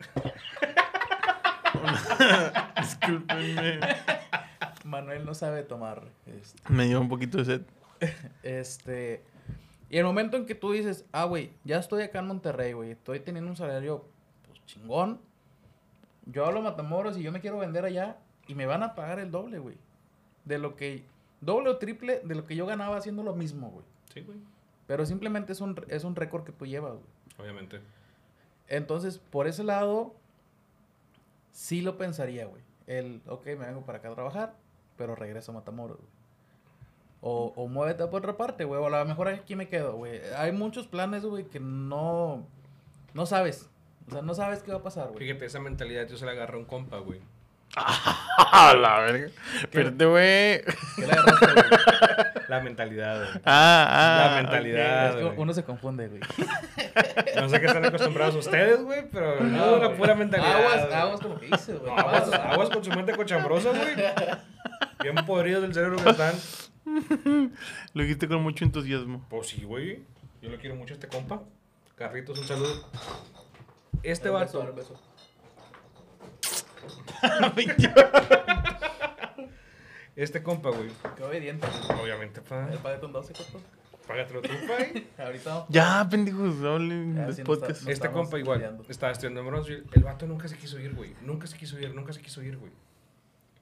Discúlpenme. 2.76 3.80
Manuel 4.84 5.24
no 5.24 5.34
sabe 5.34 5.62
tomar. 5.62 6.02
Este, 6.26 6.70
Me 6.70 6.84
dio 6.84 7.00
un 7.00 7.08
poquito 7.08 7.38
de 7.38 7.44
sed. 7.44 7.62
este, 8.42 9.24
y 9.88 9.96
el 9.96 10.04
momento 10.04 10.36
en 10.36 10.44
que 10.44 10.54
tú 10.54 10.72
dices, 10.72 11.06
ah, 11.12 11.24
güey, 11.24 11.52
ya 11.64 11.78
estoy 11.78 12.02
acá 12.02 12.18
en 12.18 12.26
Monterrey, 12.26 12.74
güey, 12.74 12.90
estoy 12.90 13.20
teniendo 13.20 13.50
un 13.50 13.56
salario 13.56 14.04
pues, 14.46 14.62
chingón. 14.66 15.20
Yo 16.26 16.44
hablo 16.44 16.60
Matamoros 16.60 17.16
y 17.16 17.22
yo 17.22 17.32
me 17.32 17.40
quiero 17.40 17.58
vender 17.58 17.86
allá 17.86 18.18
y 18.50 18.56
me 18.56 18.66
van 18.66 18.82
a 18.82 18.96
pagar 18.96 19.20
el 19.20 19.30
doble, 19.30 19.60
güey. 19.60 19.76
De 20.44 20.58
lo 20.58 20.74
que, 20.74 21.04
doble 21.40 21.70
o 21.70 21.76
triple 21.76 22.20
de 22.24 22.34
lo 22.34 22.46
que 22.46 22.56
yo 22.56 22.66
ganaba 22.66 22.96
haciendo 22.96 23.22
lo 23.22 23.36
mismo, 23.36 23.70
güey. 23.70 23.84
Sí, 24.12 24.22
güey. 24.22 24.38
Pero 24.88 25.06
simplemente 25.06 25.52
es 25.52 25.60
un, 25.60 25.80
es 25.86 26.02
un 26.02 26.16
récord 26.16 26.42
que 26.42 26.50
tú 26.50 26.66
llevas, 26.66 26.94
güey. 26.94 27.04
Obviamente. 27.38 27.80
Entonces, 28.66 29.18
por 29.18 29.46
ese 29.46 29.62
lado, 29.62 30.16
sí 31.52 31.80
lo 31.80 31.96
pensaría, 31.96 32.46
güey. 32.46 32.60
El, 32.88 33.22
ok, 33.28 33.46
me 33.46 33.66
vengo 33.66 33.82
para 33.82 33.98
acá 33.98 34.08
a 34.08 34.14
trabajar, 34.14 34.56
pero 34.96 35.14
regreso 35.14 35.52
a 35.52 35.54
Matamoros, 35.54 35.98
güey. 35.98 36.10
O, 37.20 37.52
o 37.54 37.68
muévete 37.68 38.04
por 38.08 38.18
otra 38.18 38.36
parte, 38.36 38.64
güey. 38.64 38.80
O 38.80 38.86
a 38.86 38.90
lo 38.90 39.04
mejor 39.04 39.28
aquí 39.28 39.54
me 39.54 39.68
quedo, 39.68 39.94
güey. 39.94 40.20
Hay 40.36 40.50
muchos 40.50 40.88
planes, 40.88 41.24
güey, 41.24 41.44
que 41.44 41.60
no... 41.60 42.44
No 43.14 43.26
sabes. 43.26 43.70
O 44.08 44.10
sea, 44.10 44.22
no 44.22 44.34
sabes 44.34 44.64
qué 44.64 44.72
va 44.72 44.78
a 44.78 44.82
pasar, 44.82 45.06
güey. 45.12 45.20
Fíjate, 45.20 45.44
esa 45.44 45.60
mentalidad 45.60 46.08
yo 46.08 46.16
se 46.16 46.26
la 46.26 46.32
agarré 46.32 46.56
a 46.56 46.58
un 46.58 46.64
compa, 46.64 46.98
güey. 46.98 47.20
¡A 47.76 48.74
la 48.80 48.98
verga! 49.00 49.30
Espérate, 49.60 50.04
güey. 50.04 50.62
¿Qué 50.96 51.06
le 51.06 51.12
agarraste, 51.12 51.46
güey? 51.46 52.40
La 52.48 52.60
mentalidad, 52.60 53.16
güey. 53.16 53.42
Ah, 53.44 53.86
ah. 53.90 54.26
La 54.26 54.42
mentalidad. 54.42 55.10
Es 55.10 55.16
que 55.16 55.22
güey. 55.22 55.34
uno 55.38 55.52
se 55.52 55.64
confunde, 55.64 56.08
güey. 56.08 56.20
No 57.36 57.48
sé 57.48 57.60
qué 57.60 57.66
están 57.66 57.84
acostumbrados 57.84 58.34
ustedes, 58.34 58.82
güey, 58.82 59.08
pero 59.10 59.40
no, 59.40 59.76
la 59.76 59.94
pura 59.94 60.14
mentalidad. 60.16 60.56
Aguas, 60.56 60.92
aguas 60.92 61.20
con 61.20 61.30
lo 61.30 61.40
que 61.40 61.46
dices, 61.46 61.78
güey. 61.78 61.94
No, 61.94 61.98
aguas, 61.98 62.32
aguas 62.32 62.70
con 62.70 62.84
su 62.84 62.90
mente 62.90 63.14
cochambrosa, 63.14 63.70
güey. 63.70 63.94
Bien 65.02 65.14
podridos 65.24 65.62
del 65.62 65.72
cerebro 65.72 66.02
que 66.02 66.10
están. 66.10 66.34
Lo 67.94 68.02
dijiste 68.02 68.26
con 68.26 68.42
mucho 68.42 68.64
entusiasmo. 68.64 69.24
Pues 69.30 69.48
sí, 69.48 69.62
güey. 69.62 70.02
Yo 70.42 70.50
lo 70.50 70.58
quiero 70.58 70.74
mucho 70.74 70.94
a 70.94 70.96
este 70.96 71.06
compa. 71.06 71.42
Carritos, 71.96 72.38
un 72.38 72.46
saludo. 72.46 72.90
Este 74.02 74.28
vato. 74.28 74.74
Este 80.16 80.42
compa, 80.42 80.70
güey. 80.70 80.90
Qué 81.16 81.22
obediente. 81.22 81.66
Obviamente, 82.02 82.40
pa. 82.42 82.68
El 82.70 82.78
padre 82.78 83.00
con 83.00 83.12
12, 83.12 83.32
compa. 83.32 83.58
Págatelo 84.06 84.42
tú, 84.42 84.48
pay. 84.66 85.08
Ahorita 85.18 85.50
vamos. 85.54 85.66
Ya, 85.70 86.06
pendejos, 86.10 86.62
hablen 86.64 87.14
Ya, 87.14 87.26
del 87.26 87.34
sí, 87.34 87.40
no 87.42 87.46
podcast. 87.46 87.80
está- 87.80 87.92
Este 87.92 88.10
compa 88.10 88.38
igual. 88.38 88.80
Estaba 88.88 89.12
estudiando 89.12 89.40
en 89.40 89.46
Bronzeville. 89.46 89.84
El 89.92 90.02
vato 90.02 90.26
nunca 90.26 90.48
se 90.48 90.56
quiso 90.58 90.78
ir, 90.80 90.94
güey. 90.94 91.14
Nunca 91.22 91.46
se 91.46 91.56
quiso 91.56 91.78
ir, 91.78 91.94
nunca 91.94 92.12
se 92.12 92.20
quiso 92.20 92.42
ir, 92.42 92.56
güey. 92.58 92.72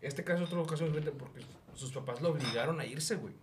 Este 0.01 0.25
caso 0.25 0.45
es 0.45 0.49
otro 0.49 0.65
caso 0.67 0.85
diferente 0.85 1.13
porque 1.13 1.43
sus 1.75 1.93
papás 1.93 2.21
lo 2.23 2.31
obligaron 2.31 2.81
a 2.81 2.87
irse, 2.87 3.17
güey. 3.17 3.35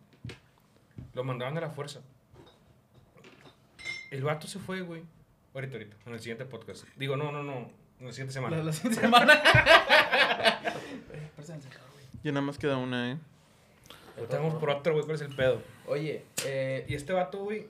Lo 1.13 1.23
mandaban 1.23 1.57
a 1.57 1.61
la 1.61 1.69
fuerza. 1.69 2.01
El 4.11 4.23
vato 4.23 4.47
se 4.47 4.59
fue, 4.59 4.81
güey. 4.81 5.03
Ahorita, 5.53 5.77
ahorita, 5.77 5.95
en 6.05 6.13
el 6.13 6.19
siguiente 6.19 6.45
podcast. 6.45 6.85
Digo, 6.97 7.15
no, 7.15 7.31
no, 7.31 7.43
no. 7.43 7.69
La 8.01 8.11
siguiente 8.11 8.33
semana. 8.33 8.57
La, 8.57 8.63
la 8.63 8.73
siguiente 8.73 9.01
semana. 9.01 9.33
Ya 12.23 12.31
nada 12.31 12.41
más 12.45 12.57
queda 12.57 12.77
una, 12.77 13.11
¿eh? 13.11 13.17
Lo 14.17 14.23
tenemos 14.23 14.55
por 14.55 14.69
otro, 14.71 14.93
güey. 14.93 15.05
¿Cuál 15.05 15.15
es 15.15 15.21
el 15.21 15.35
pedo? 15.35 15.61
Oye, 15.87 16.25
eh, 16.45 16.83
Y 16.87 16.95
este 16.95 17.13
vato, 17.13 17.37
güey, 17.43 17.67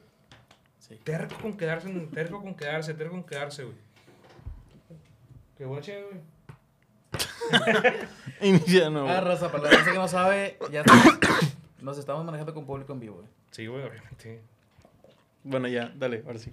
Sí. 0.80 0.96
Terco 1.04 1.36
con 1.42 1.58
quedarse, 1.58 1.90
terco 2.14 2.42
con 2.42 2.56
quedarse, 2.56 2.94
terco 2.94 3.12
con 3.14 3.24
quedarse, 3.24 3.64
güey. 3.64 3.76
Qué 5.58 5.66
guache, 5.66 6.04
güey. 6.04 6.22
Inicia 8.50 8.90
nuevo. 8.90 9.10
Ah, 9.10 9.20
raza, 9.20 9.52
para 9.52 9.64
la 9.66 9.72
raza 9.72 9.92
que 9.92 9.98
no 9.98 10.08
sabe, 10.08 10.58
ya 10.72 10.82
estamos- 10.82 11.20
nos 11.82 11.98
estamos 11.98 12.24
manejando 12.24 12.54
con 12.54 12.66
público 12.66 12.94
en 12.94 13.00
vivo, 13.00 13.16
güey. 13.16 13.28
Sí, 13.52 13.66
güey, 13.68 13.84
obviamente. 13.84 14.42
Bueno, 15.44 15.68
ya, 15.68 15.92
dale, 15.96 16.24
ahora 16.26 16.40
sí. 16.40 16.52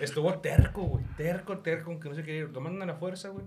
Estuvo 0.00 0.34
terco, 0.40 0.82
güey. 0.82 1.04
Terco, 1.16 1.58
terco, 1.58 1.90
aunque 1.90 2.08
no 2.08 2.14
se 2.14 2.22
quería 2.22 2.42
ir. 2.42 2.50
Lo 2.50 2.60
mandan 2.60 2.88
a 2.88 2.92
la 2.92 2.98
fuerza, 2.98 3.28
güey. 3.28 3.46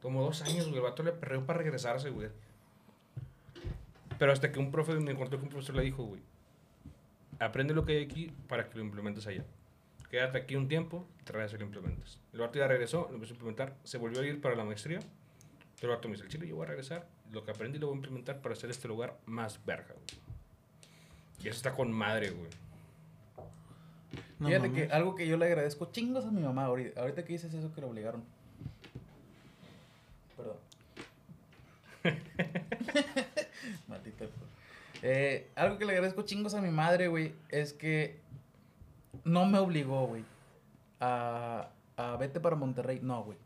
Tomó 0.00 0.22
dos 0.22 0.42
años, 0.42 0.66
güey. 0.66 0.76
El 0.76 0.82
vato 0.82 1.02
le 1.02 1.12
perreó 1.12 1.44
para 1.46 1.58
regresarse, 1.58 2.10
güey. 2.10 2.28
Pero 4.18 4.32
hasta 4.32 4.52
que 4.52 4.58
un 4.58 4.70
profe, 4.70 4.94
me 4.94 5.12
encontré 5.12 5.38
que 5.38 5.44
un 5.44 5.50
profesor 5.50 5.76
le 5.76 5.82
dijo, 5.82 6.04
güey. 6.04 6.20
Aprende 7.38 7.74
lo 7.74 7.84
que 7.84 7.92
hay 7.92 8.04
aquí 8.04 8.32
para 8.48 8.68
que 8.68 8.78
lo 8.78 8.84
implementes 8.84 9.26
allá. 9.26 9.44
Quédate 10.10 10.38
aquí 10.38 10.56
un 10.56 10.68
tiempo, 10.68 11.06
regresas 11.24 11.54
y 11.54 11.58
lo 11.58 11.64
implementas. 11.64 12.20
El 12.32 12.40
vato 12.40 12.58
ya 12.58 12.68
regresó, 12.68 13.06
lo 13.08 13.14
empezó 13.14 13.32
a 13.32 13.34
implementar. 13.34 13.76
Se 13.82 13.98
volvió 13.98 14.20
a 14.20 14.26
ir 14.26 14.40
para 14.40 14.54
la 14.54 14.64
maestría. 14.64 15.00
El 15.80 15.88
vato 15.88 16.08
me 16.08 16.16
dice, 16.16 16.28
chile, 16.28 16.46
yo 16.46 16.54
voy 16.54 16.64
a 16.64 16.68
regresar. 16.68 17.08
Lo 17.32 17.42
que 17.44 17.50
aprendí 17.50 17.78
lo 17.78 17.86
voy 17.86 17.94
a 17.94 17.96
implementar 17.96 18.40
para 18.40 18.52
hacer 18.54 18.70
este 18.70 18.86
lugar 18.88 19.18
más 19.26 19.64
verga, 19.64 19.94
güey. 19.94 20.22
Y 21.42 21.48
eso 21.48 21.56
está 21.56 21.72
con 21.72 21.90
madre, 21.90 22.30
güey. 22.30 22.50
No 24.42 24.48
Fíjate 24.48 24.68
mames. 24.68 24.88
que 24.88 24.92
algo 24.92 25.14
que 25.14 25.26
yo 25.28 25.36
le 25.36 25.46
agradezco 25.46 25.86
chingos 25.92 26.24
a 26.26 26.32
mi 26.32 26.42
mamá 26.42 26.64
ahorita, 26.64 27.00
ahorita 27.00 27.24
que 27.24 27.32
dices 27.34 27.54
eso 27.54 27.72
que 27.72 27.80
lo 27.80 27.86
obligaron. 27.88 28.24
Perdón. 30.36 30.56
Maldita. 33.86 34.24
Eh, 35.02 35.48
algo 35.54 35.78
que 35.78 35.84
le 35.84 35.92
agradezco 35.92 36.22
chingos 36.22 36.54
a 36.54 36.60
mi 36.60 36.70
madre, 36.70 37.06
güey, 37.06 37.34
es 37.50 37.72
que 37.72 38.18
no 39.24 39.46
me 39.46 39.58
obligó, 39.58 40.08
güey, 40.08 40.24
a, 40.98 41.68
a 41.96 42.16
vete 42.16 42.40
para 42.40 42.56
Monterrey. 42.56 42.98
No, 43.00 43.22
güey. 43.22 43.38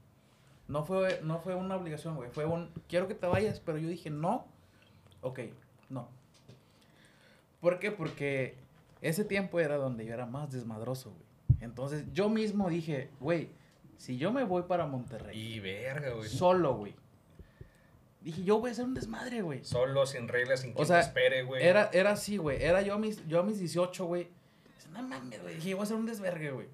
No 0.66 0.82
fue, 0.86 1.20
no 1.22 1.40
fue 1.40 1.54
una 1.54 1.76
obligación, 1.76 2.16
güey. 2.16 2.30
Fue 2.30 2.46
un, 2.46 2.70
quiero 2.88 3.06
que 3.06 3.14
te 3.14 3.26
vayas, 3.26 3.60
pero 3.60 3.76
yo 3.76 3.88
dije, 3.88 4.08
no. 4.08 4.46
Ok, 5.20 5.40
no. 5.90 6.08
¿Por 7.60 7.78
qué? 7.80 7.90
Porque 7.90 8.54
ese 9.00 9.24
tiempo 9.24 9.60
era 9.60 9.76
donde 9.76 10.04
yo 10.06 10.14
era 10.14 10.26
más 10.26 10.50
desmadroso, 10.50 11.10
güey. 11.10 11.26
Entonces 11.60 12.04
yo 12.12 12.28
mismo 12.28 12.68
dije, 12.68 13.10
güey, 13.20 13.50
si 13.96 14.18
yo 14.18 14.32
me 14.32 14.44
voy 14.44 14.62
para 14.64 14.86
Monterrey, 14.86 15.36
Y 15.54 15.60
verga, 15.60 16.10
güey. 16.10 16.28
solo, 16.28 16.74
güey. 16.76 16.94
Dije, 18.20 18.42
yo 18.42 18.58
voy 18.58 18.70
a 18.70 18.72
hacer 18.72 18.84
un 18.84 18.94
desmadre, 18.94 19.40
güey. 19.42 19.64
Solo, 19.64 20.04
sin 20.04 20.26
reglas, 20.26 20.60
sin 20.60 20.72
O 20.72 20.74
quien 20.74 20.86
sea, 20.88 20.96
te 21.00 21.06
espere, 21.06 21.42
güey. 21.44 21.64
Era, 21.64 21.90
era 21.92 22.10
así, 22.12 22.36
güey. 22.38 22.60
Era 22.62 22.82
yo 22.82 22.94
a 22.94 22.98
mis, 22.98 23.24
yo 23.28 23.38
a 23.40 23.42
mis 23.44 23.58
18, 23.60 24.04
güey. 24.04 24.28
No 24.92 25.02
mames, 25.02 25.40
güey. 25.42 25.54
Dije, 25.56 25.74
voy 25.74 25.80
a 25.80 25.84
hacer 25.84 25.96
un 25.96 26.06
desvergue, 26.06 26.50
güey. 26.50 26.66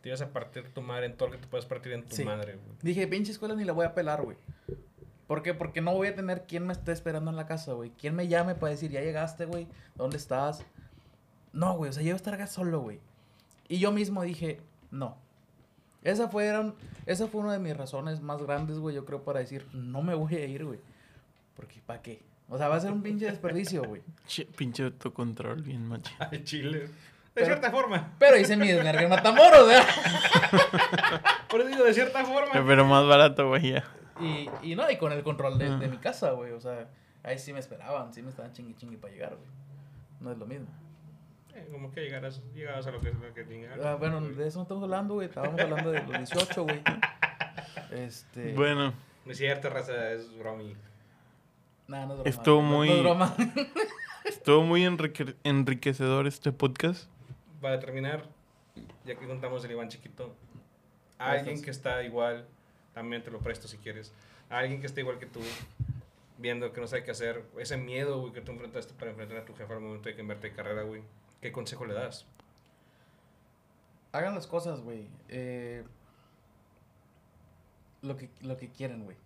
Te 0.00 0.08
ibas 0.08 0.22
a 0.22 0.32
partir 0.32 0.72
tu 0.72 0.80
madre 0.80 1.06
en 1.06 1.16
todo 1.16 1.28
lo 1.28 1.34
que 1.34 1.40
te 1.42 1.46
puedes 1.48 1.66
partir 1.66 1.92
en 1.92 2.04
tu 2.06 2.16
Sí. 2.16 2.24
madre, 2.24 2.54
güey. 2.56 2.76
Dije, 2.82 3.06
pinche 3.06 3.32
escuela 3.32 3.54
ni 3.54 3.64
la 3.64 3.72
voy 3.72 3.84
a 3.84 3.94
pelar, 3.94 4.22
güey. 4.22 4.36
¿Por 5.26 5.42
qué? 5.42 5.52
Porque 5.52 5.82
no 5.82 5.92
voy 5.92 6.08
a 6.08 6.14
tener 6.14 6.46
quien 6.46 6.66
me 6.66 6.72
esté 6.72 6.92
esperando 6.92 7.30
en 7.30 7.36
la 7.36 7.46
casa, 7.46 7.74
güey. 7.74 7.90
¿Quién 7.98 8.14
me 8.14 8.28
llame 8.28 8.54
para 8.54 8.70
decir, 8.70 8.90
ya 8.90 9.02
llegaste, 9.02 9.44
güey? 9.44 9.66
¿Dónde 9.94 10.16
estás? 10.16 10.64
No, 11.52 11.74
güey. 11.74 11.90
O 11.90 11.92
sea, 11.92 12.02
yo 12.02 12.08
voy 12.08 12.12
a 12.14 12.16
estar 12.16 12.34
acá 12.34 12.46
solo, 12.46 12.80
güey. 12.80 13.00
Y 13.68 13.78
yo 13.78 13.92
mismo 13.92 14.22
dije, 14.22 14.60
no. 14.90 15.16
Esa, 16.02 16.28
fueron, 16.28 16.74
esa 17.06 17.26
fue 17.26 17.40
una 17.42 17.52
de 17.52 17.58
mis 17.58 17.76
razones 17.76 18.20
más 18.20 18.40
grandes, 18.42 18.78
güey, 18.78 18.94
yo 18.94 19.04
creo, 19.04 19.22
para 19.22 19.40
decir, 19.40 19.66
no 19.72 20.00
me 20.02 20.14
voy 20.14 20.34
a 20.36 20.44
ir, 20.46 20.64
güey. 20.64 20.78
Porque, 21.56 21.80
¿para 21.84 22.00
qué? 22.00 22.22
O 22.48 22.56
sea, 22.56 22.68
va 22.68 22.76
a 22.76 22.80
ser 22.80 22.92
un 22.92 23.02
pinche 23.02 23.26
desperdicio, 23.26 23.82
güey. 23.84 24.00
Che, 24.26 24.46
pinche 24.46 24.84
autocontrol 24.84 25.60
bien 25.62 25.86
macho. 25.86 26.14
Ay, 26.30 26.44
Chile. 26.44 26.78
De 26.78 26.90
Pero- 27.34 27.46
cierta 27.46 27.70
forma. 27.70 28.14
Pero 28.18 28.36
hice 28.38 28.56
mi 28.56 28.68
desvergue 28.68 29.02
en 29.04 29.10
Matamoros, 29.10 29.66
¿verdad? 29.66 29.84
Por 31.50 31.60
eso 31.60 31.68
digo, 31.68 31.84
de 31.84 31.94
cierta 31.94 32.24
forma. 32.24 32.52
Pero 32.52 32.84
más 32.84 33.06
barato, 33.06 33.48
güey, 33.48 33.72
ya. 33.72 33.84
Y, 34.20 34.48
y 34.62 34.74
no, 34.76 34.90
y 34.90 34.96
con 34.96 35.12
el 35.12 35.22
control 35.22 35.58
de, 35.58 35.76
de 35.78 35.86
Ah. 35.86 35.88
mi 35.88 35.98
casa, 35.98 36.30
güey. 36.30 36.52
O 36.52 36.60
sea, 36.60 36.88
ahí 37.22 37.38
sí 37.38 37.52
me 37.52 37.58
esperaban, 37.60 38.12
sí 38.14 38.22
me 38.22 38.30
estaban 38.30 38.52
chingui 38.52 38.74
chingui 38.74 38.96
para 38.96 39.12
llegar, 39.12 39.30
güey. 39.36 39.48
No 40.20 40.32
es 40.32 40.38
lo 40.38 40.46
mismo. 40.46 40.66
Eh, 41.54 41.68
como 41.72 41.90
que 41.90 42.02
llegaras, 42.02 42.42
llegabas 42.54 42.86
a 42.86 42.90
lo 42.90 43.00
que 43.00 43.08
es 43.08 43.16
que 43.34 43.44
tengas. 43.44 43.78
Ah, 43.84 43.94
bueno, 43.96 44.20
de 44.20 44.46
eso 44.46 44.58
no 44.58 44.62
estamos 44.62 44.82
hablando, 44.84 45.14
güey. 45.14 45.28
Estábamos 45.28 45.60
hablando 45.60 45.90
de 45.90 46.02
los 46.02 46.16
18, 46.30 46.62
güey. 46.64 46.82
Este. 47.92 48.52
Bueno, 48.54 48.92
No 49.24 49.32
es 49.32 49.38
cierto, 49.38 49.68
raza, 49.70 50.12
es 50.12 50.36
bromi. 50.38 50.74
Nah, 51.86 52.06
no 52.06 52.12
es 52.14 52.18
broma. 52.18 52.22
Estuvo 52.30 52.62
no- 52.62 52.68
muy- 52.68 52.88
No 52.88 52.94
es 52.94 53.02
broma. 53.02 53.36
estuvo 54.24 54.62
muy 54.62 54.84
enrique- 54.84 55.34
enriquecedor 55.44 56.26
este 56.26 56.52
podcast. 56.52 57.08
Para 57.60 57.80
terminar, 57.80 58.24
ya 59.04 59.16
que 59.16 59.26
contamos 59.26 59.64
el 59.64 59.70
Iván 59.72 59.88
chiquito, 59.88 60.34
a 61.18 61.30
alguien 61.30 61.44
Gracias. 61.56 61.64
que 61.64 61.70
está 61.70 62.02
igual, 62.04 62.46
también 62.94 63.22
te 63.24 63.30
lo 63.30 63.38
presto 63.40 63.66
si 63.68 63.78
quieres. 63.78 64.12
A 64.50 64.58
alguien 64.58 64.80
que 64.80 64.86
está 64.86 65.00
igual 65.00 65.18
que 65.18 65.26
tú, 65.26 65.40
viendo 66.38 66.72
que 66.72 66.80
no 66.80 66.86
sabe 66.86 67.04
qué 67.04 67.10
hacer, 67.10 67.42
ese 67.58 67.76
miedo, 67.76 68.20
güey, 68.20 68.32
que 68.32 68.40
tú 68.40 68.52
enfrentaste 68.52 68.94
para 68.94 69.10
enfrentar 69.10 69.38
a 69.38 69.44
tu 69.44 69.54
jefe 69.54 69.72
al 69.72 69.80
momento 69.80 70.08
de 70.08 70.14
cambiarte 70.14 70.48
de 70.50 70.54
carrera, 70.54 70.82
güey. 70.82 71.02
¿Qué 71.40 71.52
consejo 71.52 71.86
le 71.86 71.94
das? 71.94 72.26
Hagan 74.12 74.34
las 74.34 74.46
cosas, 74.46 74.80
güey. 74.80 75.08
Eh, 75.28 75.84
lo, 78.02 78.16
que, 78.16 78.30
lo 78.40 78.56
que 78.56 78.70
quieren, 78.70 79.04
güey. 79.04 79.16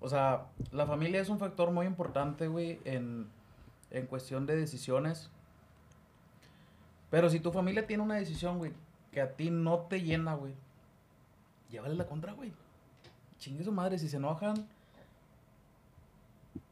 O 0.00 0.08
sea, 0.08 0.46
la 0.72 0.86
familia 0.86 1.20
es 1.20 1.28
un 1.28 1.38
factor 1.38 1.70
muy 1.70 1.86
importante, 1.86 2.48
güey, 2.48 2.80
en, 2.84 3.28
en 3.90 4.06
cuestión 4.06 4.46
de 4.46 4.56
decisiones. 4.56 5.30
Pero 7.10 7.30
si 7.30 7.40
tu 7.40 7.52
familia 7.52 7.86
tiene 7.86 8.02
una 8.02 8.16
decisión, 8.16 8.58
güey, 8.58 8.72
que 9.12 9.20
a 9.20 9.36
ti 9.36 9.50
no 9.50 9.80
te 9.80 10.02
llena, 10.02 10.34
güey, 10.34 10.54
llévale 11.70 11.94
la 11.94 12.06
contra, 12.06 12.32
güey. 12.32 12.52
Chingue 13.38 13.64
su 13.64 13.72
madre, 13.72 13.98
si 13.98 14.08
se 14.08 14.16
enojan, 14.16 14.66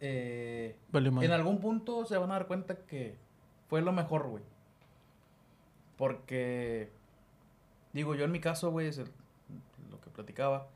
eh, 0.01 0.77
Vale, 0.91 1.09
en 1.09 1.33
algún 1.33 1.59
punto 1.61 2.05
se 2.07 2.17
van 2.17 2.31
a 2.31 2.35
dar 2.35 2.47
cuenta 2.47 2.77
que 2.77 3.17
fue 3.71 3.81
lo 3.81 3.93
mejor, 3.93 4.27
güey. 4.29 4.43
Porque, 5.97 6.91
digo, 7.93 8.15
yo 8.15 8.25
en 8.25 8.33
mi 8.33 8.41
caso, 8.41 8.71
güey, 8.71 8.89
es 8.89 8.99
el- 8.99 9.11
lo 9.91 10.01
que 10.01 10.11
platicaba. 10.11 10.67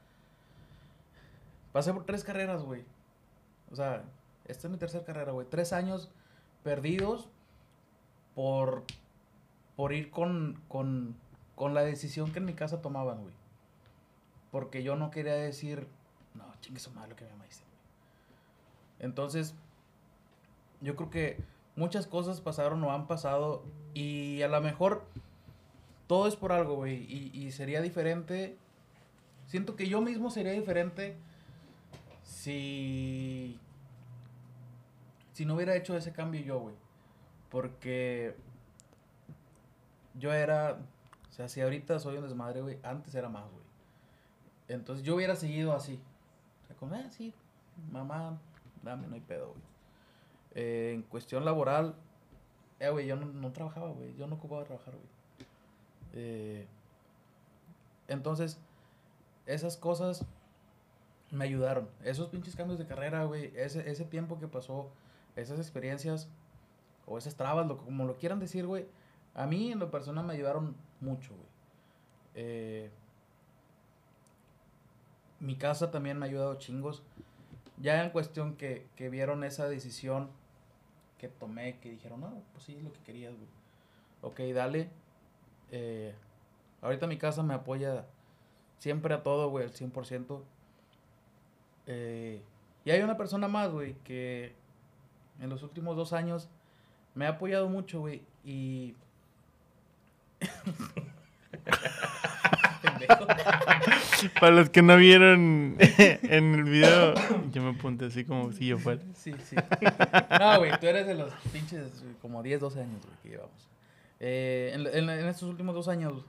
Pasé 1.72 1.92
por 1.92 2.04
tres 2.06 2.24
carreras, 2.24 2.62
güey. 2.62 2.84
O 3.70 3.76
sea, 3.76 4.04
esta 4.46 4.68
es 4.68 4.70
mi 4.70 4.78
tercera 4.78 5.04
carrera, 5.04 5.32
güey. 5.32 5.46
Tres 5.50 5.72
años 5.72 6.10
perdidos 6.62 7.28
por, 8.34 8.84
por 9.76 9.92
ir 9.92 10.10
con, 10.10 10.60
con, 10.68 11.16
con 11.56 11.74
la 11.74 11.82
decisión 11.82 12.32
que 12.32 12.38
en 12.38 12.44
mi 12.44 12.54
casa 12.54 12.80
tomaban, 12.80 13.22
güey. 13.22 13.34
Porque 14.52 14.84
yo 14.84 14.94
no 14.94 15.10
quería 15.10 15.34
decir, 15.34 15.88
no, 16.34 16.44
chingue 16.60 16.78
su 16.78 16.92
madre 16.92 17.10
lo 17.10 17.16
que 17.16 17.24
mi 17.24 17.30
mamá. 17.32 17.44
Entonces, 19.00 19.54
yo 20.80 20.96
creo 20.96 21.10
que 21.10 21.42
muchas 21.76 22.06
cosas 22.06 22.40
pasaron 22.40 22.82
o 22.84 22.92
han 22.92 23.06
pasado 23.06 23.64
y 23.94 24.42
a 24.42 24.48
lo 24.48 24.60
mejor 24.60 25.04
todo 26.06 26.28
es 26.28 26.36
por 26.36 26.52
algo, 26.52 26.76
güey. 26.76 27.06
Y, 27.10 27.50
sería 27.52 27.80
diferente. 27.80 28.56
Siento 29.46 29.76
que 29.76 29.88
yo 29.88 30.00
mismo 30.00 30.30
sería 30.30 30.52
diferente 30.52 31.16
si. 32.22 33.58
Si 35.32 35.44
no 35.44 35.54
hubiera 35.54 35.74
hecho 35.76 35.96
ese 35.96 36.12
cambio 36.12 36.40
yo, 36.42 36.60
güey. 36.60 36.74
Porque. 37.50 38.36
Yo 40.14 40.32
era. 40.32 40.78
O 41.30 41.32
sea, 41.32 41.48
si 41.48 41.60
ahorita 41.60 41.98
soy 41.98 42.16
un 42.18 42.24
desmadre, 42.24 42.60
güey. 42.60 42.78
Antes 42.82 43.14
era 43.14 43.28
más, 43.28 43.50
güey. 43.50 43.64
Entonces 44.68 45.04
yo 45.04 45.14
hubiera 45.14 45.36
seguido 45.36 45.72
así. 45.72 46.00
O 46.62 46.66
sea, 46.66 46.76
como, 46.76 46.94
ah, 46.94 47.10
sí, 47.10 47.34
mamá, 47.90 48.38
dame, 48.82 49.06
no 49.06 49.14
hay 49.14 49.20
pedo, 49.20 49.48
güey. 49.48 49.73
Eh, 50.54 50.92
en 50.94 51.02
cuestión 51.02 51.44
laboral, 51.44 51.96
eh, 52.80 52.90
güey, 52.90 53.06
yo 53.06 53.16
no, 53.16 53.52
trabajaba, 53.52 53.90
güey. 53.90 54.14
Yo 54.16 54.26
no 54.26 54.36
ocupaba 54.36 54.64
trabajar, 54.64 54.94
güey. 54.94 55.06
Eh, 56.12 56.66
entonces, 58.08 58.58
esas 59.46 59.76
cosas 59.76 60.24
me 61.30 61.44
ayudaron. 61.44 61.88
Esos 62.02 62.28
pinches 62.28 62.56
cambios 62.56 62.78
de 62.78 62.86
carrera, 62.86 63.24
güey. 63.24 63.52
Ese, 63.56 63.88
ese 63.90 64.04
tiempo 64.04 64.38
que 64.38 64.48
pasó, 64.48 64.90
esas 65.36 65.58
experiencias, 65.58 66.28
o 67.06 67.18
esas 67.18 67.36
trabas, 67.36 67.66
lo, 67.66 67.78
como 67.78 68.04
lo 68.04 68.16
quieran 68.16 68.40
decir, 68.40 68.66
güey. 68.66 68.86
A 69.34 69.46
mí, 69.46 69.72
en 69.72 69.78
lo 69.78 69.90
personal, 69.90 70.24
me 70.24 70.34
ayudaron 70.34 70.76
mucho, 71.00 71.30
güey. 71.30 71.48
Eh, 72.36 72.90
mi 75.40 75.56
casa 75.56 75.90
también 75.90 76.18
me 76.18 76.26
ha 76.26 76.28
ayudado 76.28 76.54
chingos. 76.56 77.02
Ya 77.78 78.04
en 78.04 78.10
cuestión 78.10 78.56
que, 78.56 78.86
que 78.96 79.08
vieron 79.10 79.44
esa 79.44 79.68
decisión 79.68 80.30
que 81.24 81.28
tomé, 81.38 81.78
que 81.78 81.90
dijeron, 81.90 82.20
no, 82.20 82.42
pues 82.52 82.64
sí, 82.64 82.74
es 82.74 82.82
lo 82.82 82.92
que 82.92 83.00
querías, 83.00 83.32
güey. 83.34 83.48
Ok, 84.20 84.40
dale. 84.54 84.90
Eh, 85.70 86.14
ahorita 86.82 87.06
mi 87.06 87.16
casa 87.16 87.42
me 87.42 87.54
apoya 87.54 88.04
siempre 88.78 89.14
a 89.14 89.22
todo, 89.22 89.48
güey, 89.48 89.64
al 89.64 89.72
100%. 89.72 90.42
Eh, 91.86 92.42
y 92.84 92.90
hay 92.90 93.00
una 93.00 93.16
persona 93.16 93.48
más, 93.48 93.70
güey, 93.70 93.94
que 94.04 94.54
en 95.40 95.48
los 95.48 95.62
últimos 95.62 95.96
dos 95.96 96.12
años 96.12 96.50
me 97.14 97.26
ha 97.26 97.30
apoyado 97.30 97.68
mucho, 97.68 98.00
güey. 98.00 98.22
Y. 98.44 98.94
Para 104.40 104.54
los 104.54 104.70
que 104.70 104.82
no 104.82 104.96
vieron 104.96 105.76
en 105.78 106.54
el 106.54 106.64
video, 106.64 107.14
yo 107.52 107.62
me 107.62 107.70
apunté 107.70 108.06
así 108.06 108.24
como 108.24 108.52
si 108.52 108.66
yo 108.68 108.78
fuera. 108.78 109.00
Sí, 109.14 109.32
sí. 109.44 109.56
No, 110.38 110.58
güey, 110.58 110.72
tú 110.80 110.86
eres 110.86 111.06
de 111.06 111.14
los 111.14 111.32
pinches 111.52 112.02
güey, 112.02 112.14
como 112.22 112.42
10, 112.42 112.60
12 112.60 112.80
años, 112.80 113.00
güey, 113.04 113.16
que 113.22 113.28
llevamos. 113.30 113.68
Eh, 114.20 114.72
en, 114.74 114.86
en- 114.86 115.10
en 115.10 115.26
estos 115.28 115.48
últimos 115.48 115.74
dos 115.74 115.88
años, 115.88 116.24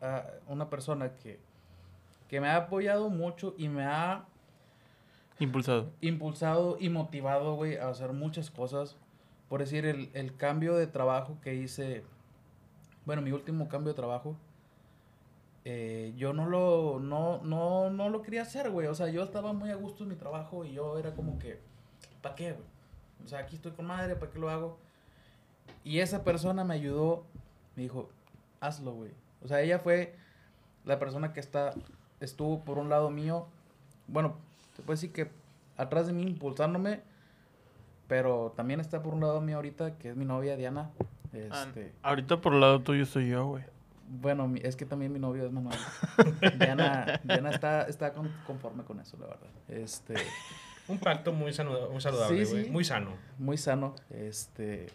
ah, 0.00 0.24
una 0.48 0.68
persona 0.70 1.12
que, 1.22 1.38
que 2.28 2.40
me 2.40 2.48
ha 2.48 2.56
apoyado 2.56 3.10
mucho 3.10 3.54
y 3.58 3.68
me 3.68 3.84
ha 3.84 4.24
Impulsado. 5.40 5.90
impulsado 6.00 6.76
y 6.80 6.88
motivado, 6.88 7.54
güey, 7.56 7.76
a 7.76 7.88
hacer 7.88 8.12
muchas 8.12 8.50
cosas. 8.50 8.96
Por 9.48 9.60
decir, 9.60 9.84
el, 9.84 10.10
el 10.14 10.36
cambio 10.36 10.74
de 10.76 10.86
trabajo 10.86 11.36
que 11.42 11.54
hice, 11.54 12.02
bueno, 13.04 13.20
mi 13.20 13.32
último 13.32 13.68
cambio 13.68 13.92
de 13.92 13.96
trabajo, 13.96 14.36
eh, 15.64 16.12
yo 16.16 16.32
no 16.32 16.46
lo, 16.46 17.00
no, 17.00 17.40
no, 17.42 17.90
no 17.90 18.10
lo 18.10 18.22
quería 18.22 18.42
hacer, 18.42 18.70
güey. 18.70 18.86
O 18.86 18.94
sea, 18.94 19.08
yo 19.08 19.22
estaba 19.22 19.52
muy 19.52 19.70
a 19.70 19.76
gusto 19.76 20.02
en 20.02 20.10
mi 20.10 20.16
trabajo 20.16 20.64
y 20.64 20.72
yo 20.72 20.98
era 20.98 21.14
como 21.14 21.38
que, 21.38 21.58
¿para 22.20 22.34
qué, 22.34 22.52
güey? 22.52 22.64
O 23.24 23.28
sea, 23.28 23.38
aquí 23.40 23.56
estoy 23.56 23.72
con 23.72 23.86
madre, 23.86 24.16
¿para 24.16 24.30
qué 24.30 24.38
lo 24.38 24.50
hago? 24.50 24.78
Y 25.82 26.00
esa 26.00 26.24
persona 26.24 26.64
me 26.64 26.74
ayudó, 26.74 27.24
me 27.76 27.82
dijo, 27.84 28.10
hazlo, 28.60 28.92
güey. 28.92 29.12
O 29.42 29.48
sea, 29.48 29.62
ella 29.62 29.78
fue 29.78 30.14
la 30.84 30.98
persona 30.98 31.32
que 31.32 31.40
está, 31.40 31.72
estuvo 32.20 32.60
por 32.60 32.78
un 32.78 32.90
lado 32.90 33.10
mío, 33.10 33.46
bueno, 34.06 34.36
te 34.76 34.82
puedo 34.82 34.96
decir 34.96 35.12
que 35.12 35.30
atrás 35.78 36.06
de 36.06 36.12
mí 36.12 36.22
impulsándome, 36.22 37.00
pero 38.06 38.52
también 38.54 38.80
está 38.80 39.02
por 39.02 39.14
un 39.14 39.20
lado 39.20 39.40
mío 39.40 39.56
ahorita, 39.56 39.96
que 39.96 40.10
es 40.10 40.16
mi 40.16 40.26
novia 40.26 40.56
Diana. 40.56 40.90
Ah, 41.50 41.64
Este, 41.66 41.92
ahorita 42.02 42.40
por 42.40 42.52
el 42.54 42.60
lado 42.60 42.80
tuyo 42.80 43.06
soy 43.06 43.28
yo, 43.30 43.46
güey. 43.46 43.64
Bueno, 44.08 44.46
mi- 44.48 44.60
es 44.62 44.76
que 44.76 44.84
también 44.86 45.12
mi 45.12 45.18
novio 45.18 45.46
es 45.46 45.52
Manuel. 45.52 45.78
Diana, 46.58 47.20
Diana 47.24 47.50
está, 47.50 47.82
está 47.82 48.12
con- 48.12 48.32
conforme 48.46 48.84
con 48.84 49.00
eso, 49.00 49.16
la 49.18 49.26
verdad. 49.26 49.48
Este, 49.68 50.14
Un 50.88 50.98
pacto 50.98 51.32
muy, 51.32 51.52
sano, 51.52 51.90
muy 51.90 52.00
saludable, 52.00 52.44
Sí. 52.46 52.70
Muy 52.70 52.84
sano. 52.84 53.10
muy 53.38 53.56
sano. 53.56 53.94
Este, 54.10 54.86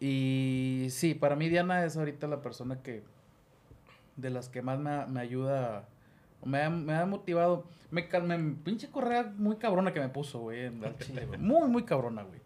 y 0.00 0.88
sí, 0.90 1.14
para 1.14 1.36
mí 1.36 1.48
Diana 1.48 1.84
es 1.84 1.96
ahorita 1.96 2.26
la 2.26 2.42
persona 2.42 2.82
que, 2.82 3.02
de 4.16 4.30
las 4.30 4.48
que 4.48 4.60
más 4.62 4.78
me, 4.78 5.06
me 5.06 5.20
ayuda, 5.20 5.88
me 6.44 6.62
ha, 6.62 6.70
me 6.70 6.94
ha 6.94 7.06
motivado. 7.06 7.64
Me, 7.90 8.02
me 8.22 8.54
pinche 8.64 8.90
correa 8.90 9.32
muy 9.36 9.56
cabrona 9.56 9.92
que 9.92 10.00
me 10.00 10.08
puso, 10.08 10.40
güey, 10.40 10.64
en 10.66 10.82
chile, 10.98 11.26
güey. 11.26 11.38
Muy, 11.38 11.68
muy 11.68 11.84
cabrona, 11.84 12.22
güey. 12.24 12.40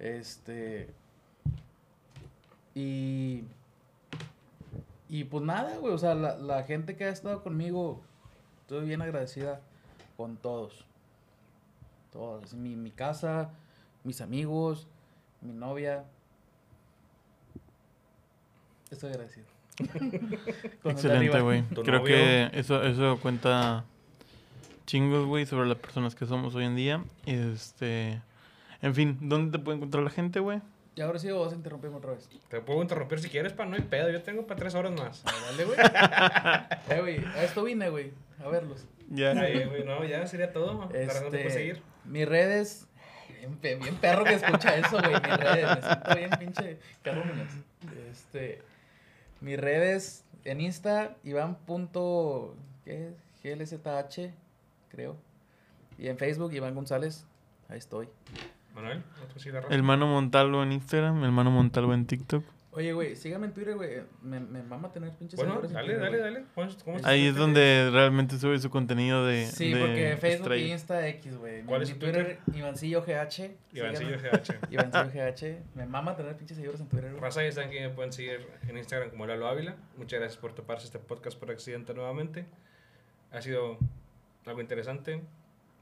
Este, 0.00 0.90
y, 2.74 3.44
y 5.10 5.24
pues 5.24 5.44
nada, 5.44 5.76
güey, 5.78 5.92
o 5.92 5.98
sea, 5.98 6.14
la, 6.14 6.36
la 6.36 6.62
gente 6.62 6.96
que 6.96 7.04
ha 7.04 7.08
estado 7.08 7.42
conmigo, 7.42 8.00
estoy 8.62 8.86
bien 8.86 9.02
agradecida 9.02 9.60
con 10.16 10.36
todos. 10.36 10.86
Todos, 12.12 12.54
mi, 12.54 12.76
mi 12.76 12.92
casa, 12.92 13.50
mis 14.04 14.20
amigos, 14.20 14.86
mi 15.40 15.52
novia. 15.52 16.04
Estoy 18.90 19.10
agradecido. 19.10 19.46
Con 20.82 20.92
Excelente, 20.92 21.40
güey. 21.40 21.62
Creo 21.62 22.00
novio. 22.00 22.04
que 22.04 22.50
eso, 22.52 22.82
eso 22.82 23.18
cuenta 23.20 23.84
chingos, 24.86 25.26
güey, 25.26 25.46
sobre 25.46 25.68
las 25.68 25.78
personas 25.78 26.14
que 26.14 26.26
somos 26.26 26.54
hoy 26.54 26.64
en 26.64 26.76
día. 26.76 27.04
Este, 27.26 28.20
en 28.82 28.94
fin, 28.94 29.18
¿dónde 29.22 29.56
te 29.56 29.64
puede 29.64 29.78
encontrar 29.78 30.04
la 30.04 30.10
gente, 30.10 30.40
güey? 30.40 30.60
Y 31.00 31.02
ahora 31.02 31.18
sí 31.18 31.30
vas 31.30 31.50
a 31.50 31.56
interrumpirme 31.56 31.96
otra 31.96 32.12
vez. 32.12 32.28
Te 32.50 32.60
puedo 32.60 32.82
interrumpir 32.82 33.20
si 33.20 33.30
quieres, 33.30 33.54
pa, 33.54 33.64
no 33.64 33.74
hay 33.74 33.80
pedo. 33.80 34.10
Yo 34.10 34.20
tengo 34.22 34.46
para 34.46 34.60
tres 34.60 34.74
horas 34.74 34.92
más. 34.92 35.22
A 35.24 35.32
ver, 35.32 35.40
Dale, 35.46 35.64
güey. 35.64 35.78
eh, 36.90 37.00
güey, 37.00 37.24
a 37.34 37.42
esto 37.42 37.64
vine, 37.64 37.88
güey. 37.88 38.12
A 38.44 38.48
verlos. 38.48 38.84
Ya. 39.08 39.30
Ay, 39.30 39.64
güey, 39.64 39.82
no, 39.82 40.04
ya 40.04 40.26
sería 40.26 40.52
todo. 40.52 40.74
No 40.74 40.88
te 40.90 41.02
Este, 41.04 41.50
seguir. 41.50 41.82
mis 42.04 42.28
redes. 42.28 42.86
Bien, 43.30 43.56
pe- 43.56 43.76
bien 43.76 43.96
perro 43.96 44.24
que 44.24 44.34
escucha 44.34 44.76
eso, 44.76 44.98
güey. 45.00 45.14
Mis 45.14 45.36
redes. 45.38 45.66
Me 45.74 45.80
siento 45.82 46.14
bien 46.16 46.30
pinche 46.38 46.78
Carlos 47.02 47.24
Muñoz. 47.24 47.48
Este. 48.10 48.60
Mis 49.40 49.58
redes 49.58 50.26
en 50.44 50.60
Insta, 50.60 51.16
Iván. 51.24 51.54
punto- 51.64 52.54
¿Qué 52.84 53.08
es? 53.08 53.14
GLZH, 53.42 54.34
creo. 54.90 55.16
Y 55.96 56.08
en 56.08 56.18
Facebook, 56.18 56.52
Iván 56.52 56.74
González. 56.74 57.24
Ahí 57.70 57.78
estoy. 57.78 58.10
Manuel. 58.74 59.02
El 59.70 59.82
Mano 59.82 60.06
Montalvo 60.06 60.62
en 60.62 60.72
Instagram, 60.72 61.24
el 61.24 61.32
Mano 61.32 61.50
Montalvo 61.50 61.94
en 61.94 62.06
TikTok. 62.06 62.44
Oye, 62.72 62.92
güey, 62.92 63.16
sígame 63.16 63.46
en 63.48 63.52
Twitter, 63.52 63.74
güey. 63.74 64.02
Me, 64.22 64.38
me 64.38 64.62
mama 64.62 64.92
tener 64.92 65.10
pinches 65.16 65.36
Bueno, 65.36 65.54
seguidores 65.60 65.70
en 65.70 65.74
dale, 65.74 65.88
Twitter, 65.88 66.02
dale, 66.20 66.34
dale. 66.34 66.46
¿Cómo, 66.54 66.68
cómo 66.84 66.96
Es- 66.98 67.04
Ahí 67.04 67.26
es 67.26 67.34
donde 67.34 67.90
realmente 67.92 68.38
sube 68.38 68.56
su 68.60 68.70
contenido 68.70 69.26
de. 69.26 69.46
Sí, 69.46 69.72
de 69.72 69.80
porque 69.80 70.16
Facebook 70.20 70.54
y 70.54 70.70
Insta 70.70 71.08
X, 71.08 71.36
güey. 71.36 71.64
¿Cuál 71.64 71.80
Mi- 71.80 71.90
es 71.90 71.98
Twitter? 71.98 72.38
Ivancillo 72.54 73.02
GH. 73.02 73.50
Ivancillo. 73.72 74.16
GH. 74.18 74.54
Ivancillo 74.70 75.10
GH. 75.12 75.62
Me 75.74 75.86
mama 75.86 76.14
tener 76.16 76.36
pinches 76.36 76.56
seguidores 76.58 76.80
en 76.80 76.88
Twitter, 76.88 77.10
güey. 77.10 77.20
Raza, 77.20 77.42
ya 77.42 77.50
saben 77.50 77.70
que 77.70 77.80
me 77.80 77.90
pueden 77.90 78.12
seguir 78.12 78.46
en 78.68 78.78
Instagram 78.78 79.10
como 79.10 79.26
Lalo 79.26 79.48
Ávila. 79.48 79.74
Muchas 79.96 80.20
gracias 80.20 80.40
por 80.40 80.52
toparse 80.54 80.86
este 80.86 81.00
podcast 81.00 81.36
por 81.40 81.50
accidente 81.50 81.92
nuevamente. 81.92 82.46
Ha 83.32 83.42
sido 83.42 83.78
algo 84.46 84.60
interesante 84.60 85.20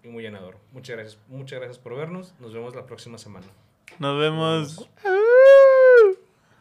y 0.02 0.08
muy 0.08 0.22
llenador. 0.22 0.58
Muchas 0.72 0.96
gracias, 0.96 1.20
muchas 1.28 1.58
gracias 1.58 1.78
por 1.78 1.96
vernos. 1.96 2.34
Nos 2.40 2.52
vemos 2.52 2.74
la 2.74 2.86
próxima 2.86 3.18
semana. 3.18 3.46
Nos 3.98 4.18
vemos. 4.18 4.88